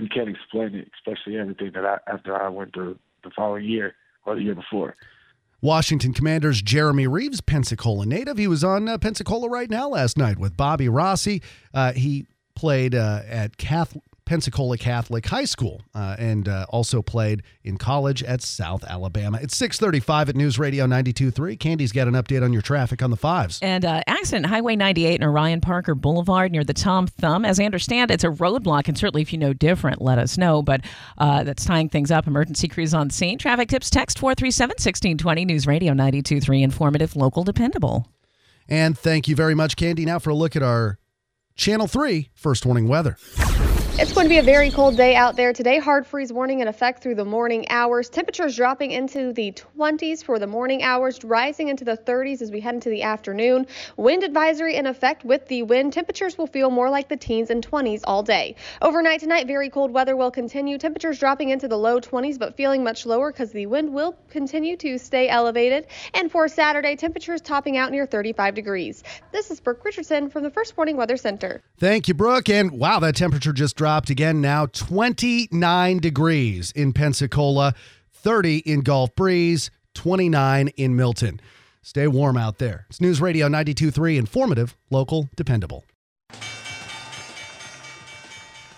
you 0.00 0.08
can't 0.08 0.28
explain 0.28 0.74
it, 0.74 0.90
especially 0.98 1.38
everything 1.38 1.72
that 1.74 1.84
I 1.84 1.98
after 2.10 2.34
I 2.34 2.48
went 2.48 2.72
through 2.74 2.98
the 3.22 3.30
following 3.36 3.64
year 3.64 3.94
or 4.24 4.34
the 4.34 4.42
year 4.42 4.54
before. 4.54 4.96
Washington 5.64 6.12
Commanders 6.12 6.60
Jeremy 6.60 7.06
Reaves, 7.06 7.40
Pensacola 7.40 8.04
native. 8.04 8.36
He 8.36 8.46
was 8.46 8.62
on 8.62 8.86
uh, 8.86 8.98
Pensacola 8.98 9.48
right 9.48 9.70
now 9.70 9.88
last 9.88 10.18
night 10.18 10.38
with 10.38 10.58
Bobby 10.58 10.90
Rossi. 10.90 11.40
Uh, 11.72 11.94
he 11.94 12.26
played 12.54 12.94
uh, 12.94 13.22
at 13.26 13.56
Catholic, 13.56 14.04
Pensacola 14.26 14.78
Catholic 14.78 15.26
High 15.26 15.44
School 15.44 15.82
uh, 15.94 16.16
and 16.18 16.48
uh, 16.48 16.66
also 16.70 17.02
played 17.02 17.42
in 17.62 17.76
college 17.76 18.22
at 18.22 18.40
South 18.42 18.82
Alabama. 18.84 19.38
It's 19.42 19.56
635 19.56 20.30
at 20.30 20.36
News 20.36 20.58
Radio 20.58 20.86
92.3. 20.86 21.58
Candy's 21.58 21.92
got 21.92 22.08
an 22.08 22.14
update 22.14 22.42
on 22.42 22.52
your 22.52 22.62
traffic 22.62 23.02
on 23.02 23.10
the 23.10 23.16
fives. 23.16 23.58
And 23.60 23.84
uh, 23.84 24.02
accident 24.06 24.46
Highway 24.46 24.76
98 24.76 25.20
and 25.20 25.24
Orion 25.24 25.60
Parker 25.60 25.94
Boulevard 25.94 26.52
near 26.52 26.64
the 26.64 26.74
Tom 26.74 27.06
Thumb. 27.06 27.44
As 27.44 27.60
I 27.60 27.64
understand, 27.64 28.10
it's 28.10 28.24
a 28.24 28.28
roadblock, 28.28 28.88
and 28.88 28.96
certainly 28.96 29.22
if 29.22 29.32
you 29.32 29.38
know 29.38 29.52
different, 29.52 30.00
let 30.00 30.18
us 30.18 30.38
know. 30.38 30.62
But 30.62 30.82
uh, 31.18 31.44
that's 31.44 31.64
tying 31.64 31.88
things 31.88 32.10
up. 32.10 32.26
Emergency 32.26 32.68
crews 32.68 32.94
on 32.94 33.10
scene. 33.10 33.38
Traffic 33.38 33.68
tips 33.68 33.90
text 33.90 34.18
437 34.18 34.74
1620. 34.74 35.44
News 35.44 35.66
Radio 35.66 35.92
92.3. 35.92 36.62
Informative, 36.62 37.16
local, 37.16 37.44
dependable. 37.44 38.08
And 38.68 38.98
thank 38.98 39.28
you 39.28 39.36
very 39.36 39.54
much, 39.54 39.76
Candy. 39.76 40.04
Now 40.04 40.18
for 40.18 40.30
a 40.30 40.34
look 40.34 40.56
at 40.56 40.62
our 40.62 40.98
Channel 41.56 41.86
3 41.86 42.30
first 42.34 42.66
warning 42.66 42.88
weather. 42.88 43.16
It's 43.96 44.12
going 44.12 44.24
to 44.24 44.28
be 44.28 44.38
a 44.38 44.42
very 44.42 44.72
cold 44.72 44.96
day 44.96 45.14
out 45.14 45.36
there 45.36 45.52
today. 45.52 45.78
Hard 45.78 46.04
freeze 46.04 46.32
warning 46.32 46.58
in 46.58 46.66
effect 46.66 47.00
through 47.00 47.14
the 47.14 47.24
morning 47.24 47.64
hours. 47.70 48.08
Temperatures 48.08 48.56
dropping 48.56 48.90
into 48.90 49.32
the 49.32 49.52
20s 49.52 50.24
for 50.24 50.40
the 50.40 50.48
morning 50.48 50.82
hours, 50.82 51.22
rising 51.22 51.68
into 51.68 51.84
the 51.84 51.96
30s 51.96 52.42
as 52.42 52.50
we 52.50 52.58
head 52.58 52.74
into 52.74 52.90
the 52.90 53.04
afternoon. 53.04 53.68
Wind 53.96 54.24
advisory 54.24 54.74
in 54.74 54.86
effect 54.86 55.24
with 55.24 55.46
the 55.46 55.62
wind. 55.62 55.92
Temperatures 55.92 56.36
will 56.36 56.48
feel 56.48 56.70
more 56.70 56.90
like 56.90 57.08
the 57.08 57.16
teens 57.16 57.50
and 57.50 57.64
20s 57.64 58.00
all 58.02 58.24
day. 58.24 58.56
Overnight 58.82 59.20
tonight, 59.20 59.46
very 59.46 59.70
cold 59.70 59.92
weather 59.92 60.16
will 60.16 60.32
continue. 60.32 60.76
Temperatures 60.76 61.20
dropping 61.20 61.50
into 61.50 61.68
the 61.68 61.78
low 61.78 62.00
20s, 62.00 62.36
but 62.36 62.56
feeling 62.56 62.82
much 62.82 63.06
lower 63.06 63.30
because 63.30 63.52
the 63.52 63.66
wind 63.66 63.94
will 63.94 64.18
continue 64.28 64.76
to 64.76 64.98
stay 64.98 65.28
elevated. 65.28 65.86
And 66.14 66.32
for 66.32 66.48
Saturday, 66.48 66.96
temperatures 66.96 67.40
topping 67.40 67.76
out 67.76 67.92
near 67.92 68.06
35 68.06 68.56
degrees. 68.56 69.04
This 69.30 69.52
is 69.52 69.60
Brooke 69.60 69.84
Richardson 69.84 70.30
from 70.30 70.42
the 70.42 70.50
First 70.50 70.76
Warning 70.76 70.96
Weather 70.96 71.16
Center. 71.16 71.62
Thank 71.78 72.08
you, 72.08 72.14
Brooke. 72.14 72.48
And 72.48 72.72
wow, 72.72 72.98
that 72.98 73.14
temperature 73.14 73.52
just 73.52 73.76
dropped 73.76 73.83
again 73.84 74.40
now 74.40 74.66
29 74.66 75.98
degrees 75.98 76.72
in 76.72 76.92
Pensacola, 76.94 77.74
30 78.12 78.58
in 78.58 78.80
Gulf 78.80 79.14
Breeze, 79.14 79.70
29 79.94 80.68
in 80.68 80.96
Milton. 80.96 81.38
Stay 81.82 82.06
warm 82.06 82.38
out 82.38 82.58
there. 82.58 82.86
It's 82.88 83.00
News 83.00 83.20
Radio 83.20 83.46
92.3, 83.46 84.16
informative, 84.16 84.74
local, 84.90 85.28
dependable. 85.36 85.84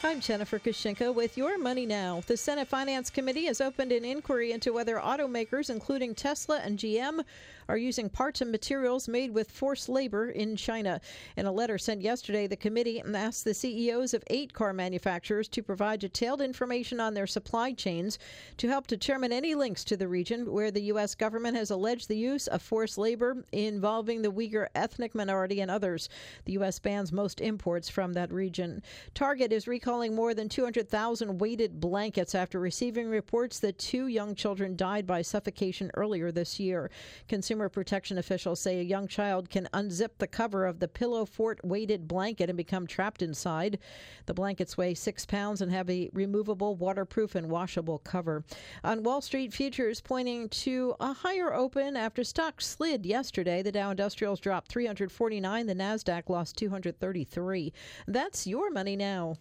I'm 0.03 0.21
Jennifer 0.21 0.59
Kushinka 0.59 1.15
with 1.15 1.37
Your 1.37 1.57
Money 1.57 1.87
Now. 1.87 2.23
The 2.27 2.37
Senate 2.37 2.67
Finance 2.67 3.11
Committee 3.11 3.47
has 3.47 3.61
opened 3.61 3.93
an 3.93 4.05
inquiry 4.05 4.51
into 4.51 4.73
whether 4.73 4.97
automakers, 4.97 5.71
including 5.71 6.15
Tesla 6.17 6.61
and 6.65 6.79
GM, 6.79 7.21
are 7.69 7.77
using 7.77 8.09
parts 8.09 8.41
and 8.41 8.51
materials 8.51 9.09
made 9.09 9.33
with 9.33 9.51
forced 9.51 9.89
labor 9.89 10.31
in 10.31 10.57
China. 10.57 11.01
In 11.37 11.47
a 11.47 11.53
letter 11.53 11.79
sent 11.79 12.03
yesterday, 12.03 12.47
the 12.47 12.57
committee 12.57 13.03
asked 13.15 13.45
the 13.45 13.55
CEOs 13.55 14.15
of 14.15 14.23
eight 14.29 14.53
car 14.53 14.73
manufacturers 14.73 15.49
to 15.49 15.63
provide 15.63 16.01
detailed 16.01 16.41
information 16.41 17.01
on 17.01 17.15
their 17.15 17.27
supply 17.27 17.73
chains 17.73 18.19
to 18.57 18.69
help 18.69 18.87
determine 18.87 19.33
any 19.33 19.55
links 19.55 19.85
to 19.85 19.97
the 19.97 20.09
region 20.09 20.53
where 20.53 20.71
the 20.71 20.83
U.S. 20.83 21.15
government 21.15 21.57
has 21.57 21.71
alleged 21.71 22.09
the 22.09 22.17
use 22.17 22.47
of 22.47 22.63
forced 22.63 22.99
labor 22.99 23.45
involving 23.53 24.23
the 24.23 24.33
Uyghur 24.33 24.67
ethnic 24.75 25.15
minority 25.15 25.61
and 25.61 25.71
others. 25.71 26.09
The 26.45 26.53
U.S. 26.53 26.79
bans 26.79 27.13
most 27.13 27.41
imports 27.41 27.89
from 27.89 28.13
that 28.13 28.33
region. 28.33 28.83
Target 29.15 29.53
is 29.53 29.67
recalling 29.67 30.15
more 30.15 30.35
than 30.35 30.49
200,000 30.49 31.39
weighted 31.39 31.81
blankets 31.81 32.35
after 32.35 32.61
receiving 32.61 33.09
reports 33.09 33.59
that 33.61 33.79
two 33.79 34.07
young 34.07 34.35
children 34.35 34.77
died 34.77 35.07
by 35.07 35.23
suffocation 35.23 35.91
earlier 35.95 36.31
this 36.31 36.61
year. 36.61 36.91
Consumer 37.29 37.56
protection 37.69 38.19
officials 38.19 38.61
say 38.61 38.79
a 38.79 38.83
young 38.83 39.09
child 39.09 39.51
can 39.51 39.69
unzip 39.73 40.11
the 40.19 40.27
cover 40.27 40.67
of 40.67 40.79
the 40.79 40.89
Pillow 40.89 41.25
Fort 41.25 41.61
weighted 41.65 42.07
blanket 42.07 42.49
and 42.49 42.57
become 42.57 42.87
trapped 42.87 43.23
inside. 43.23 43.79
The 44.27 44.35
blankets 44.35 44.77
weigh 44.77 44.95
six 44.95 45.25
pounds 45.27 45.61
and 45.61 45.73
have 45.73 45.89
a 45.91 46.11
removable, 46.13 46.77
waterproof, 46.77 47.35
and 47.35 47.49
washable 47.49 47.99
cover. 47.99 48.45
On 48.85 49.03
Wall 49.03 49.21
Street, 49.21 49.53
futures 49.53 50.01
pointing 50.01 50.49
to 50.51 50.95
a 51.01 51.13
higher 51.13 51.53
open 51.53 51.97
after 51.97 52.23
stocks 52.23 52.67
slid 52.67 53.07
yesterday. 53.07 53.63
The 53.63 53.73
Dow 53.73 53.91
Industrials 53.91 54.41
dropped 54.41 54.69
349, 54.69 55.67
the 55.67 55.75
Nasdaq 55.75 56.29
lost 56.29 56.57
233. 56.57 57.73
That's 58.07 58.47
your 58.47 58.71
money 58.71 58.97
now. 58.97 59.37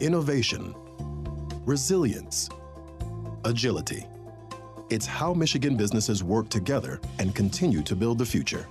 Innovation, 0.00 0.74
resilience, 1.64 2.50
agility. 3.44 4.06
It's 4.88 5.04
how 5.04 5.34
Michigan 5.34 5.76
businesses 5.76 6.22
work 6.22 6.48
together 6.48 7.00
and 7.18 7.34
continue 7.34 7.82
to 7.82 7.96
build 7.96 8.18
the 8.18 8.26
future. 8.26 8.68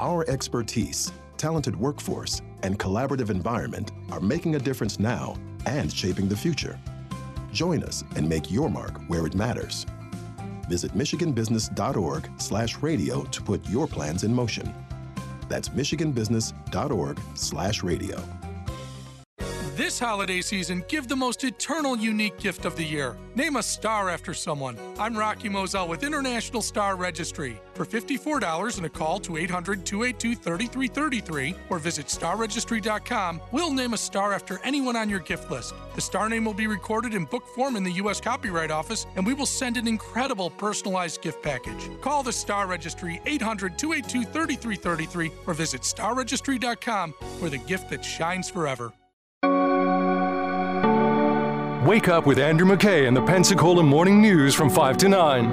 Our 0.00 0.28
expertise, 0.28 1.12
talented 1.36 1.78
workforce, 1.78 2.42
and 2.64 2.76
collaborative 2.76 3.30
environment 3.30 3.92
are 4.10 4.18
making 4.18 4.56
a 4.56 4.58
difference 4.58 4.98
now 4.98 5.36
and 5.64 5.92
shaping 5.92 6.28
the 6.28 6.36
future. 6.36 6.76
Join 7.52 7.84
us 7.84 8.02
and 8.16 8.28
make 8.28 8.50
your 8.50 8.68
mark 8.68 9.00
where 9.06 9.26
it 9.26 9.36
matters. 9.36 9.86
Visit 10.68 10.98
michiganbusiness.org/radio 10.98 13.22
to 13.22 13.42
put 13.42 13.68
your 13.68 13.86
plans 13.86 14.24
in 14.24 14.34
motion. 14.34 14.74
That's 15.48 15.68
michiganbusiness.org/radio. 15.68 18.37
This 19.78 20.00
holiday 20.00 20.40
season, 20.40 20.82
give 20.88 21.06
the 21.06 21.14
most 21.14 21.44
eternal, 21.44 21.96
unique 21.96 22.36
gift 22.38 22.64
of 22.64 22.74
the 22.74 22.82
year. 22.82 23.16
Name 23.36 23.54
a 23.54 23.62
star 23.62 24.10
after 24.10 24.34
someone. 24.34 24.76
I'm 24.98 25.16
Rocky 25.16 25.48
Moselle 25.48 25.86
with 25.86 26.02
International 26.02 26.62
Star 26.62 26.96
Registry. 26.96 27.60
For 27.74 27.86
$54 27.86 28.76
and 28.76 28.86
a 28.86 28.88
call 28.88 29.20
to 29.20 29.36
800 29.36 29.86
282 29.86 30.34
3333 30.34 31.54
or 31.70 31.78
visit 31.78 32.06
starregistry.com, 32.06 33.40
we'll 33.52 33.72
name 33.72 33.94
a 33.94 33.96
star 33.96 34.32
after 34.32 34.58
anyone 34.64 34.96
on 34.96 35.08
your 35.08 35.20
gift 35.20 35.48
list. 35.48 35.72
The 35.94 36.00
star 36.00 36.28
name 36.28 36.44
will 36.44 36.54
be 36.54 36.66
recorded 36.66 37.14
in 37.14 37.24
book 37.26 37.46
form 37.46 37.76
in 37.76 37.84
the 37.84 37.92
U.S. 38.02 38.20
Copyright 38.20 38.72
Office, 38.72 39.06
and 39.14 39.24
we 39.24 39.32
will 39.32 39.46
send 39.46 39.76
an 39.76 39.86
incredible 39.86 40.50
personalized 40.50 41.22
gift 41.22 41.40
package. 41.40 41.88
Call 42.00 42.24
the 42.24 42.32
Star 42.32 42.66
Registry 42.66 43.20
800 43.26 43.78
282 43.78 44.24
3333 44.32 45.30
or 45.46 45.54
visit 45.54 45.82
starregistry.com 45.82 47.14
for 47.38 47.48
the 47.48 47.58
gift 47.58 47.90
that 47.90 48.04
shines 48.04 48.50
forever. 48.50 48.92
Wake 51.88 52.08
up 52.08 52.26
with 52.26 52.38
Andrew 52.38 52.68
McKay 52.68 53.08
and 53.08 53.16
the 53.16 53.22
Pensacola 53.22 53.82
Morning 53.82 54.20
News 54.20 54.54
from 54.54 54.68
5 54.68 54.98
to 54.98 55.08
9. 55.08 55.50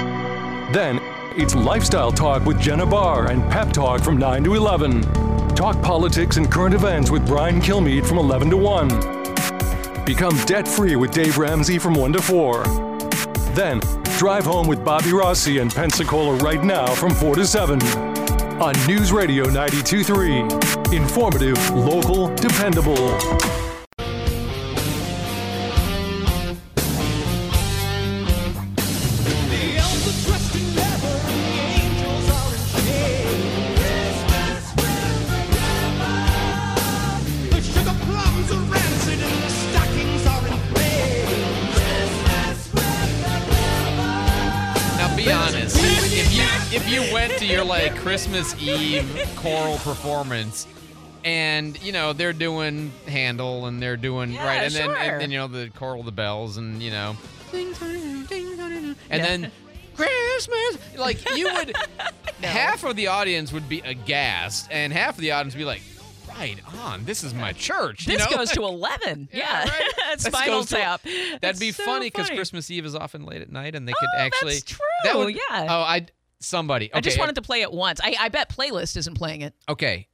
Then, 0.74 1.00
it's 1.38 1.56
Lifestyle 1.56 2.12
Talk 2.12 2.44
with 2.46 2.60
Jenna 2.60 2.86
Barr 2.86 3.32
and 3.32 3.50
Pep 3.50 3.72
Talk 3.72 4.02
from 4.02 4.18
9 4.18 4.44
to 4.44 4.56
11. 4.56 5.02
Talk 5.56 5.82
politics 5.82 6.36
and 6.36 6.52
current 6.52 6.76
events 6.76 7.10
with 7.10 7.26
Brian 7.26 7.62
Kilmeade 7.62 8.06
from 8.06 8.18
11 8.18 8.50
to 8.50 8.58
1. 8.58 10.04
Become 10.04 10.38
debt 10.44 10.68
free 10.68 10.98
with 10.98 11.12
Dave 11.12 11.38
Ramsey 11.38 11.80
from 11.80 11.94
1 11.94 12.12
to 12.12 12.22
4. 12.22 12.66
Then, 13.54 13.80
drive 14.18 14.44
home 14.44 14.68
with 14.68 14.84
Bobby 14.84 15.14
Rossi 15.14 15.60
and 15.60 15.74
Pensacola 15.74 16.36
right 16.44 16.62
now 16.62 16.88
from 16.88 17.14
4 17.14 17.36
to 17.36 17.48
7. 17.48 17.82
On 18.62 18.74
News 18.86 19.14
Radio 19.14 19.46
92.3. 19.46 20.94
Informative, 20.94 21.70
local, 21.70 22.28
dependable. 22.36 23.65
Christmas 48.06 48.56
Eve 48.62 49.28
choral 49.36 49.78
performance, 49.80 50.68
and 51.24 51.82
you 51.82 51.92
know 51.92 52.14
they're 52.14 52.34
doing 52.34 52.92
Handel 53.08 53.66
and 53.66 53.82
they're 53.82 53.98
doing 53.98 54.32
Yeah, 54.34 54.46
right, 54.46 54.62
and 54.64 54.74
then 54.76 54.92
and 54.92 55.22
then 55.22 55.32
you 55.32 55.40
know 55.40 55.48
the 55.48 55.72
choral 55.76 56.04
the 56.04 56.12
bells 56.12 56.58
and 56.58 56.84
you 56.84 56.92
know, 56.92 57.18
and 57.52 58.96
Yeah. 59.10 59.18
then 59.18 59.52
Christmas. 59.96 60.78
Like 60.98 61.36
you 61.36 61.52
would, 61.52 61.76
half 62.44 62.84
of 62.84 62.96
the 62.96 63.08
audience 63.08 63.52
would 63.52 63.68
be 63.68 63.80
aghast, 63.80 64.68
and 64.70 64.94
half 64.94 65.16
of 65.16 65.22
the 65.22 65.32
audience 65.32 65.56
would 65.56 65.60
be 65.62 65.66
like, 65.66 65.82
"Right 66.30 66.58
on, 66.84 67.06
this 67.06 67.24
is 67.24 67.34
my 67.34 67.54
church." 67.54 68.06
you 68.08 68.18
This 68.18 68.30
know? 68.30 68.38
goes 68.38 68.52
to 68.52 68.62
11. 68.66 69.30
Yeah. 69.34 69.68
This 70.16 70.24
Spinal 70.26 70.60
goes 70.60 70.68
to- 70.70 70.76
Tap. 70.76 71.02
That'd 71.04 71.42
That's 71.42 71.60
be 71.60 71.72
so 71.74 71.84
funny 71.84 72.06
because. 72.06 72.30
Christmas 72.30 72.72
Eve 72.72 72.86
is 72.86 72.96
often 72.96 73.26
late 73.26 73.42
at 73.42 73.52
night, 73.52 73.76
and 73.76 73.86
they 73.88 73.92
could 73.92 74.08
Oh, 74.16 74.20
actually. 74.22 74.54
that's 74.54 74.78
That 75.04 75.12
true, 75.14 75.26
would, 75.26 75.36
yeah. 75.36 75.66
Oh, 75.70 75.82
I. 75.82 76.06
somebody. 76.40 76.88
Okay, 76.88 76.98
I 76.98 77.02
just 77.02 77.20
wanted 77.20 77.36
to 77.36 77.42
play 77.42 77.62
it 77.62 77.72
once. 77.72 78.00
I, 78.04 78.16
I 78.20 78.30
bet 78.30 78.50
playlist 78.50 78.98
isn't 78.98 79.16
playing 79.16 79.42
it. 79.42 79.54
Okay, 79.68 80.08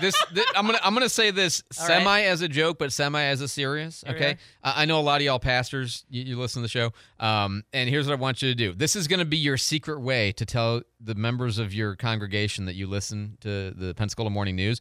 this, 0.00 0.14
this 0.32 0.46
I'm 0.54 0.66
gonna 0.66 0.80
I'm 0.82 0.94
gonna 0.94 1.08
say 1.08 1.30
this 1.30 1.62
All 1.80 1.86
semi 1.86 2.04
right. 2.04 2.20
as 2.26 2.42
a 2.42 2.48
joke, 2.48 2.78
but 2.78 2.92
semi 2.92 3.22
as 3.22 3.40
a 3.40 3.48
serious. 3.48 4.04
Okay, 4.08 4.36
uh, 4.62 4.72
I 4.76 4.84
know 4.84 5.00
a 5.00 5.02
lot 5.02 5.20
of 5.20 5.24
y'all 5.24 5.38
pastors. 5.38 6.04
You, 6.08 6.22
you 6.22 6.38
listen 6.38 6.62
to 6.62 6.64
the 6.64 6.68
show, 6.68 6.92
um, 7.18 7.64
and 7.72 7.88
here's 7.88 8.06
what 8.06 8.12
I 8.12 8.20
want 8.20 8.42
you 8.42 8.48
to 8.50 8.54
do. 8.54 8.72
This 8.74 8.96
is 8.96 9.08
gonna 9.08 9.24
be 9.24 9.38
your 9.38 9.56
secret 9.56 10.00
way 10.00 10.32
to 10.32 10.44
tell 10.44 10.82
the 11.00 11.14
members 11.14 11.58
of 11.58 11.72
your 11.72 11.96
congregation 11.96 12.66
that 12.66 12.74
you 12.74 12.86
listen 12.86 13.38
to 13.40 13.70
the 13.72 13.94
Pensacola 13.94 14.30
Morning 14.30 14.56
News 14.56 14.80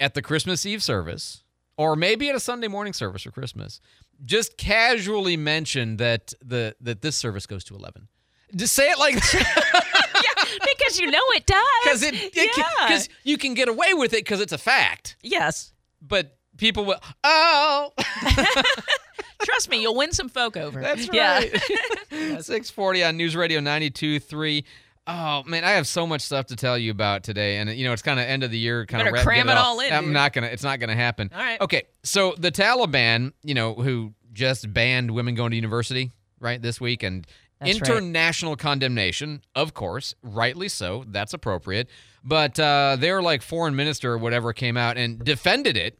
at 0.00 0.14
the 0.14 0.22
Christmas 0.22 0.66
Eve 0.66 0.82
service, 0.82 1.44
or 1.76 1.96
maybe 1.96 2.28
at 2.28 2.34
a 2.34 2.40
Sunday 2.40 2.68
morning 2.68 2.92
service 2.92 3.22
for 3.22 3.30
Christmas. 3.30 3.80
Just 4.24 4.56
casually 4.56 5.36
mention 5.36 5.96
that 5.96 6.32
the 6.44 6.76
that 6.80 7.02
this 7.02 7.16
service 7.16 7.46
goes 7.46 7.64
to 7.64 7.74
eleven. 7.74 8.08
Just 8.54 8.74
say 8.74 8.88
it 8.90 8.98
like 8.98 9.16
because 10.60 10.98
you 11.00 11.10
know 11.10 11.22
it 11.34 11.46
does. 11.46 11.64
because 11.84 12.02
it, 12.02 12.14
it 12.14 12.56
yeah. 12.56 12.64
because 12.86 13.08
you 13.24 13.36
can 13.38 13.54
get 13.54 13.68
away 13.68 13.94
with 13.94 14.12
it 14.12 14.18
because 14.24 14.40
it's 14.40 14.52
a 14.52 14.58
fact. 14.58 15.16
yes. 15.22 15.72
But 16.06 16.36
people 16.58 16.84
will. 16.84 17.00
Oh, 17.24 17.92
Trust 19.42 19.68
me, 19.68 19.80
you'll 19.82 19.94
win 19.96 20.12
some 20.12 20.28
folk 20.28 20.56
over. 20.56 20.80
that's 20.80 21.08
Yeah. 21.12 21.42
right. 22.10 22.44
Six 22.44 22.70
forty 22.70 23.02
on 23.04 23.16
News 23.16 23.36
Radio 23.36 23.60
ninety 23.60 23.90
two 23.90 24.18
three. 24.20 24.64
Oh 25.06 25.42
man, 25.44 25.64
I 25.64 25.72
have 25.72 25.86
so 25.86 26.06
much 26.06 26.22
stuff 26.22 26.46
to 26.46 26.56
tell 26.56 26.78
you 26.78 26.90
about 26.90 27.24
today, 27.24 27.58
and 27.58 27.68
you 27.70 27.84
know 27.84 27.92
it's 27.92 28.00
kind 28.02 28.18
of 28.18 28.26
end 28.26 28.42
of 28.42 28.50
the 28.50 28.58
year, 28.58 28.86
kind 28.86 29.06
of 29.06 29.12
better 29.12 29.24
cram 29.24 29.50
it 29.50 29.56
all 29.58 29.80
in, 29.80 29.92
I'm 29.92 30.04
dude. 30.04 30.12
not 30.14 30.32
gonna. 30.32 30.46
It's 30.46 30.62
not 30.62 30.80
gonna 30.80 30.94
happen. 30.94 31.30
All 31.34 31.38
right. 31.40 31.60
Okay, 31.60 31.82
so 32.02 32.34
the 32.38 32.50
Taliban, 32.50 33.32
you 33.42 33.54
know, 33.54 33.74
who 33.74 34.14
just 34.32 34.72
banned 34.72 35.10
women 35.10 35.34
going 35.34 35.50
to 35.50 35.56
university, 35.56 36.10
right, 36.40 36.60
this 36.60 36.80
week, 36.80 37.02
and 37.02 37.26
That's 37.64 37.80
right. 37.80 37.90
international 37.90 38.56
condemnation, 38.56 39.42
of 39.54 39.74
course, 39.74 40.14
rightly 40.22 40.68
so. 40.68 41.04
That's 41.06 41.34
appropriate. 41.34 41.88
But 42.24 42.58
uh, 42.58 42.96
their 42.98 43.22
like 43.22 43.42
foreign 43.42 43.76
minister 43.76 44.12
or 44.12 44.18
whatever 44.18 44.52
came 44.52 44.76
out 44.76 44.96
and 44.96 45.22
defended 45.22 45.76
it, 45.76 45.98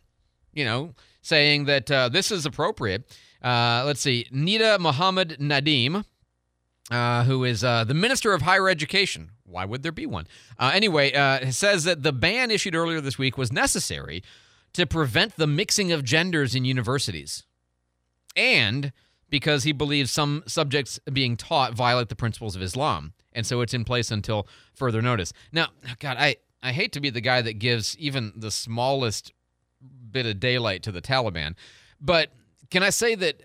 you 0.53 0.65
know, 0.65 0.95
saying 1.23 1.65
that 1.67 1.91
uh, 1.91 2.09
this 2.09 2.31
is 2.31 2.47
appropriate. 2.47 3.17
Uh, 3.43 3.83
let's 3.85 4.01
see, 4.01 4.27
Nida 4.33 4.79
Mohammed 4.79 5.39
Nadim, 5.39 6.05
uh, 6.91 7.25
who 7.25 7.45
is 7.45 7.63
uh, 7.63 7.85
the 7.85 7.95
Minister 7.95 8.33
of 8.33 8.43
Higher 8.43 8.69
Education. 8.69 9.31
Why 9.45 9.65
would 9.65 9.83
there 9.83 9.93
be 9.93 10.07
one? 10.07 10.27
Uh, 10.59 10.73
anyway, 10.75 11.13
uh, 11.13 11.51
says 11.51 11.85
that 11.85 12.03
the 12.03 12.13
ban 12.13 12.51
issued 12.51 12.75
earlier 12.75 13.01
this 13.01 13.19
week 13.19 13.37
was 13.37 13.53
necessary 13.53 14.23
to 14.73 14.87
prevent 14.87 15.37
the 15.37 15.47
mixing 15.47 15.93
of 15.93 16.03
genders 16.03 16.55
in 16.55 16.65
universities, 16.65 17.45
and 18.35 18.93
because 19.35 19.65
he 19.65 19.73
believes 19.73 20.13
some 20.13 20.45
subjects 20.47 21.01
being 21.13 21.37
taught 21.37 21.75
violate 21.75 22.09
the 22.09 22.15
principles 22.15 22.55
of 22.55 22.63
Islam, 22.63 23.13
and 23.33 23.45
so 23.45 23.63
it's 23.63 23.75
in 23.75 23.83
place 23.85 24.13
until 24.13 24.47
further 24.75 25.03
notice. 25.03 25.33
Now, 25.51 25.71
God, 25.99 26.17
I 26.21 26.37
I 26.63 26.71
hate 26.71 26.93
to 26.93 27.01
be 27.01 27.11
the 27.11 27.21
guy 27.21 27.43
that 27.43 27.55
gives 27.55 27.99
even 27.99 28.33
the 28.37 28.53
smallest 28.53 29.33
bit 30.13 30.25
of 30.25 30.39
daylight 30.39 30.85
to 30.85 30.93
the 30.93 31.03
Taliban, 31.03 31.57
but 32.01 32.31
can 32.71 32.85
I 32.85 32.91
say 32.91 33.17
that 33.17 33.43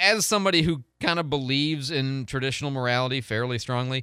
as 0.00 0.24
somebody 0.24 0.62
who 0.62 0.82
kind 0.98 1.18
of 1.18 1.28
believes 1.28 1.90
in 1.90 2.24
traditional 2.24 2.70
morality 2.70 3.20
fairly 3.20 3.58
strongly, 3.58 4.02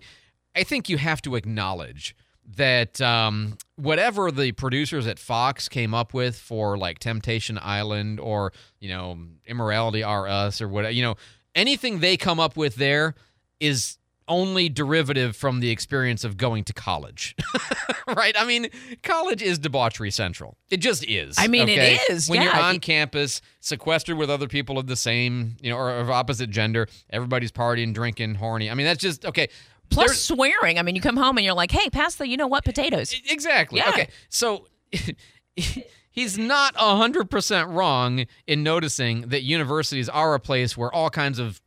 I 0.55 0.61
think 0.61 0.89
you 0.89 0.99
have 0.99 1.23
to 1.23 1.35
acknowledge 1.35 2.15
that 2.55 2.99
um, 3.01 3.57
whatever 3.75 4.31
the 4.31 4.51
producers 4.53 5.07
at 5.07 5.19
Fox 5.19 5.69
came 5.69 5.93
up 5.93 6.13
with 6.13 6.37
for 6.37 6.77
like 6.77 6.99
Temptation 6.99 7.59
Island 7.61 8.19
or 8.19 8.53
you 8.79 8.89
know 8.89 9.17
Immorality 9.45 10.03
R 10.03 10.27
Us 10.27 10.61
or 10.61 10.67
whatever, 10.67 10.91
you 10.91 11.03
know, 11.03 11.15
anything 11.55 11.99
they 11.99 12.17
come 12.17 12.39
up 12.39 12.57
with 12.57 12.75
there 12.75 13.15
is 13.59 13.97
only 14.29 14.69
derivative 14.69 15.35
from 15.35 15.59
the 15.59 15.71
experience 15.71 16.23
of 16.23 16.37
going 16.37 16.63
to 16.63 16.73
college. 16.73 17.35
right? 18.07 18.35
I 18.37 18.45
mean, 18.45 18.69
college 19.03 19.41
is 19.41 19.57
debauchery 19.57 20.11
central. 20.11 20.55
It 20.69 20.77
just 20.77 21.03
is. 21.05 21.35
I 21.37 21.47
mean, 21.47 21.67
it 21.67 21.73
okay? 21.73 21.99
is, 22.09 22.29
When 22.29 22.41
you're 22.41 22.55
on 22.55 22.79
campus, 22.79 23.41
sequestered 23.59 24.17
with 24.17 24.29
other 24.29 24.47
people 24.47 24.77
of 24.77 24.87
the 24.87 24.95
same, 24.95 25.57
you 25.61 25.71
know, 25.71 25.77
or 25.77 25.97
of 25.97 26.09
opposite 26.09 26.51
gender, 26.51 26.87
everybody's 27.09 27.51
partying, 27.51 27.93
drinking, 27.93 28.35
horny. 28.35 28.69
I 28.69 28.75
mean, 28.75 28.85
that's 28.85 29.01
just 29.01 29.25
okay. 29.25 29.49
Plus 29.89 30.07
There's- 30.07 30.21
swearing. 30.21 30.77
I 30.77 30.83
mean, 30.83 30.95
you 30.95 31.01
come 31.01 31.17
home 31.17 31.37
and 31.37 31.45
you're 31.45 31.55
like, 31.55 31.71
hey, 31.71 31.89
pass 31.89 32.15
the, 32.15 32.27
you 32.27 32.37
know 32.37 32.47
what, 32.47 32.63
potatoes. 32.63 33.13
Exactly. 33.29 33.79
Yeah. 33.79 33.89
Okay. 33.89 34.09
So 34.29 34.67
he's 36.11 36.37
not 36.37 36.75
100% 36.75 37.73
wrong 37.73 38.25
in 38.47 38.63
noticing 38.63 39.21
that 39.29 39.43
universities 39.43 40.09
are 40.09 40.33
a 40.33 40.39
place 40.39 40.77
where 40.77 40.93
all 40.93 41.09
kinds 41.09 41.39
of 41.39 41.61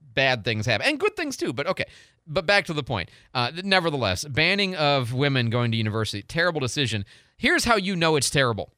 bad 0.00 0.44
things 0.44 0.66
happen 0.66 0.86
and 0.86 1.00
good 1.00 1.16
things 1.16 1.36
too. 1.36 1.52
But 1.52 1.66
okay. 1.66 1.84
But 2.26 2.46
back 2.46 2.64
to 2.66 2.72
the 2.72 2.82
point. 2.82 3.10
Uh, 3.34 3.50
nevertheless, 3.64 4.24
banning 4.24 4.74
of 4.76 5.12
women 5.12 5.50
going 5.50 5.70
to 5.72 5.76
university, 5.76 6.22
terrible 6.22 6.60
decision. 6.60 7.04
Here's 7.36 7.64
how 7.64 7.76
you 7.76 7.96
know 7.96 8.16
it's 8.16 8.30
terrible. 8.30 8.72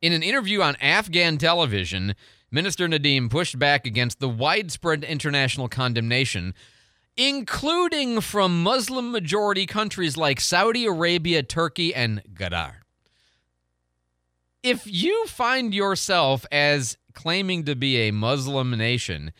In 0.00 0.12
an 0.12 0.22
interview 0.22 0.60
on 0.62 0.76
Afghan 0.76 1.36
television, 1.38 2.14
Minister 2.50 2.86
Nadim 2.86 3.28
pushed 3.28 3.58
back 3.58 3.86
against 3.86 4.20
the 4.20 4.28
widespread 4.28 5.02
international 5.02 5.68
condemnation, 5.68 6.54
including 7.16 8.20
from 8.20 8.62
Muslim 8.62 9.10
majority 9.10 9.66
countries 9.66 10.16
like 10.16 10.40
Saudi 10.40 10.84
Arabia, 10.84 11.42
Turkey, 11.42 11.94
and 11.94 12.22
Qatar. 12.34 12.74
If 14.62 14.82
you 14.86 15.26
find 15.26 15.72
yourself 15.72 16.44
as 16.52 16.98
claiming 17.14 17.64
to 17.64 17.74
be 17.74 17.96
a 18.08 18.10
Muslim 18.10 18.72
nation 18.72 19.32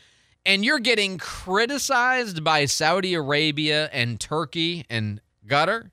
and 0.46 0.64
you're 0.64 0.78
getting 0.78 1.18
criticized 1.18 2.42
by 2.44 2.64
Saudi 2.64 3.14
Arabia 3.14 3.90
and 3.92 4.20
Turkey 4.20 4.86
and 4.88 5.20
Qatar, 5.46 5.90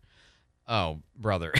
oh, 0.68 1.00
brother, 1.18 1.52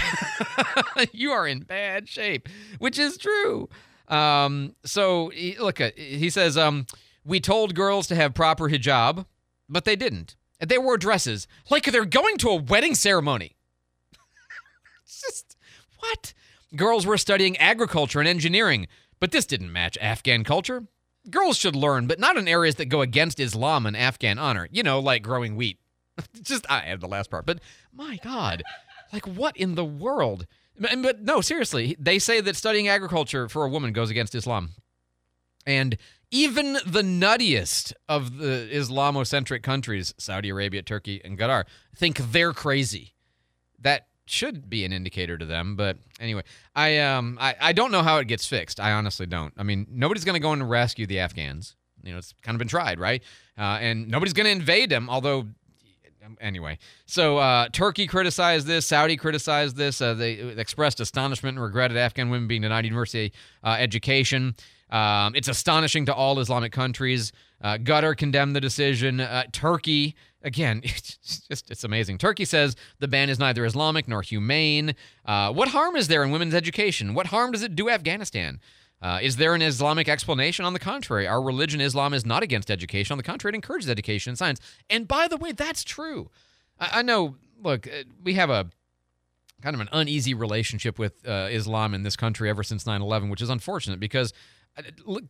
you 1.12 1.32
are 1.32 1.48
in 1.48 1.62
bad 1.62 2.08
shape, 2.08 2.48
which 2.78 3.00
is 3.00 3.18
true. 3.18 3.68
Um, 4.08 4.76
so 4.86 5.32
look, 5.60 5.82
uh, 5.82 5.92
he 5.96 6.30
says, 6.30 6.58
um, 6.58 6.86
we 7.26 7.40
told 7.40 7.74
girls 7.74 8.08
to 8.08 8.16
have 8.16 8.34
proper 8.34 8.70
hijab, 8.70 9.26
but 9.70 9.86
they 9.86 9.96
didn't. 9.96 10.36
They 10.60 10.78
wore 10.78 10.98
dresses 10.98 11.48
like 11.70 11.86
they're 11.86 12.06
going 12.06 12.38
to 12.38 12.50
a 12.50 12.56
wedding 12.56 12.96
ceremony. 12.96 13.56
it's 15.04 15.22
just 15.22 15.58
what? 16.00 16.34
Girls 16.76 17.06
were 17.06 17.18
studying 17.18 17.58
agriculture 17.58 18.20
and 18.20 18.28
engineering, 18.28 18.88
but 19.20 19.32
this 19.32 19.46
didn't 19.46 19.72
match 19.72 19.98
Afghan 20.02 20.44
culture. 20.44 20.84
Girls 21.30 21.58
should 21.58 21.76
learn, 21.76 22.08
but 22.08 22.20
not 22.20 22.38
in 22.38 22.48
areas 22.48 22.76
that 22.76 22.86
go 22.86 23.02
against 23.02 23.40
Islam 23.40 23.86
and 23.86 23.96
Afghan 23.96 24.40
honor. 24.40 24.68
You 24.72 24.84
know, 24.84 25.00
like 25.00 25.24
growing 25.24 25.56
wheat. 25.56 25.80
just 26.42 26.66
I 26.70 26.80
added 26.80 27.02
the 27.02 27.08
last 27.08 27.30
part, 27.30 27.46
but 27.46 27.60
my 27.92 28.20
God, 28.24 28.64
like 29.12 29.28
what 29.28 29.56
in 29.58 29.76
the 29.76 29.86
world? 29.86 30.46
But, 30.80 31.02
but 31.02 31.22
no, 31.22 31.42
seriously, 31.42 31.96
they 32.00 32.20
say 32.20 32.42
that 32.42 32.56
studying 32.56 32.88
agriculture 32.88 33.48
for 33.48 33.66
a 33.66 33.70
woman 33.70 33.94
goes 33.94 34.10
against 34.10 34.36
Islam. 34.36 34.72
And 35.66 35.98
even 36.34 36.74
the 36.86 37.04
nuttiest 37.04 37.94
of 38.10 38.40
the 38.40 38.68
Islamocentric 38.74 39.62
countries, 39.62 40.16
Saudi 40.18 40.50
Arabia, 40.50 40.82
Turkey, 40.82 41.22
and 41.24 41.38
Qatar, 41.38 41.66
think 41.96 42.18
they're 42.18 42.54
crazy. 42.54 43.14
That 43.80 44.08
should 44.26 44.68
be 44.68 44.84
an 44.84 44.92
indicator 44.92 45.38
to 45.38 45.46
them. 45.46 45.76
But 45.76 45.98
anyway, 46.20 46.42
I 46.76 46.98
um 47.00 47.38
I, 47.40 47.56
I 47.62 47.74
don't 47.74 47.92
know 47.92 48.02
how 48.02 48.18
it 48.18 48.28
gets 48.28 48.48
fixed. 48.48 48.80
I 48.80 48.94
honestly 48.94 49.28
don't. 49.28 49.54
I 49.58 49.64
mean, 49.64 49.86
nobody's 49.92 50.26
going 50.26 50.34
to 50.34 50.40
go 50.40 50.54
and 50.54 50.68
rescue 50.68 51.06
the 51.06 51.20
Afghans. 51.20 51.76
You 52.04 52.14
know, 52.14 52.18
it's 52.18 52.34
kind 52.42 52.56
of 52.56 52.60
been 52.60 52.68
tried, 52.68 53.00
right? 53.00 53.22
Uh, 53.58 53.78
and 53.80 54.08
nobody's 54.08 54.34
going 54.34 54.46
to 54.46 54.52
invade 54.52 54.90
them, 54.90 55.10
although 55.10 55.48
anyway, 56.42 56.80
so 57.06 57.38
uh, 57.38 57.68
Turkey 57.72 58.08
criticized 58.08 58.66
this. 58.66 58.86
Saudi 58.86 59.18
criticized 59.18 59.76
this. 59.76 60.02
Uh, 60.02 60.14
they 60.14 60.34
expressed 60.34 61.00
astonishment 61.00 61.58
and 61.58 61.64
regret 61.64 61.92
at 61.92 61.98
Afghan 61.98 62.30
women 62.30 62.48
being 62.48 62.62
denied 62.62 62.86
university 62.86 63.34
uh, 63.64 63.76
education. 63.80 64.56
Um, 64.94 65.36
it's 65.36 65.48
astonishing 65.48 66.06
to 66.06 66.14
all 66.14 66.40
Islamic 66.40 66.72
countries. 66.72 67.32
Uh, 67.60 67.78
Qatar 67.78 68.16
condemned 68.16 68.56
the 68.56 68.62
decision. 68.62 69.20
Uh, 69.20 69.44
Turkey, 69.52 70.16
again, 70.44 70.82
it's 70.84 71.18
just 71.50 71.72
it's 71.72 71.84
amazing. 71.84 72.20
Turkey 72.20 72.46
says 72.46 72.76
the 73.00 73.08
ban 73.08 73.30
is 73.30 73.40
neither 73.40 73.66
Islamic 73.66 74.08
nor 74.08 74.22
humane. 74.22 74.96
Uh, 75.26 75.52
what 75.52 75.70
harm 75.70 75.96
is 75.96 76.08
there 76.08 76.24
in 76.24 76.30
women's 76.30 76.54
education? 76.54 77.16
What 77.16 77.28
harm 77.28 77.52
does 77.52 77.64
it 77.64 77.76
do 77.76 77.90
Afghanistan? 77.90 78.60
Uh, 79.02 79.20
is 79.22 79.36
there 79.36 79.54
an 79.56 79.62
Islamic 79.62 80.08
explanation? 80.08 80.64
On 80.64 80.72
the 80.72 80.80
contrary, 80.80 81.28
our 81.28 81.42
religion, 81.42 81.82
Islam, 81.82 82.14
is 82.14 82.26
not 82.26 82.42
against 82.42 82.72
education. 82.72 83.14
On 83.14 83.18
the 83.18 83.24
contrary, 83.24 83.54
it 83.54 83.56
encourages 83.56 83.90
education 83.90 84.30
and 84.30 84.38
science. 84.38 84.62
And 84.90 85.08
by 85.10 85.28
the 85.28 85.36
way, 85.36 85.52
that's 85.52 85.84
true. 85.84 86.30
I, 86.80 87.00
I 87.00 87.02
know, 87.02 87.36
look, 87.62 87.88
uh, 87.88 88.04
we 88.24 88.36
have 88.36 88.50
a 88.50 88.70
kind 89.62 89.74
of 89.76 89.82
an 89.82 89.90
uneasy 89.92 90.34
relationship 90.34 91.00
with 91.00 91.28
uh, 91.28 91.48
Islam 91.50 91.94
in 91.94 92.04
this 92.04 92.16
country 92.16 92.50
ever 92.50 92.64
since 92.64 92.86
9 92.86 93.02
11, 93.02 93.30
which 93.30 93.42
is 93.42 93.50
unfortunate 93.50 94.00
because, 94.00 94.34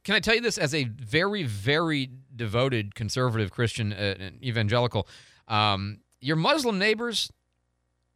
can 0.04 0.16
I 0.16 0.20
tell 0.20 0.36
you 0.36 0.42
this 0.42 0.58
as 0.58 0.74
a 0.74 0.86
very, 0.86 1.44
very 1.44 2.10
devoted 2.36 2.96
conservative 2.96 3.52
Christian 3.52 3.94
uh, 3.94 4.32
evangelical? 4.42 5.08
Um, 5.48 6.00
your 6.22 6.36
Muslim 6.36 6.80
neighbors 6.80 7.32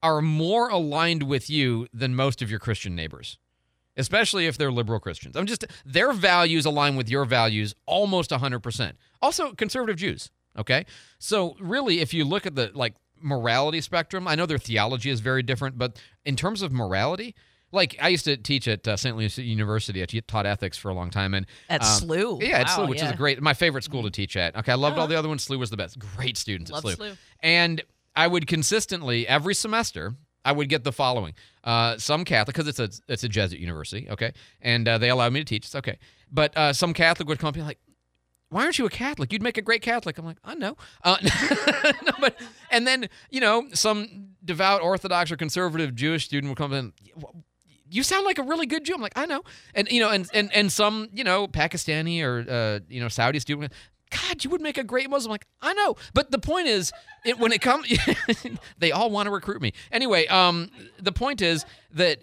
are 0.02 0.22
more 0.22 0.70
aligned 0.70 1.24
with 1.24 1.50
you 1.50 1.88
than 1.94 2.16
most 2.16 2.42
of 2.42 2.50
your 2.50 2.60
Christian 2.60 2.96
neighbors 2.96 3.38
especially 3.98 4.46
if 4.46 4.58
they're 4.58 4.72
liberal 4.72 5.00
Christians. 5.00 5.36
I'm 5.36 5.48
just 5.48 5.66
their 5.86 6.14
values 6.14 6.66
align 6.66 6.96
with 6.96 7.10
your 7.10 7.26
values 7.26 7.76
almost 7.86 8.30
100%. 8.30 8.94
Also 9.22 9.52
conservative 9.54 9.98
Jews, 9.98 10.30
okay? 10.58 10.86
So 11.20 11.58
really 11.60 12.00
if 12.00 12.14
you 12.14 12.24
look 12.24 12.46
at 12.46 12.56
the 12.56 12.72
like 12.74 12.96
morality 13.20 13.82
spectrum, 13.82 14.28
I 14.28 14.36
know 14.36 14.46
their 14.46 14.60
theology 14.60 15.10
is 15.10 15.20
very 15.20 15.44
different, 15.44 15.78
but 15.78 16.00
in 16.24 16.36
terms 16.36 16.62
of 16.62 16.72
morality, 16.72 17.36
like 17.72 17.98
I 18.02 18.10
used 18.10 18.26
to 18.26 18.38
teach 18.38 18.68
at 18.68 18.88
uh, 18.88 18.96
St. 18.98 19.16
Louis 19.18 19.38
University. 19.38 20.02
I 20.02 20.06
taught 20.06 20.46
ethics 20.46 20.78
for 20.78 20.90
a 20.90 20.94
long 20.94 21.10
time, 21.10 21.34
and 21.34 21.46
At 21.70 21.82
um, 21.82 21.88
SLU. 21.88 22.42
yeah, 22.42 22.60
at 22.60 22.68
Wow, 22.68 22.78
SLU, 22.86 22.90
which 22.90 22.98
is 23.00 23.04
yeah. 23.04 23.14
a 23.14 23.18
great, 23.18 23.42
my 23.42 23.54
favorite 23.54 23.84
school 23.84 24.04
to 24.04 24.10
teach 24.10 24.36
at. 24.38 24.56
Okay, 24.56 24.72
I 24.72 24.76
loved 24.76 24.96
all 24.98 25.04
Uh-huh. 25.04 25.08
the 25.14 25.20
other 25.20 25.28
ones. 25.30 25.46
SLU 25.48 25.60
was 25.60 25.70
the 25.70 25.78
best. 25.78 26.00
Great 26.00 26.38
students 26.38 26.72
Love 26.72 26.86
at 26.86 26.98
SLU. 26.98 27.12
SLU. 27.12 27.18
and 27.42 27.82
I 28.16 28.28
would 28.28 28.48
consistently 28.48 29.28
every 29.28 29.54
semester. 29.54 30.16
I 30.46 30.54
would 30.54 30.70
get 30.70 30.86
the 30.86 30.94
following: 30.94 31.34
uh, 31.66 31.98
some 31.98 32.24
Catholic, 32.24 32.56
because 32.56 32.70
it's 32.70 32.80
a 32.80 32.90
it's 33.12 33.24
a 33.26 33.30
Jesuit 33.30 33.60
university, 33.60 34.10
okay, 34.10 34.32
and 34.62 34.88
uh, 34.88 34.98
they 34.98 35.10
allowed 35.10 35.34
me 35.34 35.42
to 35.42 35.46
teach. 35.46 35.66
It's 35.66 35.76
okay, 35.76 35.98
but 36.32 36.56
uh, 36.56 36.72
some 36.72 36.94
Catholic 36.94 37.28
would 37.28 37.38
come 37.38 37.50
up 37.50 37.56
and 37.56 37.64
be 37.64 37.68
like, 37.68 37.80
why 38.50 38.64
aren't 38.64 38.80
you 38.80 38.86
a 38.86 38.90
Catholic? 38.90 39.34
You'd 39.34 39.42
make 39.44 39.58
a 39.58 39.62
great 39.62 39.82
Catholic. 39.82 40.18
I'm 40.18 40.24
like, 40.26 40.38
I 40.46 40.56
know. 40.56 40.78
Uh, 41.04 41.18
no, 42.06 42.12
but 42.22 42.40
and 42.72 42.88
then 42.88 43.10
you 43.30 43.42
know 43.42 43.68
some 43.74 44.30
devout 44.46 44.82
Orthodox 44.82 45.32
or 45.34 45.36
conservative 45.36 45.94
Jewish 45.94 46.24
student 46.24 46.50
would 46.50 46.58
come 46.58 46.72
in. 46.72 46.94
You 47.90 48.04
sound 48.04 48.26
like 48.26 48.38
a 48.38 48.44
really 48.44 48.66
good 48.66 48.84
Jew. 48.84 48.94
I'm 48.96 49.02
like, 49.02 49.18
I 49.18 49.26
know. 49.26 49.44
And 49.74 49.90
you 49.90 50.00
know, 50.00 50.10
and 50.10 50.30
and 50.34 50.54
and 50.54 50.72
some 50.72 51.10
you 51.14 51.24
know 51.24 51.48
Pakistani 51.48 52.22
or 52.24 52.46
uh, 52.50 52.80
you 52.90 53.00
know 53.00 53.08
Saudi 53.08 53.40
student. 53.40 53.74
God, 54.10 54.44
you 54.44 54.50
would 54.52 54.62
make 54.62 54.78
a 54.78 54.86
great 54.86 55.10
Muslim. 55.10 55.32
I'm 55.32 55.34
like, 55.34 55.48
I 55.62 55.74
know. 55.74 55.96
But 56.14 56.32
the 56.32 56.40
point 56.40 56.68
is, 56.68 56.94
it, 57.26 57.40
when 57.40 57.52
it 57.52 57.60
comes, 57.60 57.92
they 58.78 58.94
all 58.94 59.10
want 59.10 59.26
to 59.26 59.32
recruit 59.32 59.62
me. 59.62 59.74
Anyway, 59.92 60.26
um, 60.28 60.70
the 60.98 61.12
point 61.12 61.42
is 61.42 61.66
that 61.92 62.20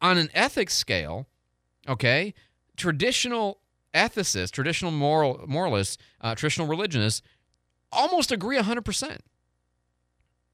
on 0.00 0.16
an 0.16 0.28
ethics 0.32 0.76
scale, 0.76 1.26
okay, 1.88 2.34
traditional 2.76 3.58
ethicists, 3.94 4.50
traditional 4.50 4.92
moral 4.92 5.44
moralists, 5.46 5.98
uh, 6.20 6.34
traditional 6.34 6.68
religionists 6.68 7.22
almost 7.90 8.30
agree 8.32 8.58
100%. 8.58 9.18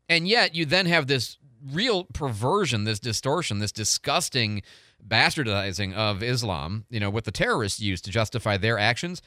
And 0.09 0.27
yet 0.27 0.55
you 0.55 0.67
then 0.67 0.87
have 0.87 1.07
this 1.07 1.39
real 1.73 2.05
perversion, 2.05 2.85
this 2.85 3.01
distortion, 3.01 3.59
this 3.59 3.73
disgusting 3.73 4.63
bastardizing 5.07 5.95
of 5.95 6.23
Islam, 6.23 6.85
you 6.91 7.01
know, 7.01 7.11
what 7.11 7.25
the 7.25 7.31
terrorists 7.31 7.81
use 7.81 8.01
to 8.03 8.11
justify 8.11 8.57
their 8.57 8.79
actions. 8.79 9.23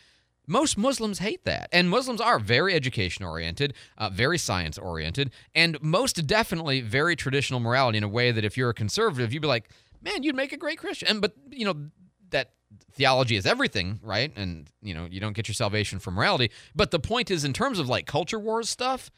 Most 0.45 0.77
Muslims 0.77 1.19
hate 1.19 1.45
that. 1.45 1.69
And 1.71 1.89
Muslims 1.89 2.19
are 2.19 2.37
very 2.37 2.73
education 2.73 3.23
oriented, 3.25 3.73
uh, 3.97 4.09
very 4.09 4.37
science 4.37 4.77
oriented, 4.77 5.31
and 5.55 5.81
most 5.81 6.27
definitely 6.27 6.81
very 6.81 7.15
traditional 7.15 7.59
morality 7.59 7.97
in 7.97 8.03
a 8.03 8.09
way 8.09 8.31
that 8.31 8.43
if 8.43 8.57
you're 8.57 8.69
a 8.69 8.73
conservative, 8.73 9.31
you'd 9.31 9.41
be 9.41 9.47
like, 9.47 9.69
man, 10.01 10.23
you'd 10.23 10.35
make 10.35 10.51
a 10.51 10.57
great 10.57 10.77
Christian. 10.77 11.07
And, 11.07 11.21
but, 11.21 11.33
you 11.49 11.65
know, 11.65 11.75
that 12.31 12.51
theology 12.91 13.37
is 13.37 13.45
everything, 13.45 13.99
right? 14.03 14.33
And, 14.35 14.67
you 14.81 14.93
know, 14.93 15.07
you 15.09 15.21
don't 15.21 15.33
get 15.33 15.47
your 15.47 15.55
salvation 15.55 15.99
from 15.99 16.15
morality. 16.15 16.51
But 16.75 16.91
the 16.91 16.99
point 16.99 17.31
is, 17.31 17.45
in 17.45 17.53
terms 17.53 17.79
of 17.79 17.87
like 17.87 18.05
culture 18.05 18.39
wars 18.39 18.69
stuff, 18.69 19.09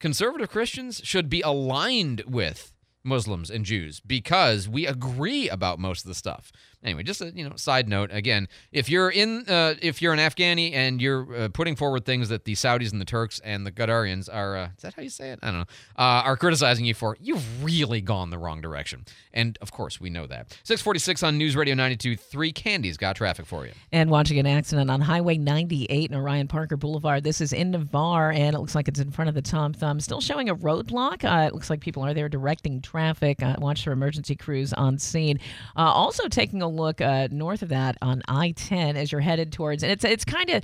conservative 0.00 0.50
Christians 0.50 1.00
should 1.04 1.28
be 1.28 1.40
aligned 1.42 2.22
with 2.26 2.72
Muslims 3.04 3.50
and 3.50 3.64
Jews 3.64 4.00
because 4.00 4.68
we 4.68 4.86
agree 4.86 5.48
about 5.48 5.78
most 5.78 6.04
of 6.04 6.08
the 6.08 6.14
stuff. 6.14 6.52
Anyway, 6.82 7.02
just 7.02 7.20
a 7.20 7.32
you 7.34 7.48
know 7.48 7.56
side 7.56 7.88
note 7.88 8.10
again, 8.12 8.46
if 8.70 8.88
you're 8.88 9.10
in 9.10 9.44
uh, 9.48 9.74
if 9.82 10.00
you're 10.00 10.12
an 10.12 10.20
Afghani 10.20 10.72
and 10.72 11.02
you're 11.02 11.34
uh, 11.34 11.48
putting 11.48 11.74
forward 11.74 12.04
things 12.04 12.28
that 12.28 12.44
the 12.44 12.54
Saudis 12.54 12.92
and 12.92 13.00
the 13.00 13.04
Turks 13.04 13.40
and 13.40 13.66
the 13.66 13.72
Qatarians 13.72 14.32
are 14.32 14.56
uh, 14.56 14.68
is 14.76 14.82
that 14.82 14.94
how 14.94 15.02
you 15.02 15.10
say 15.10 15.30
it? 15.30 15.40
I 15.42 15.46
don't 15.50 15.60
know. 15.60 15.66
Uh, 15.96 16.22
are 16.24 16.36
criticizing 16.36 16.84
you 16.84 16.94
for, 16.94 17.16
you've 17.20 17.64
really 17.64 18.00
gone 18.00 18.30
the 18.30 18.38
wrong 18.38 18.60
direction. 18.60 19.04
And 19.32 19.58
of 19.60 19.72
course, 19.72 20.00
we 20.00 20.08
know 20.08 20.26
that. 20.26 20.52
646 20.64 21.22
on 21.22 21.36
News 21.36 21.56
Radio 21.56 21.74
92.3 21.74 22.54
Candy's 22.54 22.96
got 22.96 23.16
traffic 23.16 23.46
for 23.46 23.66
you. 23.66 23.72
And 23.90 24.10
watching 24.10 24.38
an 24.38 24.46
accident 24.46 24.90
on 24.90 25.00
Highway 25.00 25.36
98 25.36 26.10
and 26.10 26.20
Orion 26.20 26.46
Parker 26.46 26.76
Boulevard. 26.76 27.24
This 27.24 27.40
is 27.40 27.52
in 27.52 27.72
Navarre, 27.72 28.30
and 28.32 28.54
it 28.54 28.58
looks 28.58 28.74
like 28.74 28.88
it's 28.88 29.00
in 29.00 29.10
front 29.10 29.28
of 29.28 29.34
the 29.34 29.42
Tom 29.42 29.72
Thumb. 29.72 30.00
Still 30.00 30.20
showing 30.20 30.48
a 30.48 30.56
roadblock. 30.56 31.24
Uh, 31.24 31.46
it 31.46 31.54
looks 31.54 31.70
like 31.70 31.80
people 31.80 32.04
are 32.04 32.14
there 32.14 32.28
directing 32.28 32.80
traffic. 32.88 33.42
Uh, 33.42 33.54
watch 33.58 33.84
for 33.84 33.92
emergency 33.92 34.34
crews 34.34 34.72
on 34.72 34.98
scene. 34.98 35.38
Uh, 35.76 35.82
also 35.82 36.28
taking 36.28 36.62
a 36.62 36.68
look 36.68 37.00
uh, 37.00 37.28
north 37.30 37.62
of 37.62 37.68
that 37.68 37.96
on 38.00 38.22
I-10 38.28 38.96
as 38.96 39.12
you're 39.12 39.20
headed 39.20 39.52
towards, 39.52 39.82
and 39.82 39.92
it's 39.92 40.04
it's 40.04 40.24
kind 40.24 40.50
of 40.50 40.62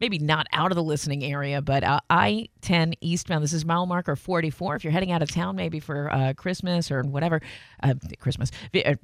maybe 0.00 0.18
not 0.18 0.46
out 0.52 0.70
of 0.70 0.76
the 0.76 0.82
listening 0.82 1.24
area, 1.24 1.60
but 1.60 1.84
uh, 1.84 2.00
I 2.08 2.48
10 2.62 2.94
eastbound. 3.00 3.42
This 3.42 3.52
is 3.52 3.64
mile 3.64 3.86
marker 3.86 4.16
44. 4.16 4.76
If 4.76 4.84
you're 4.84 4.92
heading 4.92 5.12
out 5.12 5.22
of 5.22 5.30
town, 5.30 5.56
maybe 5.56 5.80
for 5.80 6.10
uh, 6.12 6.32
Christmas 6.34 6.90
or 6.90 7.02
whatever, 7.02 7.40
uh, 7.82 7.94
Christmas, 8.18 8.50
uh, 8.74 8.94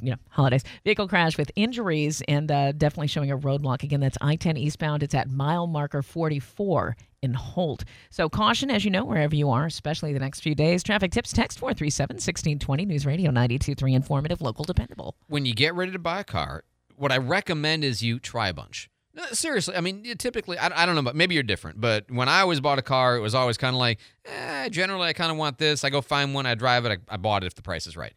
you 0.00 0.10
know, 0.10 0.16
holidays, 0.30 0.64
vehicle 0.84 1.08
crash 1.08 1.36
with 1.36 1.50
injuries 1.56 2.22
and 2.28 2.50
uh, 2.50 2.72
definitely 2.72 3.08
showing 3.08 3.30
a 3.30 3.38
roadblock. 3.38 3.82
Again, 3.82 4.00
that's 4.00 4.18
I 4.20 4.36
10 4.36 4.56
eastbound. 4.56 5.02
It's 5.02 5.14
at 5.14 5.28
mile 5.30 5.66
marker 5.66 6.02
44 6.02 6.96
in 7.22 7.34
Holt. 7.34 7.84
So 8.10 8.28
caution, 8.28 8.70
as 8.70 8.84
you 8.84 8.90
know, 8.90 9.04
wherever 9.04 9.34
you 9.34 9.50
are, 9.50 9.64
especially 9.66 10.12
the 10.12 10.18
next 10.20 10.40
few 10.40 10.54
days. 10.54 10.82
Traffic 10.82 11.10
tips, 11.10 11.32
text 11.32 11.58
437 11.58 12.14
1620, 12.16 12.84
News 12.84 13.06
Radio 13.06 13.30
923, 13.30 13.94
informative, 13.94 14.40
local, 14.42 14.64
dependable. 14.64 15.16
when 15.26 15.46
you 15.46 15.54
get 15.54 15.74
ready 15.74 15.92
to 15.92 15.98
buy 15.98 16.20
a 16.20 16.24
car, 16.24 16.64
what 16.96 17.10
I 17.10 17.16
recommend 17.16 17.82
is 17.82 18.02
you 18.02 18.20
try 18.20 18.48
a 18.48 18.54
bunch. 18.54 18.90
No, 19.16 19.24
seriously, 19.26 19.76
I 19.76 19.80
mean, 19.80 20.02
typically, 20.18 20.58
I, 20.58 20.82
I 20.82 20.86
don't 20.86 20.96
know, 20.96 21.02
but 21.02 21.14
maybe 21.14 21.34
you're 21.34 21.44
different. 21.44 21.80
But 21.80 22.10
when 22.10 22.28
I 22.28 22.40
always 22.40 22.60
bought 22.60 22.80
a 22.80 22.82
car, 22.82 23.16
it 23.16 23.20
was 23.20 23.34
always 23.34 23.56
kind 23.56 23.74
of 23.74 23.78
like, 23.78 24.00
eh, 24.24 24.68
generally, 24.70 25.08
I 25.08 25.12
kind 25.12 25.30
of 25.30 25.36
want 25.36 25.58
this. 25.58 25.84
I 25.84 25.90
go 25.90 26.00
find 26.00 26.34
one, 26.34 26.46
I 26.46 26.56
drive 26.56 26.84
it, 26.84 27.00
I, 27.08 27.14
I 27.14 27.16
bought 27.16 27.44
it 27.44 27.46
if 27.46 27.54
the 27.54 27.62
price 27.62 27.86
is 27.86 27.96
right. 27.96 28.12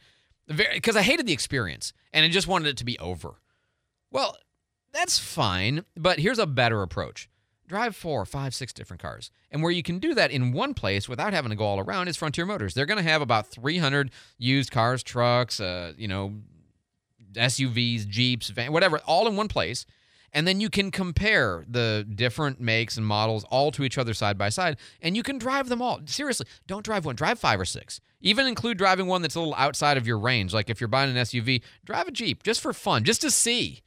Because 0.48 0.96
I 0.96 1.04
hated 1.04 1.28
the 1.28 1.34
experience 1.34 1.94
and 2.14 2.26
I 2.26 2.30
just 2.30 2.48
wanted 2.48 2.70
it 2.70 2.78
to 2.78 2.86
be 2.86 2.98
over. 3.00 3.42
Well, 4.12 4.38
that's 4.92 5.20
fine, 5.20 5.86
but 5.96 6.20
here's 6.20 6.40
a 6.40 6.48
better 6.48 6.82
approach. 6.82 7.30
Drive 7.68 7.96
four, 7.96 8.26
five, 8.26 8.56
six 8.56 8.72
different 8.72 9.02
cars. 9.02 9.30
And 9.52 9.62
where 9.62 9.72
you 9.72 9.84
can 9.84 10.00
do 10.00 10.16
that 10.16 10.32
in 10.32 10.54
one 10.54 10.74
place 10.74 11.10
without 11.10 11.34
having 11.34 11.50
to 11.50 11.56
go 11.56 11.66
all 11.66 11.80
around 11.80 12.08
is 12.08 12.16
Frontier 12.16 12.46
Motors. 12.46 12.74
They're 12.74 12.86
going 12.86 13.04
to 13.04 13.10
have 13.10 13.22
about 13.22 13.48
300 13.48 14.10
used 14.38 14.72
cars, 14.72 15.04
trucks, 15.04 15.60
uh, 15.60 15.92
you 15.98 16.08
know, 16.08 16.36
SUVs, 17.34 18.08
Jeeps, 18.08 18.50
van, 18.50 18.72
whatever, 18.72 19.00
all 19.06 19.28
in 19.28 19.36
one 19.36 19.50
place. 19.50 19.86
And 20.34 20.48
then 20.48 20.60
you 20.60 20.70
can 20.70 20.92
compare 20.92 21.66
the 21.68 22.06
different 22.14 22.60
makes 22.60 22.98
and 22.98 23.06
models 23.06 23.46
all 23.46 23.72
to 23.72 23.84
each 23.84 23.98
other 23.98 24.14
side 24.14 24.38
by 24.38 24.50
side, 24.50 24.78
and 25.02 25.16
you 25.16 25.24
can 25.24 25.38
drive 25.38 25.70
them 25.70 25.82
all. 25.82 26.02
Seriously, 26.06 26.46
don't 26.68 26.84
drive 26.86 27.06
one, 27.06 27.16
drive 27.16 27.40
five 27.40 27.60
or 27.60 27.66
six. 27.66 28.02
Even 28.20 28.46
include 28.46 28.78
driving 28.78 29.08
one 29.08 29.22
that's 29.22 29.36
a 29.36 29.40
little 29.40 29.56
outside 29.56 29.98
of 29.98 30.06
your 30.06 30.20
range. 30.20 30.54
Like 30.54 30.70
if 30.70 30.82
you're 30.82 30.88
buying 30.88 31.10
an 31.10 31.24
SUV, 31.24 31.62
drive 31.86 32.08
a 32.08 32.12
Jeep 32.12 32.44
just 32.44 32.62
for 32.62 32.74
fun, 32.74 33.04
just 33.04 33.22
to 33.22 33.32
see. 33.32 33.82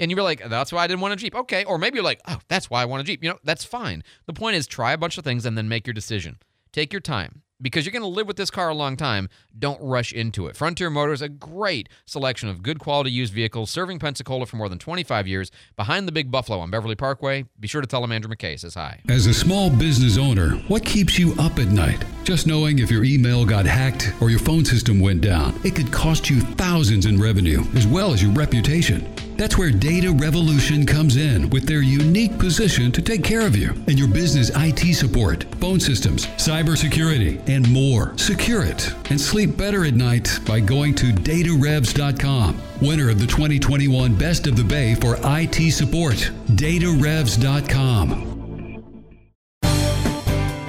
And 0.00 0.10
you 0.10 0.16
were 0.16 0.22
like, 0.22 0.48
that's 0.48 0.72
why 0.72 0.82
I 0.82 0.86
didn't 0.86 1.00
want 1.00 1.14
a 1.14 1.16
Jeep. 1.16 1.34
Okay. 1.34 1.64
Or 1.64 1.78
maybe 1.78 1.96
you're 1.96 2.04
like, 2.04 2.20
oh, 2.26 2.40
that's 2.48 2.68
why 2.68 2.82
I 2.82 2.84
want 2.86 3.02
a 3.02 3.04
Jeep. 3.04 3.22
You 3.22 3.30
know, 3.30 3.38
that's 3.44 3.64
fine. 3.64 4.02
The 4.26 4.32
point 4.32 4.56
is, 4.56 4.66
try 4.66 4.92
a 4.92 4.98
bunch 4.98 5.18
of 5.18 5.24
things 5.24 5.46
and 5.46 5.56
then 5.56 5.68
make 5.68 5.86
your 5.86 5.94
decision. 5.94 6.38
Take 6.72 6.92
your 6.92 7.00
time 7.00 7.42
because 7.64 7.86
you're 7.86 7.92
going 7.92 8.02
to 8.02 8.06
live 8.06 8.28
with 8.28 8.36
this 8.36 8.50
car 8.50 8.68
a 8.68 8.74
long 8.74 8.94
time. 8.94 9.30
Don't 9.58 9.80
rush 9.80 10.12
into 10.12 10.46
it. 10.46 10.54
Frontier 10.54 10.90
Motors, 10.90 11.22
a 11.22 11.30
great 11.30 11.88
selection 12.04 12.50
of 12.50 12.62
good 12.62 12.78
quality 12.78 13.10
used 13.10 13.32
vehicles 13.32 13.70
serving 13.70 13.98
Pensacola 13.98 14.44
for 14.44 14.56
more 14.56 14.68
than 14.68 14.78
25 14.78 15.26
years 15.26 15.50
behind 15.74 16.06
the 16.06 16.12
Big 16.12 16.30
Buffalo 16.30 16.58
on 16.58 16.70
Beverly 16.70 16.94
Parkway. 16.94 17.46
Be 17.58 17.66
sure 17.66 17.80
to 17.80 17.86
tell 17.86 18.02
them 18.02 18.12
Andrew 18.12 18.30
McKay 18.30 18.60
says 18.60 18.74
hi. 18.74 19.00
As 19.08 19.26
a 19.26 19.32
small 19.32 19.70
business 19.70 20.18
owner, 20.18 20.50
what 20.68 20.84
keeps 20.84 21.18
you 21.18 21.32
up 21.38 21.58
at 21.58 21.68
night? 21.68 22.04
Just 22.22 22.46
knowing 22.46 22.80
if 22.80 22.90
your 22.90 23.02
email 23.02 23.46
got 23.46 23.64
hacked 23.64 24.12
or 24.20 24.28
your 24.28 24.38
phone 24.38 24.66
system 24.66 25.00
went 25.00 25.22
down, 25.22 25.58
it 25.64 25.74
could 25.74 25.90
cost 25.90 26.28
you 26.28 26.40
thousands 26.40 27.06
in 27.06 27.18
revenue 27.18 27.64
as 27.74 27.86
well 27.86 28.12
as 28.12 28.22
your 28.22 28.32
reputation. 28.32 29.10
That's 29.36 29.58
where 29.58 29.72
Data 29.72 30.12
Revolution 30.12 30.86
comes 30.86 31.16
in 31.16 31.50
with 31.50 31.66
their 31.66 31.82
unique 31.82 32.38
position 32.38 32.92
to 32.92 33.02
take 33.02 33.24
care 33.24 33.44
of 33.44 33.56
you 33.56 33.70
and 33.88 33.98
your 33.98 34.06
business 34.06 34.50
IT 34.54 34.94
support, 34.94 35.44
phone 35.60 35.80
systems, 35.80 36.26
cybersecurity, 36.36 37.46
and 37.54 37.70
more. 37.70 38.16
Secure 38.18 38.64
it 38.64 38.92
and 39.10 39.20
sleep 39.20 39.56
better 39.56 39.84
at 39.84 39.94
night 39.94 40.40
by 40.44 40.60
going 40.60 40.94
to 40.96 41.12
datarevs.com. 41.12 42.60
Winner 42.82 43.08
of 43.10 43.20
the 43.20 43.26
2021 43.26 44.14
Best 44.16 44.46
of 44.46 44.56
the 44.56 44.64
Bay 44.64 44.94
for 44.96 45.16
IT 45.22 45.72
support. 45.72 46.30
datarevs.com. 46.48 48.30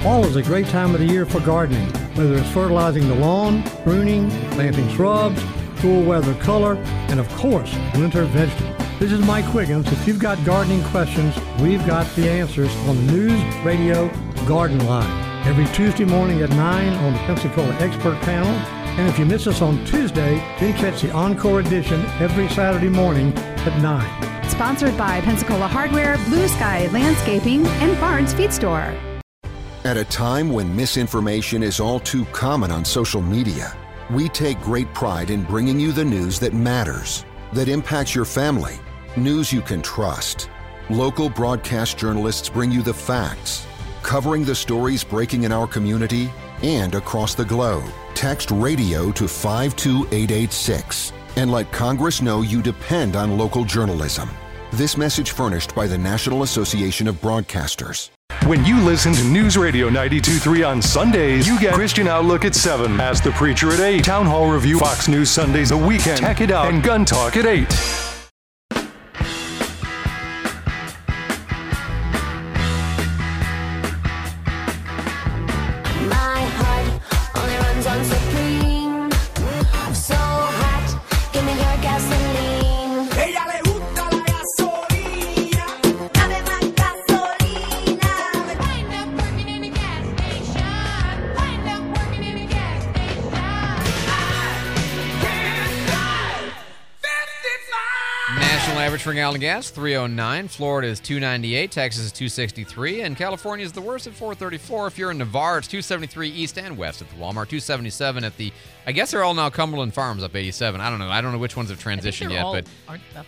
Fall 0.02 0.24
is 0.24 0.36
a 0.36 0.42
great 0.42 0.66
time 0.68 0.94
of 0.94 1.00
the 1.00 1.06
year 1.06 1.26
for 1.26 1.40
gardening, 1.40 1.88
whether 2.14 2.36
it's 2.36 2.48
fertilizing 2.50 3.08
the 3.08 3.14
lawn, 3.16 3.64
pruning, 3.82 4.30
planting 4.52 4.88
shrubs, 4.90 5.42
cool 5.78 6.04
weather 6.04 6.34
color, 6.34 6.76
and 7.08 7.18
of 7.18 7.28
course, 7.30 7.74
winter 7.94 8.24
vegetables. 8.26 8.76
This 9.00 9.10
is 9.10 9.20
Mike 9.26 9.46
Quiggins. 9.46 9.90
If 9.90 10.06
you've 10.06 10.20
got 10.20 10.42
gardening 10.44 10.82
questions, 10.84 11.36
we've 11.60 11.84
got 11.86 12.06
the 12.14 12.30
answers 12.30 12.74
on 12.88 13.04
News 13.08 13.42
Radio 13.64 14.08
Garden 14.46 14.86
Line 14.86 15.25
every 15.46 15.66
Tuesday 15.66 16.04
morning 16.04 16.42
at 16.42 16.50
9 16.50 16.92
on 16.92 17.12
the 17.12 17.18
Pensacola 17.20 17.72
Expert 17.74 18.20
Panel. 18.22 18.50
And 18.98 19.08
if 19.08 19.16
you 19.16 19.24
miss 19.24 19.46
us 19.46 19.62
on 19.62 19.84
Tuesday, 19.84 20.36
then 20.58 20.72
catch 20.74 21.02
the 21.02 21.12
encore 21.12 21.60
edition 21.60 22.00
every 22.18 22.48
Saturday 22.48 22.88
morning 22.88 23.32
at 23.38 23.80
9. 23.80 24.48
Sponsored 24.50 24.98
by 24.98 25.20
Pensacola 25.20 25.68
Hardware, 25.68 26.16
Blue 26.26 26.48
Sky 26.48 26.88
Landscaping, 26.88 27.64
and 27.64 27.98
Barnes 28.00 28.32
Feed 28.34 28.52
Store. 28.52 28.92
At 29.84 29.96
a 29.96 30.04
time 30.06 30.50
when 30.50 30.74
misinformation 30.74 31.62
is 31.62 31.78
all 31.78 32.00
too 32.00 32.24
common 32.26 32.72
on 32.72 32.84
social 32.84 33.22
media, 33.22 33.76
we 34.10 34.28
take 34.28 34.60
great 34.60 34.92
pride 34.94 35.30
in 35.30 35.44
bringing 35.44 35.78
you 35.78 35.92
the 35.92 36.04
news 36.04 36.40
that 36.40 36.54
matters, 36.54 37.24
that 37.52 37.68
impacts 37.68 38.14
your 38.14 38.24
family, 38.24 38.80
news 39.16 39.52
you 39.52 39.60
can 39.60 39.80
trust. 39.80 40.50
Local 40.90 41.28
broadcast 41.28 41.98
journalists 41.98 42.48
bring 42.48 42.72
you 42.72 42.82
the 42.82 42.94
facts, 42.94 43.65
covering 44.06 44.44
the 44.44 44.54
stories 44.54 45.02
breaking 45.02 45.42
in 45.42 45.50
our 45.50 45.66
community 45.66 46.30
and 46.62 46.94
across 46.94 47.34
the 47.34 47.44
globe. 47.44 47.84
Text 48.14 48.52
radio 48.52 49.10
to 49.10 49.26
52886 49.26 51.12
and 51.34 51.50
let 51.50 51.70
Congress 51.72 52.22
know 52.22 52.40
you 52.40 52.62
depend 52.62 53.16
on 53.16 53.36
local 53.36 53.64
journalism. 53.64 54.30
This 54.72 54.96
message 54.96 55.32
furnished 55.32 55.74
by 55.74 55.88
the 55.88 55.98
National 55.98 56.44
Association 56.44 57.08
of 57.08 57.20
Broadcasters. 57.20 58.10
When 58.46 58.64
you 58.64 58.80
listen 58.80 59.12
to 59.12 59.24
News 59.24 59.56
Radio 59.56 59.90
92.3 59.90 60.66
on 60.66 60.80
Sundays, 60.80 61.46
you 61.48 61.58
get 61.58 61.74
Christian 61.74 62.06
Outlook 62.06 62.44
at 62.44 62.54
7, 62.54 63.00
Ask 63.00 63.24
the 63.24 63.32
Preacher 63.32 63.72
at 63.72 63.80
8, 63.80 64.04
Town 64.04 64.24
Hall 64.24 64.48
Review, 64.48 64.78
Fox 64.78 65.08
News 65.08 65.30
Sundays, 65.30 65.70
The 65.70 65.76
Weekend, 65.76 66.18
Tech 66.18 66.40
It 66.40 66.52
Out, 66.52 66.72
and 66.72 66.82
Gun 66.82 67.04
Talk 67.04 67.36
at 67.36 67.44
8. 67.44 68.15
National 99.34 99.50
average 99.50 99.66
for 99.72 99.86
a 99.86 99.90
gallon 99.90 100.14
of 100.16 100.20
gas, 100.20 100.46
309. 100.46 100.48
Florida 100.48 100.88
is 100.88 101.00
298. 101.00 101.70
Texas 101.70 102.04
is 102.04 102.12
263. 102.12 103.02
And 103.02 103.16
California 103.16 103.64
is 103.64 103.72
the 103.72 103.80
worst 103.80 104.06
at 104.06 104.12
434. 104.14 104.86
If 104.86 104.98
you're 104.98 105.10
in 105.10 105.18
Navarre, 105.18 105.58
it's 105.58 105.68
273 105.68 106.28
east 106.28 106.58
and 106.58 106.76
west 106.76 107.02
at 107.02 107.08
the 107.08 107.16
Walmart. 107.16 107.48
277 107.48 108.24
at 108.24 108.36
the, 108.36 108.52
I 108.86 108.92
guess 108.92 109.10
they're 109.10 109.24
all 109.24 109.34
now 109.34 109.50
Cumberland 109.50 109.94
Farms 109.94 110.22
up 110.22 110.34
87. 110.34 110.80
I 110.80 110.90
don't 110.90 110.98
know. 110.98 111.08
I 111.08 111.20
don't 111.20 111.32
know 111.32 111.38
which 111.38 111.56
ones 111.56 111.70
have 111.70 111.82
transitioned 111.82 112.30
yet, 112.30 112.44
all 112.44 112.52
but 112.52 112.66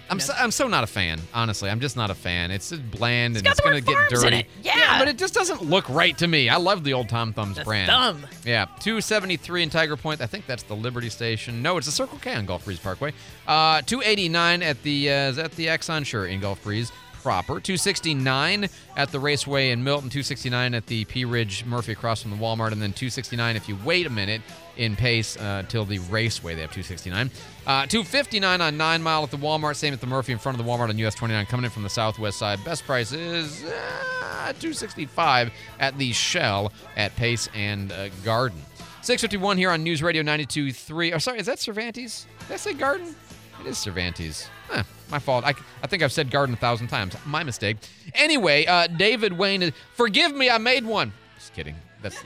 I'm 0.08 0.20
so, 0.20 0.32
I'm 0.36 0.50
so 0.50 0.68
not 0.68 0.84
a 0.84 0.86
fan. 0.86 1.20
Honestly, 1.34 1.68
I'm 1.70 1.80
just 1.80 1.96
not 1.96 2.10
a 2.10 2.14
fan. 2.14 2.50
It's 2.50 2.70
just 2.70 2.90
bland 2.90 3.36
and 3.36 3.46
it's 3.46 3.60
gonna 3.60 3.80
get 3.80 4.08
dirty. 4.08 4.36
it. 4.36 4.46
Yeah. 4.62 4.98
but 4.98 5.08
it 5.08 5.18
just 5.18 5.34
doesn't 5.34 5.62
look 5.62 5.88
right 5.88 6.16
to 6.18 6.26
me. 6.26 6.48
I 6.48 6.56
love 6.56 6.84
the 6.84 6.92
old 6.92 7.08
Tom 7.08 7.32
Thumbs 7.32 7.56
That's 7.56 7.66
brand. 7.66 7.88
dumb. 7.88 8.26
Yeah, 8.44 8.66
273 8.80 9.64
in 9.64 9.70
Tiger 9.70 9.96
Point. 9.96 10.20
I 10.20 10.26
think 10.26 10.46
that's 10.46 10.62
the 10.62 10.76
Liberty 10.76 11.10
Station. 11.10 11.62
No, 11.62 11.76
it's 11.76 11.86
the 11.86 11.92
Circle 11.92 12.18
K 12.18 12.34
on 12.34 12.46
Gulf 12.46 12.64
Breeze 12.64 12.78
Parkway. 12.78 13.12
Uh, 13.48 13.80
289 13.82 14.62
at 14.62 14.82
the 14.82 15.10
uh, 15.10 15.30
is 15.30 15.38
at 15.38 15.52
the 15.52 15.66
Exxon 15.66 16.04
Sure 16.04 16.26
in 16.26 16.38
Gulf 16.38 16.62
Breeze 16.62 16.92
proper. 17.22 17.60
269 17.60 18.68
at 18.96 19.10
the 19.10 19.18
Raceway 19.18 19.70
in 19.70 19.82
Milton. 19.82 20.10
269 20.10 20.74
at 20.74 20.86
the 20.86 21.04
Pea 21.06 21.24
Ridge 21.24 21.64
Murphy 21.64 21.92
across 21.92 22.22
from 22.22 22.30
the 22.30 22.36
Walmart, 22.36 22.72
and 22.72 22.80
then 22.80 22.92
269 22.92 23.56
if 23.56 23.68
you 23.68 23.76
wait 23.84 24.06
a 24.06 24.10
minute 24.10 24.42
in 24.76 24.94
Pace 24.96 25.36
uh, 25.38 25.64
till 25.66 25.84
the 25.84 25.98
Raceway. 25.98 26.54
They 26.54 26.60
have 26.60 26.72
269. 26.72 27.30
Uh, 27.66 27.86
259 27.86 28.60
on 28.60 28.76
Nine 28.76 29.02
Mile 29.02 29.24
at 29.24 29.30
the 29.30 29.38
Walmart. 29.38 29.76
Same 29.76 29.94
at 29.94 30.00
the 30.00 30.06
Murphy 30.06 30.32
in 30.32 30.38
front 30.38 30.60
of 30.60 30.64
the 30.64 30.70
Walmart 30.70 30.90
on 30.90 30.98
US 30.98 31.14
29. 31.14 31.46
Coming 31.46 31.64
in 31.64 31.70
from 31.70 31.82
the 31.84 31.90
southwest 31.90 32.38
side. 32.38 32.62
Best 32.64 32.84
price 32.84 33.12
is 33.12 33.64
uh, 33.64 34.52
265 34.60 35.50
at 35.80 35.96
the 35.96 36.12
Shell 36.12 36.70
at 36.96 37.16
Pace 37.16 37.48
and 37.54 37.92
uh, 37.92 38.10
Garden. 38.24 38.60
651 39.02 39.56
here 39.56 39.70
on 39.70 39.82
News 39.82 40.02
Radio 40.02 40.22
92.3. 40.22 41.14
Oh, 41.14 41.18
sorry, 41.18 41.38
is 41.38 41.46
that 41.46 41.58
Cervantes? 41.58 42.26
Did 42.46 42.54
I 42.54 42.56
say 42.56 42.74
Garden? 42.74 43.14
It 43.60 43.66
is 43.66 43.78
Cervantes. 43.78 44.48
Huh, 44.68 44.82
my 45.10 45.18
fault. 45.18 45.44
I, 45.44 45.54
I 45.82 45.86
think 45.86 46.02
I've 46.02 46.12
said 46.12 46.30
Garden 46.30 46.54
a 46.54 46.58
thousand 46.58 46.88
times. 46.88 47.16
My 47.26 47.42
mistake. 47.42 47.76
Anyway, 48.14 48.66
uh, 48.66 48.86
David 48.86 49.32
Wayne 49.32 49.62
is. 49.62 49.72
Forgive 49.94 50.34
me, 50.34 50.48
I 50.50 50.58
made 50.58 50.84
one. 50.84 51.12
Just 51.36 51.54
kidding. 51.54 51.74
That's 52.02 52.22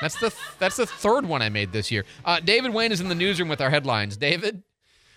that's 0.00 0.18
the 0.20 0.34
that's 0.58 0.76
the 0.76 0.86
third 0.86 1.26
one 1.26 1.42
I 1.42 1.48
made 1.48 1.72
this 1.72 1.90
year. 1.90 2.04
Uh, 2.24 2.40
David 2.40 2.74
Wayne 2.74 2.92
is 2.92 3.00
in 3.00 3.08
the 3.08 3.14
newsroom 3.14 3.48
with 3.48 3.60
our 3.60 3.70
headlines. 3.70 4.16
David. 4.16 4.62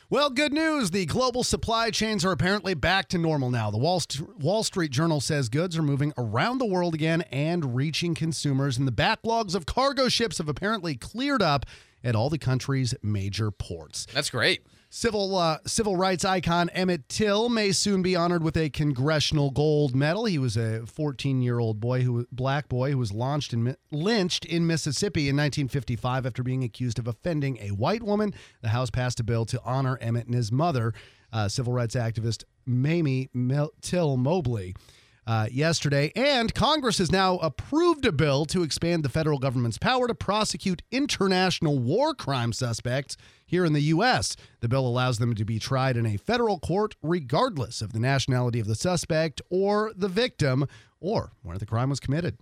Well, 0.10 0.30
good 0.30 0.54
news. 0.54 0.92
The 0.92 1.08
global 1.08 1.44
supply 1.44 1.90
chains 1.90 2.24
are 2.24 2.32
apparently 2.32 2.76
back 2.76 3.10
to 3.10 3.18
normal 3.18 3.50
now. 3.50 3.72
The 3.72 3.80
Wall, 3.80 4.00
St- 4.00 4.38
Wall 4.38 4.62
Street 4.62 4.92
Journal 4.92 5.20
says 5.20 5.50
goods 5.50 5.76
are 5.76 5.82
moving 5.82 6.14
around 6.20 6.60
the 6.60 6.68
world 6.68 6.94
again 6.94 7.22
and 7.32 7.76
reaching 7.76 8.14
consumers, 8.14 8.78
and 8.78 8.88
the 8.88 8.92
backlogs 8.92 9.56
of 9.56 9.66
cargo 9.66 10.10
ships 10.10 10.38
have 10.38 10.48
apparently 10.48 10.96
cleared 10.96 11.42
up 11.42 11.66
at 12.04 12.16
all 12.16 12.30
the 12.30 12.38
country's 12.38 12.94
major 13.02 13.50
ports. 13.50 14.06
That's 14.14 14.30
great. 14.30 14.62
Civil 14.96 15.36
uh, 15.36 15.58
civil 15.66 15.96
rights 15.98 16.24
icon 16.24 16.70
Emmett 16.70 17.10
Till 17.10 17.50
may 17.50 17.72
soon 17.72 18.04
be 18.04 18.16
honored 18.16 18.44
with 18.44 18.56
a 18.56 18.70
congressional 18.70 19.50
gold 19.50 19.96
medal. 19.96 20.26
He 20.26 20.38
was 20.38 20.56
a 20.56 20.86
14 20.86 21.42
year 21.42 21.58
old 21.58 21.80
boy 21.80 22.04
who 22.04 22.28
black 22.32 22.70
boy 22.70 22.92
who 22.92 23.00
was 23.00 23.12
launched 23.12 23.54
in, 23.54 23.76
lynched 23.92 24.46
in 24.46 24.68
Mississippi 24.68 25.22
in 25.22 25.36
1955 25.36 26.28
after 26.28 26.44
being 26.44 26.64
accused 26.64 27.00
of 27.00 27.08
offending 27.08 27.58
a 27.60 27.70
white 27.70 28.04
woman. 28.04 28.36
The 28.62 28.70
House 28.70 28.92
passed 28.92 29.20
a 29.20 29.24
bill 29.24 29.46
to 29.46 29.60
honor 29.66 29.98
Emmett 30.00 30.28
and 30.28 30.36
his 30.36 30.52
mother, 30.52 30.94
uh, 31.34 31.48
civil 31.48 31.74
rights 31.74 31.96
activist 31.96 32.44
Mamie 32.68 33.32
Mel- 33.34 33.74
Till 33.82 34.16
Mobley. 34.16 34.76
Uh, 35.26 35.48
yesterday, 35.50 36.12
and 36.18 36.54
Congress 36.54 36.98
has 36.98 37.10
now 37.10 37.38
approved 37.38 38.06
a 38.06 38.12
bill 38.12 38.44
to 38.46 38.62
expand 38.62 39.04
the 39.04 39.10
federal 39.10 39.40
government's 39.40 39.78
power 39.78 40.06
to 40.06 40.14
prosecute 40.14 40.82
international 40.92 41.80
war 41.80 42.14
crime 42.14 42.52
suspects 42.52 43.16
here 43.46 43.64
in 43.64 43.72
the 43.72 43.84
U.S. 43.84 44.36
The 44.60 44.68
bill 44.68 44.86
allows 44.86 45.20
them 45.20 45.34
to 45.36 45.46
be 45.46 45.60
tried 45.60 45.96
in 45.96 46.06
a 46.06 46.18
federal 46.18 46.60
court 46.60 46.96
regardless 47.02 47.82
of 47.82 47.94
the 47.94 48.00
nationality 48.00 48.60
of 48.60 48.68
the 48.68 48.76
suspect 48.76 49.42
or 49.50 49.94
the 49.96 50.10
victim 50.10 50.68
or 51.00 51.32
where 51.42 51.58
the 51.58 51.66
crime 51.66 51.90
was 51.90 52.02
committed. 52.02 52.38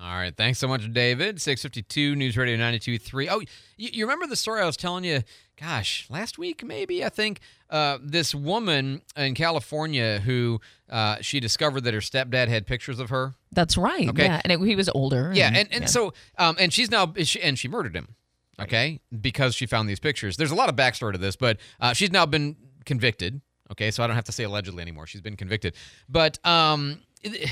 All 0.00 0.14
right. 0.14 0.34
Thanks 0.36 0.60
so 0.60 0.68
much, 0.68 0.92
David. 0.92 1.40
652 1.40 2.14
News 2.14 2.36
Radio 2.36 2.54
923. 2.54 3.28
Oh, 3.28 3.40
you, 3.76 3.90
you 3.92 4.04
remember 4.04 4.28
the 4.28 4.36
story 4.36 4.62
I 4.62 4.66
was 4.66 4.76
telling 4.76 5.02
you, 5.02 5.22
gosh, 5.60 6.06
last 6.08 6.38
week, 6.38 6.64
maybe? 6.64 7.04
I 7.04 7.08
think 7.08 7.40
uh, 7.68 7.98
this 8.00 8.32
woman 8.32 9.02
in 9.16 9.34
California 9.34 10.20
who 10.20 10.60
uh, 10.88 11.16
she 11.20 11.40
discovered 11.40 11.80
that 11.82 11.94
her 11.94 12.00
stepdad 12.00 12.46
had 12.46 12.64
pictures 12.64 13.00
of 13.00 13.10
her. 13.10 13.34
That's 13.50 13.76
right. 13.76 14.08
Okay. 14.08 14.24
Yeah, 14.24 14.40
and 14.44 14.52
it, 14.52 14.60
he 14.60 14.76
was 14.76 14.88
older. 14.90 15.32
Yeah, 15.34 15.48
and, 15.48 15.68
and 15.72 15.80
yeah. 15.82 15.86
so 15.86 16.14
um, 16.38 16.54
and 16.60 16.72
she's 16.72 16.92
now 16.92 17.12
she, 17.24 17.40
and 17.42 17.58
she 17.58 17.66
murdered 17.66 17.96
him. 17.96 18.14
Okay, 18.60 19.00
because 19.20 19.54
she 19.54 19.66
found 19.66 19.88
these 19.88 20.00
pictures. 20.00 20.36
There's 20.36 20.50
a 20.50 20.56
lot 20.56 20.68
of 20.68 20.74
backstory 20.74 21.12
to 21.12 21.18
this, 21.18 21.36
but 21.36 21.58
uh, 21.80 21.92
she's 21.92 22.10
now 22.10 22.26
been 22.26 22.56
convicted. 22.84 23.40
Okay, 23.70 23.90
so 23.90 24.02
I 24.02 24.06
don't 24.06 24.16
have 24.16 24.24
to 24.24 24.32
say 24.32 24.44
allegedly 24.44 24.82
anymore. 24.82 25.06
She's 25.06 25.20
been 25.20 25.36
convicted, 25.36 25.74
but 26.08 26.44
um, 26.44 27.00
it- 27.22 27.50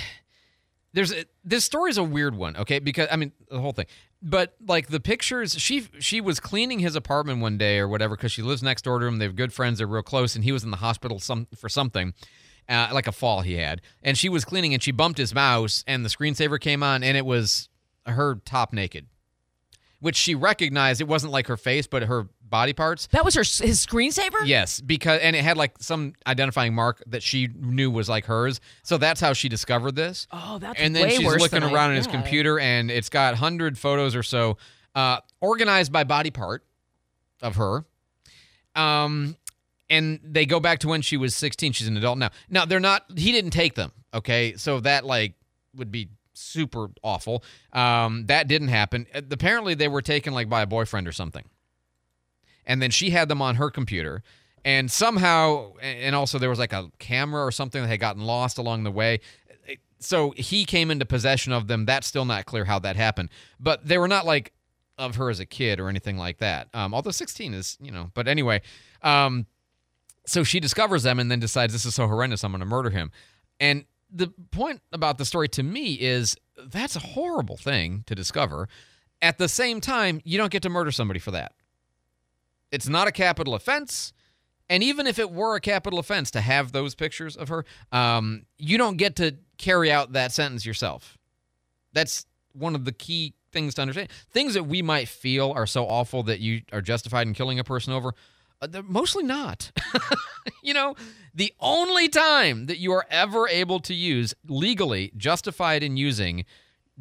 there's 0.96 1.12
a, 1.12 1.26
this 1.44 1.62
story 1.62 1.90
is 1.90 1.98
a 1.98 2.02
weird 2.02 2.34
one. 2.34 2.56
Okay, 2.56 2.78
because 2.78 3.06
I 3.10 3.16
mean 3.16 3.30
the 3.50 3.60
whole 3.60 3.72
thing, 3.72 3.84
but 4.22 4.56
like 4.66 4.88
the 4.88 4.98
pictures, 4.98 5.54
she 5.60 5.86
she 5.98 6.22
was 6.22 6.40
cleaning 6.40 6.78
his 6.78 6.96
apartment 6.96 7.42
one 7.42 7.58
day 7.58 7.78
or 7.78 7.86
whatever 7.86 8.16
because 8.16 8.32
she 8.32 8.40
lives 8.40 8.62
next 8.62 8.82
door 8.82 8.98
to 8.98 9.04
him. 9.04 9.18
They're 9.18 9.30
good 9.30 9.52
friends. 9.52 9.76
They're 9.76 9.86
real 9.86 10.02
close, 10.02 10.34
and 10.34 10.42
he 10.42 10.52
was 10.52 10.64
in 10.64 10.70
the 10.70 10.78
hospital 10.78 11.18
some 11.18 11.48
for 11.54 11.68
something 11.68 12.14
uh, 12.66 12.88
like 12.94 13.06
a 13.06 13.12
fall 13.12 13.42
he 13.42 13.56
had, 13.58 13.82
and 14.02 14.16
she 14.16 14.30
was 14.30 14.46
cleaning 14.46 14.72
and 14.72 14.82
she 14.82 14.90
bumped 14.90 15.18
his 15.18 15.34
mouse, 15.34 15.84
and 15.86 16.02
the 16.02 16.08
screensaver 16.08 16.58
came 16.58 16.82
on, 16.82 17.02
and 17.02 17.14
it 17.14 17.26
was 17.26 17.68
her 18.06 18.36
top 18.46 18.72
naked, 18.72 19.06
which 20.00 20.16
she 20.16 20.34
recognized. 20.34 21.02
It 21.02 21.08
wasn't 21.08 21.30
like 21.30 21.46
her 21.48 21.58
face, 21.58 21.86
but 21.86 22.04
her 22.04 22.30
body 22.48 22.72
parts. 22.72 23.08
that 23.08 23.24
was 23.24 23.34
her 23.34 23.40
his 23.40 23.84
screensaver. 23.84 24.44
Yes, 24.44 24.80
because 24.80 25.20
and 25.20 25.34
it 25.36 25.42
had 25.42 25.56
like 25.56 25.74
some 25.80 26.14
identifying 26.26 26.74
mark 26.74 27.02
that 27.06 27.22
she 27.22 27.48
knew 27.54 27.90
was 27.90 28.08
like 28.08 28.26
hers. 28.26 28.60
So 28.82 28.98
that's 28.98 29.20
how 29.20 29.32
she 29.32 29.48
discovered 29.48 29.96
this. 29.96 30.26
Oh, 30.30 30.58
that's 30.58 30.80
and 30.80 30.94
then 30.94 31.04
way 31.08 31.16
she's 31.16 31.26
worse 31.26 31.40
looking 31.40 31.60
than 31.60 31.70
I- 31.70 31.72
around 31.72 31.90
in 31.90 31.96
his 31.96 32.06
yeah. 32.06 32.12
computer, 32.12 32.58
and 32.58 32.90
it's 32.90 33.08
got 33.08 33.34
hundred 33.34 33.78
photos 33.78 34.14
or 34.14 34.22
so, 34.22 34.58
uh, 34.94 35.18
organized 35.40 35.92
by 35.92 36.04
body 36.04 36.30
part 36.30 36.64
of 37.42 37.56
her. 37.56 37.84
Um, 38.74 39.36
and 39.88 40.20
they 40.22 40.46
go 40.46 40.60
back 40.60 40.80
to 40.80 40.88
when 40.88 41.00
she 41.00 41.16
was 41.16 41.34
16. 41.36 41.72
She's 41.72 41.88
an 41.88 41.96
adult 41.96 42.18
now. 42.18 42.30
Now 42.50 42.64
they're 42.64 42.80
not. 42.80 43.04
He 43.16 43.32
didn't 43.32 43.52
take 43.52 43.74
them. 43.74 43.92
Okay, 44.12 44.54
so 44.56 44.80
that 44.80 45.04
like 45.04 45.34
would 45.74 45.90
be 45.90 46.08
super 46.34 46.88
awful. 47.02 47.42
Um, 47.72 48.26
that 48.26 48.48
didn't 48.48 48.68
happen. 48.68 49.06
Apparently, 49.14 49.74
they 49.74 49.88
were 49.88 50.02
taken 50.02 50.34
like 50.34 50.48
by 50.48 50.62
a 50.62 50.66
boyfriend 50.66 51.06
or 51.08 51.12
something, 51.12 51.44
and 52.66 52.82
then 52.82 52.90
she 52.90 53.10
had 53.10 53.28
them 53.28 53.40
on 53.40 53.56
her 53.56 53.70
computer. 53.70 54.22
And 54.64 54.90
somehow, 54.90 55.74
and 55.80 56.16
also 56.16 56.38
there 56.38 56.50
was 56.50 56.58
like 56.58 56.72
a 56.72 56.90
camera 56.98 57.44
or 57.44 57.52
something 57.52 57.80
that 57.82 57.88
had 57.88 58.00
gotten 58.00 58.22
lost 58.22 58.58
along 58.58 58.82
the 58.82 58.90
way. 58.90 59.20
So 60.00 60.32
he 60.36 60.64
came 60.64 60.90
into 60.90 61.04
possession 61.04 61.52
of 61.52 61.68
them. 61.68 61.86
That's 61.86 62.06
still 62.06 62.24
not 62.24 62.46
clear 62.46 62.64
how 62.64 62.80
that 62.80 62.96
happened. 62.96 63.30
But 63.60 63.86
they 63.86 63.96
were 63.96 64.08
not 64.08 64.26
like 64.26 64.52
of 64.98 65.16
her 65.16 65.30
as 65.30 65.40
a 65.40 65.46
kid 65.46 65.78
or 65.78 65.88
anything 65.88 66.16
like 66.16 66.38
that. 66.38 66.68
Um, 66.74 66.94
although 66.94 67.10
16 67.10 67.54
is, 67.54 67.76
you 67.80 67.92
know, 67.92 68.10
but 68.14 68.26
anyway. 68.26 68.62
Um, 69.02 69.46
so 70.26 70.42
she 70.42 70.58
discovers 70.58 71.04
them 71.04 71.20
and 71.20 71.30
then 71.30 71.38
decides 71.38 71.72
this 71.72 71.84
is 71.84 71.94
so 71.94 72.08
horrendous, 72.08 72.42
I'm 72.42 72.50
going 72.50 72.60
to 72.60 72.66
murder 72.66 72.90
him. 72.90 73.12
And 73.60 73.84
the 74.10 74.28
point 74.50 74.80
about 74.92 75.18
the 75.18 75.24
story 75.24 75.48
to 75.50 75.62
me 75.62 75.94
is 75.94 76.36
that's 76.58 76.96
a 76.96 77.00
horrible 77.00 77.56
thing 77.56 78.04
to 78.06 78.14
discover. 78.14 78.68
At 79.22 79.38
the 79.38 79.48
same 79.48 79.80
time, 79.80 80.20
you 80.24 80.38
don't 80.38 80.50
get 80.50 80.62
to 80.62 80.68
murder 80.68 80.90
somebody 80.90 81.20
for 81.20 81.30
that. 81.30 81.52
It's 82.70 82.88
not 82.88 83.08
a 83.08 83.12
capital 83.12 83.54
offense. 83.54 84.12
And 84.68 84.82
even 84.82 85.06
if 85.06 85.18
it 85.18 85.30
were 85.30 85.56
a 85.56 85.60
capital 85.60 85.98
offense 85.98 86.30
to 86.32 86.40
have 86.40 86.72
those 86.72 86.94
pictures 86.94 87.36
of 87.36 87.48
her, 87.48 87.64
um, 87.92 88.46
you 88.58 88.78
don't 88.78 88.96
get 88.96 89.16
to 89.16 89.36
carry 89.58 89.92
out 89.92 90.12
that 90.12 90.32
sentence 90.32 90.66
yourself. 90.66 91.16
That's 91.92 92.26
one 92.52 92.74
of 92.74 92.84
the 92.84 92.92
key 92.92 93.34
things 93.52 93.74
to 93.74 93.82
understand. 93.82 94.08
Things 94.30 94.54
that 94.54 94.64
we 94.64 94.82
might 94.82 95.08
feel 95.08 95.52
are 95.52 95.66
so 95.66 95.86
awful 95.86 96.22
that 96.24 96.40
you 96.40 96.62
are 96.72 96.80
justified 96.80 97.26
in 97.26 97.34
killing 97.34 97.58
a 97.58 97.64
person 97.64 97.92
over. 97.92 98.12
Uh, 98.60 98.66
they're 98.66 98.82
mostly 98.82 99.22
not. 99.22 99.70
you 100.62 100.74
know, 100.74 100.94
the 101.34 101.52
only 101.60 102.08
time 102.08 102.66
that 102.66 102.78
you 102.78 102.92
are 102.92 103.06
ever 103.10 103.48
able 103.48 103.80
to 103.80 103.94
use 103.94 104.34
legally 104.48 105.12
justified 105.16 105.82
in 105.82 105.96
using 105.96 106.44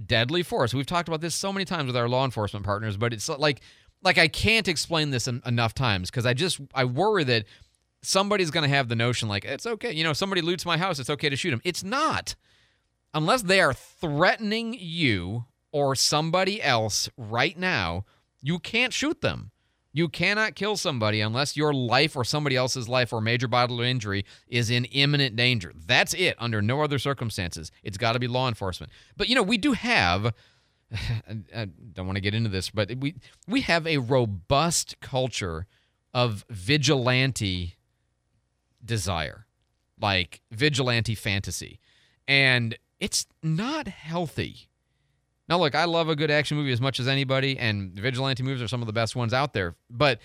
deadly 0.05 0.43
force. 0.43 0.73
We've 0.73 0.85
talked 0.85 1.07
about 1.07 1.21
this 1.21 1.35
so 1.35 1.53
many 1.53 1.65
times 1.65 1.87
with 1.87 1.97
our 1.97 2.09
law 2.09 2.25
enforcement 2.25 2.65
partners, 2.65 2.97
but 2.97 3.13
it's 3.13 3.29
like 3.29 3.61
like 4.03 4.17
I 4.17 4.27
can't 4.27 4.67
explain 4.67 5.09
this 5.11 5.27
en- 5.27 5.41
enough 5.45 5.73
times 5.73 6.09
because 6.09 6.25
I 6.25 6.33
just 6.33 6.59
I 6.73 6.85
worry 6.85 7.23
that 7.25 7.45
somebody's 8.01 8.51
going 8.51 8.69
to 8.69 8.75
have 8.75 8.87
the 8.87 8.95
notion 8.95 9.27
like 9.27 9.45
it's 9.45 9.65
okay, 9.65 9.91
you 9.91 10.03
know, 10.03 10.13
somebody 10.13 10.41
loots 10.41 10.65
my 10.65 10.77
house, 10.77 10.99
it's 10.99 11.09
okay 11.09 11.29
to 11.29 11.35
shoot 11.35 11.53
him. 11.53 11.61
It's 11.63 11.83
not. 11.83 12.35
Unless 13.13 13.43
they 13.43 13.61
are 13.61 13.73
threatening 13.73 14.75
you 14.77 15.45
or 15.71 15.95
somebody 15.95 16.61
else 16.61 17.09
right 17.17 17.57
now, 17.57 18.05
you 18.41 18.59
can't 18.59 18.93
shoot 18.93 19.21
them. 19.21 19.51
You 19.93 20.09
cannot 20.09 20.55
kill 20.55 20.75
somebody 20.75 21.21
unless 21.21 21.55
your 21.55 21.73
life 21.73 22.17
or 22.17 22.25
somebody 22.25 22.57
else's 22.57 22.89
life 22.89 23.13
or 23.13 23.21
major 23.21 23.47
bodily 23.47 23.89
injury 23.89 24.25
is 24.49 24.69
in 24.69 24.83
imminent 24.85 25.37
danger. 25.37 25.71
That's 25.73 26.13
it, 26.13 26.35
under 26.37 26.61
no 26.61 26.81
other 26.81 26.99
circumstances. 26.99 27.71
It's 27.81 27.97
got 27.97 28.11
to 28.11 28.19
be 28.19 28.27
law 28.27 28.49
enforcement. 28.49 28.91
But, 29.15 29.29
you 29.29 29.35
know, 29.35 29.43
we 29.43 29.57
do 29.57 29.71
have. 29.71 30.33
I 31.55 31.65
don't 31.93 32.05
want 32.05 32.17
to 32.17 32.21
get 32.21 32.33
into 32.33 32.49
this, 32.49 32.69
but 32.69 32.95
we 32.97 33.15
we 33.47 33.61
have 33.61 33.87
a 33.87 33.97
robust 33.97 34.99
culture 35.01 35.67
of 36.13 36.45
vigilante 36.49 37.75
desire, 38.83 39.47
like 39.99 40.41
vigilante 40.51 41.15
fantasy, 41.15 41.79
and 42.27 42.77
it's 42.99 43.25
not 43.41 43.87
healthy. 43.87 44.69
Now, 45.47 45.59
look, 45.59 45.75
I 45.75 45.85
love 45.85 46.09
a 46.09 46.15
good 46.15 46.31
action 46.31 46.57
movie 46.57 46.71
as 46.71 46.81
much 46.81 46.99
as 46.99 47.07
anybody, 47.07 47.57
and 47.57 47.93
vigilante 47.93 48.41
movies 48.41 48.61
are 48.61 48.67
some 48.67 48.81
of 48.81 48.87
the 48.87 48.93
best 48.93 49.15
ones 49.15 49.33
out 49.33 49.53
there. 49.53 49.75
But 49.89 50.19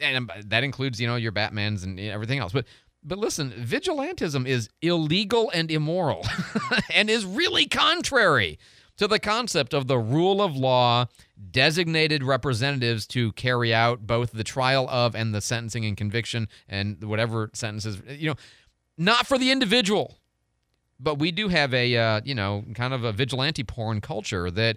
and 0.00 0.16
um, 0.16 0.30
that 0.46 0.64
includes, 0.64 1.00
you 1.00 1.06
know, 1.06 1.16
your 1.16 1.32
Batmans 1.32 1.84
and 1.84 1.98
everything 1.98 2.38
else. 2.38 2.52
But 2.52 2.66
but 3.02 3.18
listen, 3.18 3.52
vigilantism 3.52 4.46
is 4.46 4.68
illegal 4.82 5.50
and 5.54 5.70
immoral, 5.70 6.26
and 6.94 7.08
is 7.08 7.24
really 7.24 7.66
contrary 7.66 8.58
to 8.96 9.06
the 9.06 9.18
concept 9.18 9.74
of 9.74 9.86
the 9.86 9.98
rule 9.98 10.42
of 10.42 10.56
law, 10.56 11.06
designated 11.50 12.22
representatives 12.22 13.06
to 13.08 13.32
carry 13.32 13.74
out 13.74 14.06
both 14.06 14.32
the 14.32 14.44
trial 14.44 14.88
of 14.88 15.14
and 15.14 15.34
the 15.34 15.40
sentencing 15.40 15.84
and 15.84 15.96
conviction 15.96 16.48
and 16.68 17.02
whatever 17.04 17.50
sentences. 17.52 18.00
You 18.08 18.30
know, 18.30 18.36
not 18.96 19.26
for 19.26 19.38
the 19.38 19.50
individual 19.50 20.18
but 20.98 21.18
we 21.18 21.30
do 21.30 21.48
have 21.48 21.74
a 21.74 21.96
uh, 21.96 22.20
you 22.24 22.34
know 22.34 22.64
kind 22.74 22.94
of 22.94 23.04
a 23.04 23.12
vigilante 23.12 23.64
porn 23.64 24.00
culture 24.00 24.50
that 24.50 24.76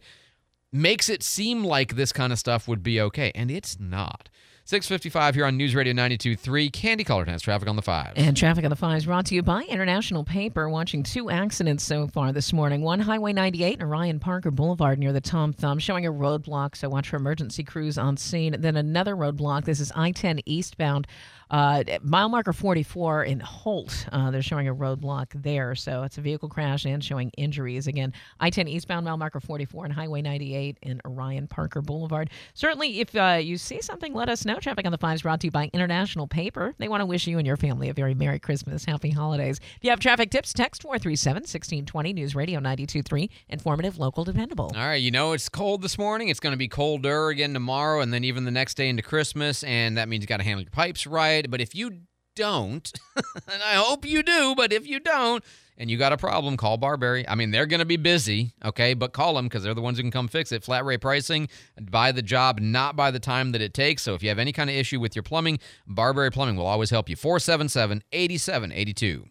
makes 0.72 1.10
it 1.10 1.24
seem 1.24 1.64
like 1.64 1.96
this 1.96 2.12
kind 2.14 2.32
of 2.32 2.40
stuff 2.40 2.68
would 2.68 2.84
be 2.84 3.02
okay 3.02 3.32
and 3.34 3.50
it's 3.50 3.80
not 3.80 4.30
655 4.70 5.34
here 5.34 5.46
on 5.46 5.58
news 5.58 5.74
radio 5.74 5.96
92.3 5.96 6.72
candy 6.72 7.04
color 7.04 7.26
has 7.26 7.42
traffic 7.42 7.68
on 7.68 7.76
the 7.76 7.82
five 7.82 8.14
And 8.16 8.38
traffic 8.38 8.64
on 8.64 8.70
the 8.70 8.76
five 8.76 8.98
is 8.98 9.06
brought 9.08 9.26
to 9.26 9.34
you 9.34 9.42
by 9.42 9.64
International 9.64 10.24
Paper. 10.24 10.70
Watching 10.70 11.02
two 11.02 11.32
accidents 11.32 11.84
so 11.84 12.06
far 12.06 12.32
this 12.32 12.54
morning. 12.54 12.84
One 12.84 13.00
Highway 13.00 13.34
98 13.34 13.80
and 13.80 13.90
Orion 13.90 14.20
Parker 14.20 14.52
Boulevard 14.52 15.00
near 15.00 15.12
the 15.12 15.22
Tom 15.22 15.54
Thumb, 15.54 15.80
showing 15.80 16.06
a 16.06 16.12
roadblock. 16.12 16.78
So 16.78 16.88
watch 16.88 17.10
for 17.10 17.16
emergency 17.16 17.64
crews 17.64 17.98
on 17.98 18.16
scene. 18.16 18.58
Then 18.60 18.76
another 18.76 19.16
roadblock. 19.16 19.66
This 19.66 19.80
is 19.80 19.92
I-10 19.96 20.42
eastbound, 20.46 21.08
uh, 21.50 21.84
mile 22.02 22.30
marker 22.30 22.54
44 22.54 23.24
in 23.24 23.40
Holt. 23.40 24.08
Uh, 24.12 24.32
they're 24.32 24.42
showing 24.42 24.68
a 24.68 24.76
roadblock 24.76 25.28
there. 25.34 25.76
So 25.76 26.04
it's 26.04 26.18
a 26.18 26.22
vehicle 26.22 26.50
crash 26.50 26.86
and 26.86 27.04
showing 27.04 27.32
injuries. 27.38 27.88
Again, 27.88 28.14
I-10 28.40 28.70
eastbound, 28.70 29.06
mile 29.06 29.18
marker 29.18 29.40
44 29.40 29.86
and 29.86 29.94
Highway 29.94 30.22
98 30.22 30.78
in 30.82 31.02
Orion 31.06 31.48
Parker 31.48 31.82
Boulevard. 31.82 32.30
Certainly, 32.54 33.00
if 33.00 33.16
uh, 33.16 33.40
you 33.42 33.58
see 33.58 33.82
something, 33.82 34.14
let 34.14 34.30
us 34.30 34.46
know. 34.46 34.60
Traffic 34.60 34.86
on 34.86 34.92
the 34.92 34.98
Five 34.98 35.16
is 35.16 35.22
brought 35.22 35.40
to 35.42 35.48
you 35.48 35.52
by 35.52 35.70
International 35.74 36.28
Paper. 36.28 36.74
They 36.78 36.88
want 36.88 37.02
to 37.02 37.06
wish 37.06 37.26
you 37.28 37.38
and 37.38 37.48
your 37.48 37.58
family 37.58 37.90
a 37.90 37.94
very 37.94 38.14
Merry 38.14 38.40
Christmas, 38.40 38.86
Happy 38.86 39.10
Holidays. 39.10 39.60
If 39.78 39.84
you 39.84 39.90
have 39.90 40.00
traffic 40.00 40.30
tips, 40.30 40.54
text 40.54 40.82
437 40.84 41.42
1620 41.42 42.14
News 42.14 42.36
Radio 42.36 42.60
923. 42.60 43.30
Informative, 43.50 43.98
local, 43.98 44.24
dependable. 44.24 44.72
All 44.76 44.88
right, 44.88 44.96
you 44.96 45.12
know 45.12 45.32
it's 45.32 45.50
cold 45.50 45.82
this 45.82 45.98
morning. 45.98 46.30
It's 46.30 46.40
going 46.40 46.54
to 46.54 46.58
be 46.58 46.68
colder 46.68 47.30
again 47.30 47.54
tomorrow, 47.54 48.02
and 48.02 48.14
then 48.14 48.24
even 48.24 48.46
the 48.46 48.52
next 48.52 48.76
day 48.76 48.90
into 48.90 49.02
Christmas, 49.02 49.64
and 49.64 49.98
that 49.98 50.10
means 50.10 50.22
you 50.22 50.28
got 50.28 50.38
to 50.38 50.44
handle 50.44 50.62
your 50.62 50.72
pipes 50.72 51.08
right. 51.08 51.39
But 51.48 51.62
if 51.62 51.76
you 51.76 52.02
don't, 52.36 52.92
and 53.16 53.64
I 53.64 53.76
hope 53.76 54.06
you 54.06 54.24
do, 54.24 54.54
but 54.56 54.72
if 54.74 54.88
you 54.88 55.00
don't, 55.00 55.44
and 55.80 55.90
you 55.90 55.98
got 55.98 56.12
a 56.12 56.18
problem, 56.18 56.58
call 56.58 56.78
Barberry. 56.78 57.28
I 57.28 57.36
mean, 57.36 57.52
they're 57.52 57.66
going 57.66 57.80
to 57.80 57.86
be 57.86 57.96
busy, 57.96 58.52
okay, 58.66 58.94
but 58.94 59.14
call 59.14 59.36
them 59.36 59.46
because 59.46 59.64
they're 59.64 59.74
the 59.74 59.82
ones 59.82 59.98
who 59.98 60.04
can 60.04 60.12
come 60.12 60.28
fix 60.28 60.52
it. 60.52 60.64
Flat 60.64 60.84
rate 60.84 61.00
pricing, 61.00 61.48
by 61.80 62.12
the 62.12 62.22
job, 62.22 62.60
not 62.60 62.98
by 62.98 63.12
the 63.12 63.20
time 63.20 63.54
that 63.54 63.62
it 63.62 63.74
takes. 63.74 64.04
So 64.04 64.14
if 64.14 64.22
you 64.22 64.28
have 64.28 64.40
any 64.40 64.52
kind 64.52 64.70
of 64.70 64.76
issue 64.76 65.00
with 65.00 65.16
your 65.16 65.24
plumbing, 65.24 65.60
Barberry 65.88 66.32
Plumbing 66.32 66.58
will 66.58 66.68
always 66.68 66.90
help 66.90 67.08
you. 67.08 67.16
477 67.16 68.04
8782. 68.12 69.26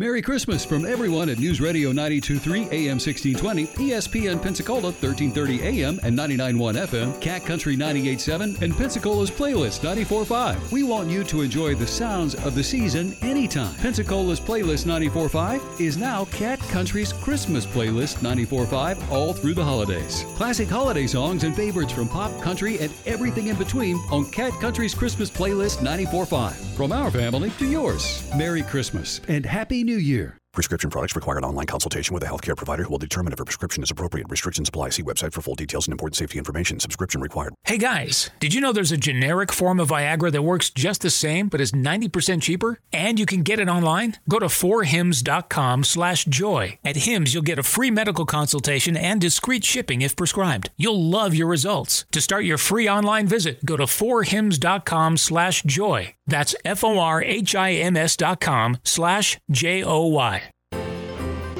Merry 0.00 0.22
Christmas 0.22 0.64
from 0.64 0.86
everyone 0.86 1.28
at 1.28 1.38
News 1.38 1.60
Radio 1.60 1.92
923 1.92 2.70
AM 2.72 2.96
1620, 2.96 3.66
ESPN 3.66 4.42
Pensacola 4.42 4.92
1330 4.92 5.60
AM 5.60 6.00
and 6.02 6.16
991 6.16 6.74
FM, 6.76 7.20
Cat 7.20 7.44
Country 7.44 7.76
987, 7.76 8.56
and 8.62 8.72
Pensacola's 8.72 9.30
Playlist 9.30 9.82
945. 9.82 10.72
We 10.72 10.84
want 10.84 11.10
you 11.10 11.22
to 11.24 11.42
enjoy 11.42 11.74
the 11.74 11.86
sounds 11.86 12.34
of 12.34 12.54
the 12.54 12.64
season 12.64 13.14
anytime. 13.20 13.74
Pensacola's 13.74 14.40
Playlist 14.40 14.86
945 14.86 15.62
is 15.78 15.98
now 15.98 16.24
Cat 16.24 16.60
Country's 16.70 17.12
Christmas 17.12 17.66
Playlist 17.66 18.22
945 18.22 19.12
all 19.12 19.34
through 19.34 19.52
the 19.52 19.62
holidays. 19.62 20.24
Classic 20.34 20.66
holiday 20.66 21.06
songs 21.06 21.44
and 21.44 21.54
favorites 21.54 21.92
from 21.92 22.08
pop, 22.08 22.40
country, 22.40 22.78
and 22.78 22.90
everything 23.04 23.48
in 23.48 23.56
between 23.56 23.96
on 24.10 24.24
Cat 24.30 24.54
Country's 24.62 24.94
Christmas 24.94 25.30
Playlist 25.30 25.82
945. 25.82 26.56
From 26.74 26.92
our 26.92 27.10
family 27.10 27.50
to 27.58 27.66
yours. 27.66 28.24
Merry 28.34 28.62
Christmas 28.62 29.20
and 29.28 29.44
Happy 29.44 29.84
New 29.84 29.89
Year. 29.98 30.39
Prescription 30.52 30.90
products 30.90 31.14
require 31.14 31.38
an 31.38 31.44
online 31.44 31.66
consultation 31.66 32.12
with 32.12 32.24
a 32.24 32.26
healthcare 32.26 32.56
provider 32.56 32.82
who 32.82 32.90
will 32.90 32.98
determine 32.98 33.32
if 33.32 33.38
a 33.38 33.44
prescription 33.44 33.84
is 33.84 33.90
appropriate. 33.92 34.26
Restrictions 34.28 34.68
apply. 34.68 34.90
See 34.90 35.02
website 35.04 35.32
for 35.32 35.42
full 35.42 35.54
details 35.54 35.86
and 35.86 35.92
important 35.92 36.16
safety 36.16 36.38
information. 36.38 36.80
Subscription 36.80 37.20
required. 37.20 37.54
Hey 37.62 37.78
guys, 37.78 38.30
did 38.40 38.52
you 38.52 38.60
know 38.60 38.72
there's 38.72 38.90
a 38.90 38.96
generic 38.96 39.52
form 39.52 39.78
of 39.78 39.90
Viagra 39.90 40.32
that 40.32 40.42
works 40.42 40.68
just 40.68 41.02
the 41.02 41.10
same 41.10 41.46
but 41.48 41.60
is 41.60 41.70
90% 41.70 42.42
cheaper? 42.42 42.80
And 42.92 43.20
you 43.20 43.26
can 43.26 43.44
get 43.44 43.60
it 43.60 43.68
online? 43.68 44.16
Go 44.28 44.40
to 44.40 44.46
4hims.com 44.46 45.84
slash 45.84 46.24
joy. 46.24 46.78
At 46.84 46.96
Hims, 46.96 47.32
you'll 47.32 47.44
get 47.44 47.60
a 47.60 47.62
free 47.62 47.92
medical 47.92 48.26
consultation 48.26 48.96
and 48.96 49.20
discreet 49.20 49.62
shipping 49.64 50.02
if 50.02 50.16
prescribed. 50.16 50.70
You'll 50.76 51.00
love 51.00 51.32
your 51.32 51.46
results. 51.46 52.06
To 52.10 52.20
start 52.20 52.44
your 52.44 52.58
free 52.58 52.88
online 52.88 53.28
visit, 53.28 53.64
go 53.64 53.76
to 53.76 53.84
4hims.com 53.84 55.16
slash 55.16 55.62
joy. 55.62 56.14
That's 56.26 56.54
F-O-R-H-I-M-S 56.64 58.16
dot 58.16 58.40
com 58.40 58.78
slash 58.84 59.38
J-O-Y. 59.50 60.39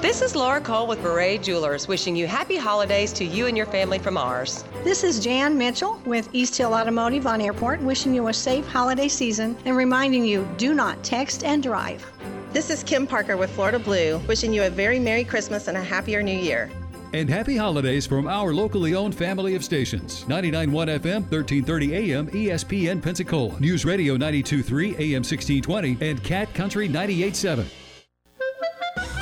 This 0.00 0.22
is 0.22 0.34
Laura 0.34 0.62
Cole 0.62 0.86
with 0.86 1.02
Beret 1.02 1.42
Jewelers, 1.42 1.86
wishing 1.86 2.16
you 2.16 2.26
happy 2.26 2.56
holidays 2.56 3.12
to 3.12 3.22
you 3.22 3.48
and 3.48 3.56
your 3.56 3.66
family 3.66 3.98
from 3.98 4.16
ours. 4.16 4.64
This 4.82 5.04
is 5.04 5.22
Jan 5.22 5.58
Mitchell 5.58 6.00
with 6.06 6.26
East 6.32 6.56
Hill 6.56 6.72
Automotive 6.72 7.26
on 7.26 7.42
Airport, 7.42 7.82
wishing 7.82 8.14
you 8.14 8.28
a 8.28 8.32
safe 8.32 8.66
holiday 8.66 9.08
season 9.08 9.54
and 9.66 9.76
reminding 9.76 10.24
you 10.24 10.48
do 10.56 10.72
not 10.72 11.04
text 11.04 11.44
and 11.44 11.62
drive. 11.62 12.10
This 12.50 12.70
is 12.70 12.82
Kim 12.82 13.06
Parker 13.06 13.36
with 13.36 13.50
Florida 13.50 13.78
Blue, 13.78 14.16
wishing 14.20 14.54
you 14.54 14.62
a 14.62 14.70
very 14.70 14.98
Merry 14.98 15.22
Christmas 15.22 15.68
and 15.68 15.76
a 15.76 15.84
happier 15.84 16.22
New 16.22 16.32
Year. 16.32 16.70
And 17.12 17.28
happy 17.28 17.58
holidays 17.58 18.06
from 18.06 18.26
our 18.26 18.54
locally 18.54 18.94
owned 18.94 19.14
family 19.14 19.54
of 19.54 19.62
stations 19.62 20.26
991 20.28 20.88
FM, 20.88 21.30
1330 21.30 21.94
AM, 21.94 22.26
ESPN 22.28 23.02
Pensacola, 23.02 23.60
News 23.60 23.84
Radio 23.84 24.14
923 24.14 24.92
AM 24.92 25.22
1620, 25.22 25.98
and 26.00 26.24
Cat 26.24 26.54
Country 26.54 26.88
987. 26.88 27.66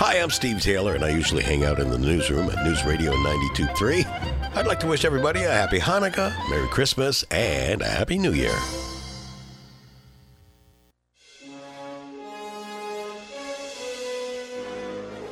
Hi, 0.00 0.20
I'm 0.20 0.30
Steve 0.30 0.62
Taylor, 0.62 0.94
and 0.94 1.04
I 1.04 1.08
usually 1.08 1.42
hang 1.42 1.64
out 1.64 1.80
in 1.80 1.90
the 1.90 1.98
newsroom 1.98 2.48
at 2.50 2.64
News 2.64 2.84
Radio 2.84 3.10
92.3. 3.14 4.54
I'd 4.54 4.68
like 4.68 4.78
to 4.78 4.86
wish 4.86 5.04
everybody 5.04 5.42
a 5.42 5.50
happy 5.50 5.80
Hanukkah, 5.80 6.32
Merry 6.48 6.68
Christmas, 6.68 7.24
and 7.32 7.82
a 7.82 7.88
Happy 7.88 8.16
New 8.16 8.32
Year. 8.32 8.56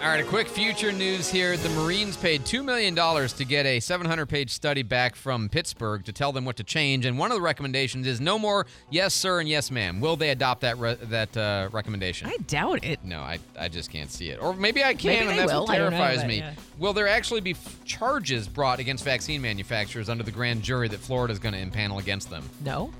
All 0.07 0.13
right, 0.13 0.21
a 0.21 0.29
quick 0.29 0.47
future 0.47 0.93
news 0.93 1.29
here. 1.29 1.57
The 1.57 1.69
Marines 1.71 2.17
paid 2.17 2.43
$2 2.43 2.65
million 2.65 2.95
to 2.95 3.45
get 3.45 3.67
a 3.67 3.81
700 3.81 4.27
page 4.27 4.53
study 4.53 4.85
back 4.85 5.17
from 5.17 5.49
Pittsburgh 5.49 6.05
to 6.05 6.13
tell 6.13 6.31
them 6.31 6.45
what 6.45 6.55
to 6.59 6.63
change. 6.63 7.07
And 7.07 7.19
one 7.19 7.33
of 7.33 7.37
the 7.37 7.43
recommendations 7.43 8.07
is 8.07 8.21
no 8.21 8.39
more 8.39 8.69
yes, 8.89 9.15
sir, 9.15 9.41
and 9.41 9.49
yes, 9.49 9.69
ma'am. 9.73 10.01
Will 10.01 10.15
they 10.15 10.31
adopt 10.31 10.61
that 10.61 10.79
re- 10.79 10.95
that 10.95 11.37
uh, 11.37 11.71
recommendation? 11.73 12.29
I 12.29 12.37
doubt 12.47 12.85
it. 12.85 13.01
No, 13.03 13.19
I, 13.19 13.41
I 13.59 13.67
just 13.69 13.91
can't 13.91 14.09
see 14.09 14.29
it. 14.31 14.41
Or 14.41 14.55
maybe 14.55 14.85
I 14.85 14.95
can, 14.95 15.27
Maybe 15.27 15.31
and 15.31 15.39
that's 15.41 15.53
will. 15.53 15.65
what 15.67 15.77
don't 15.77 15.91
know, 15.91 15.99
terrifies 15.99 16.25
me. 16.25 16.37
yeah. 16.39 16.55
Will 16.79 16.93
there 16.93 17.09
actually 17.09 17.41
be 17.41 17.51
f- 17.51 17.85
charges 17.85 18.47
brought 18.47 18.79
against 18.79 19.03
vaccine 19.03 19.43
manufacturers 19.43 20.09
under 20.09 20.23
the 20.23 20.31
grand 20.31 20.63
jury 20.63 20.87
that 20.87 21.01
Florida 21.01 21.33
is 21.33 21.41
going 21.41 21.55
to 21.55 21.61
impanel 21.61 21.99
against 21.99 22.31
them? 22.31 22.49
No. 22.65 22.93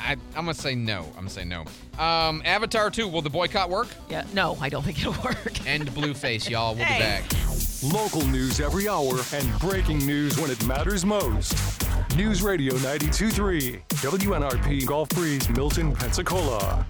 I, 0.00 0.12
am 0.12 0.18
gonna 0.34 0.54
say 0.54 0.74
no. 0.74 1.04
I'm 1.10 1.26
gonna 1.26 1.30
say 1.30 1.44
no. 1.44 1.64
Um, 1.98 2.42
Avatar 2.44 2.90
2. 2.90 3.06
Will 3.08 3.22
the 3.22 3.30
boycott 3.30 3.70
work? 3.70 3.88
Yeah. 4.08 4.24
No, 4.34 4.56
I 4.60 4.68
don't 4.68 4.82
think 4.82 5.00
it'll 5.00 5.22
work. 5.22 5.66
and 5.66 5.88
Blueface, 5.90 6.48
y'all. 6.48 6.74
We'll 6.74 6.84
hey. 6.84 6.98
be 6.98 7.04
back. 7.04 7.92
Local 7.92 8.26
news 8.26 8.60
every 8.60 8.88
hour 8.88 9.20
and 9.32 9.58
breaking 9.58 9.98
news 10.06 10.38
when 10.38 10.50
it 10.50 10.64
matters 10.66 11.04
most. 11.04 11.54
News 12.16 12.42
Radio 12.42 12.74
92.3 12.74 13.80
WNRP 13.88 14.86
Gulf 14.86 15.08
Breeze, 15.10 15.48
Milton, 15.50 15.94
Pensacola. 15.94 16.86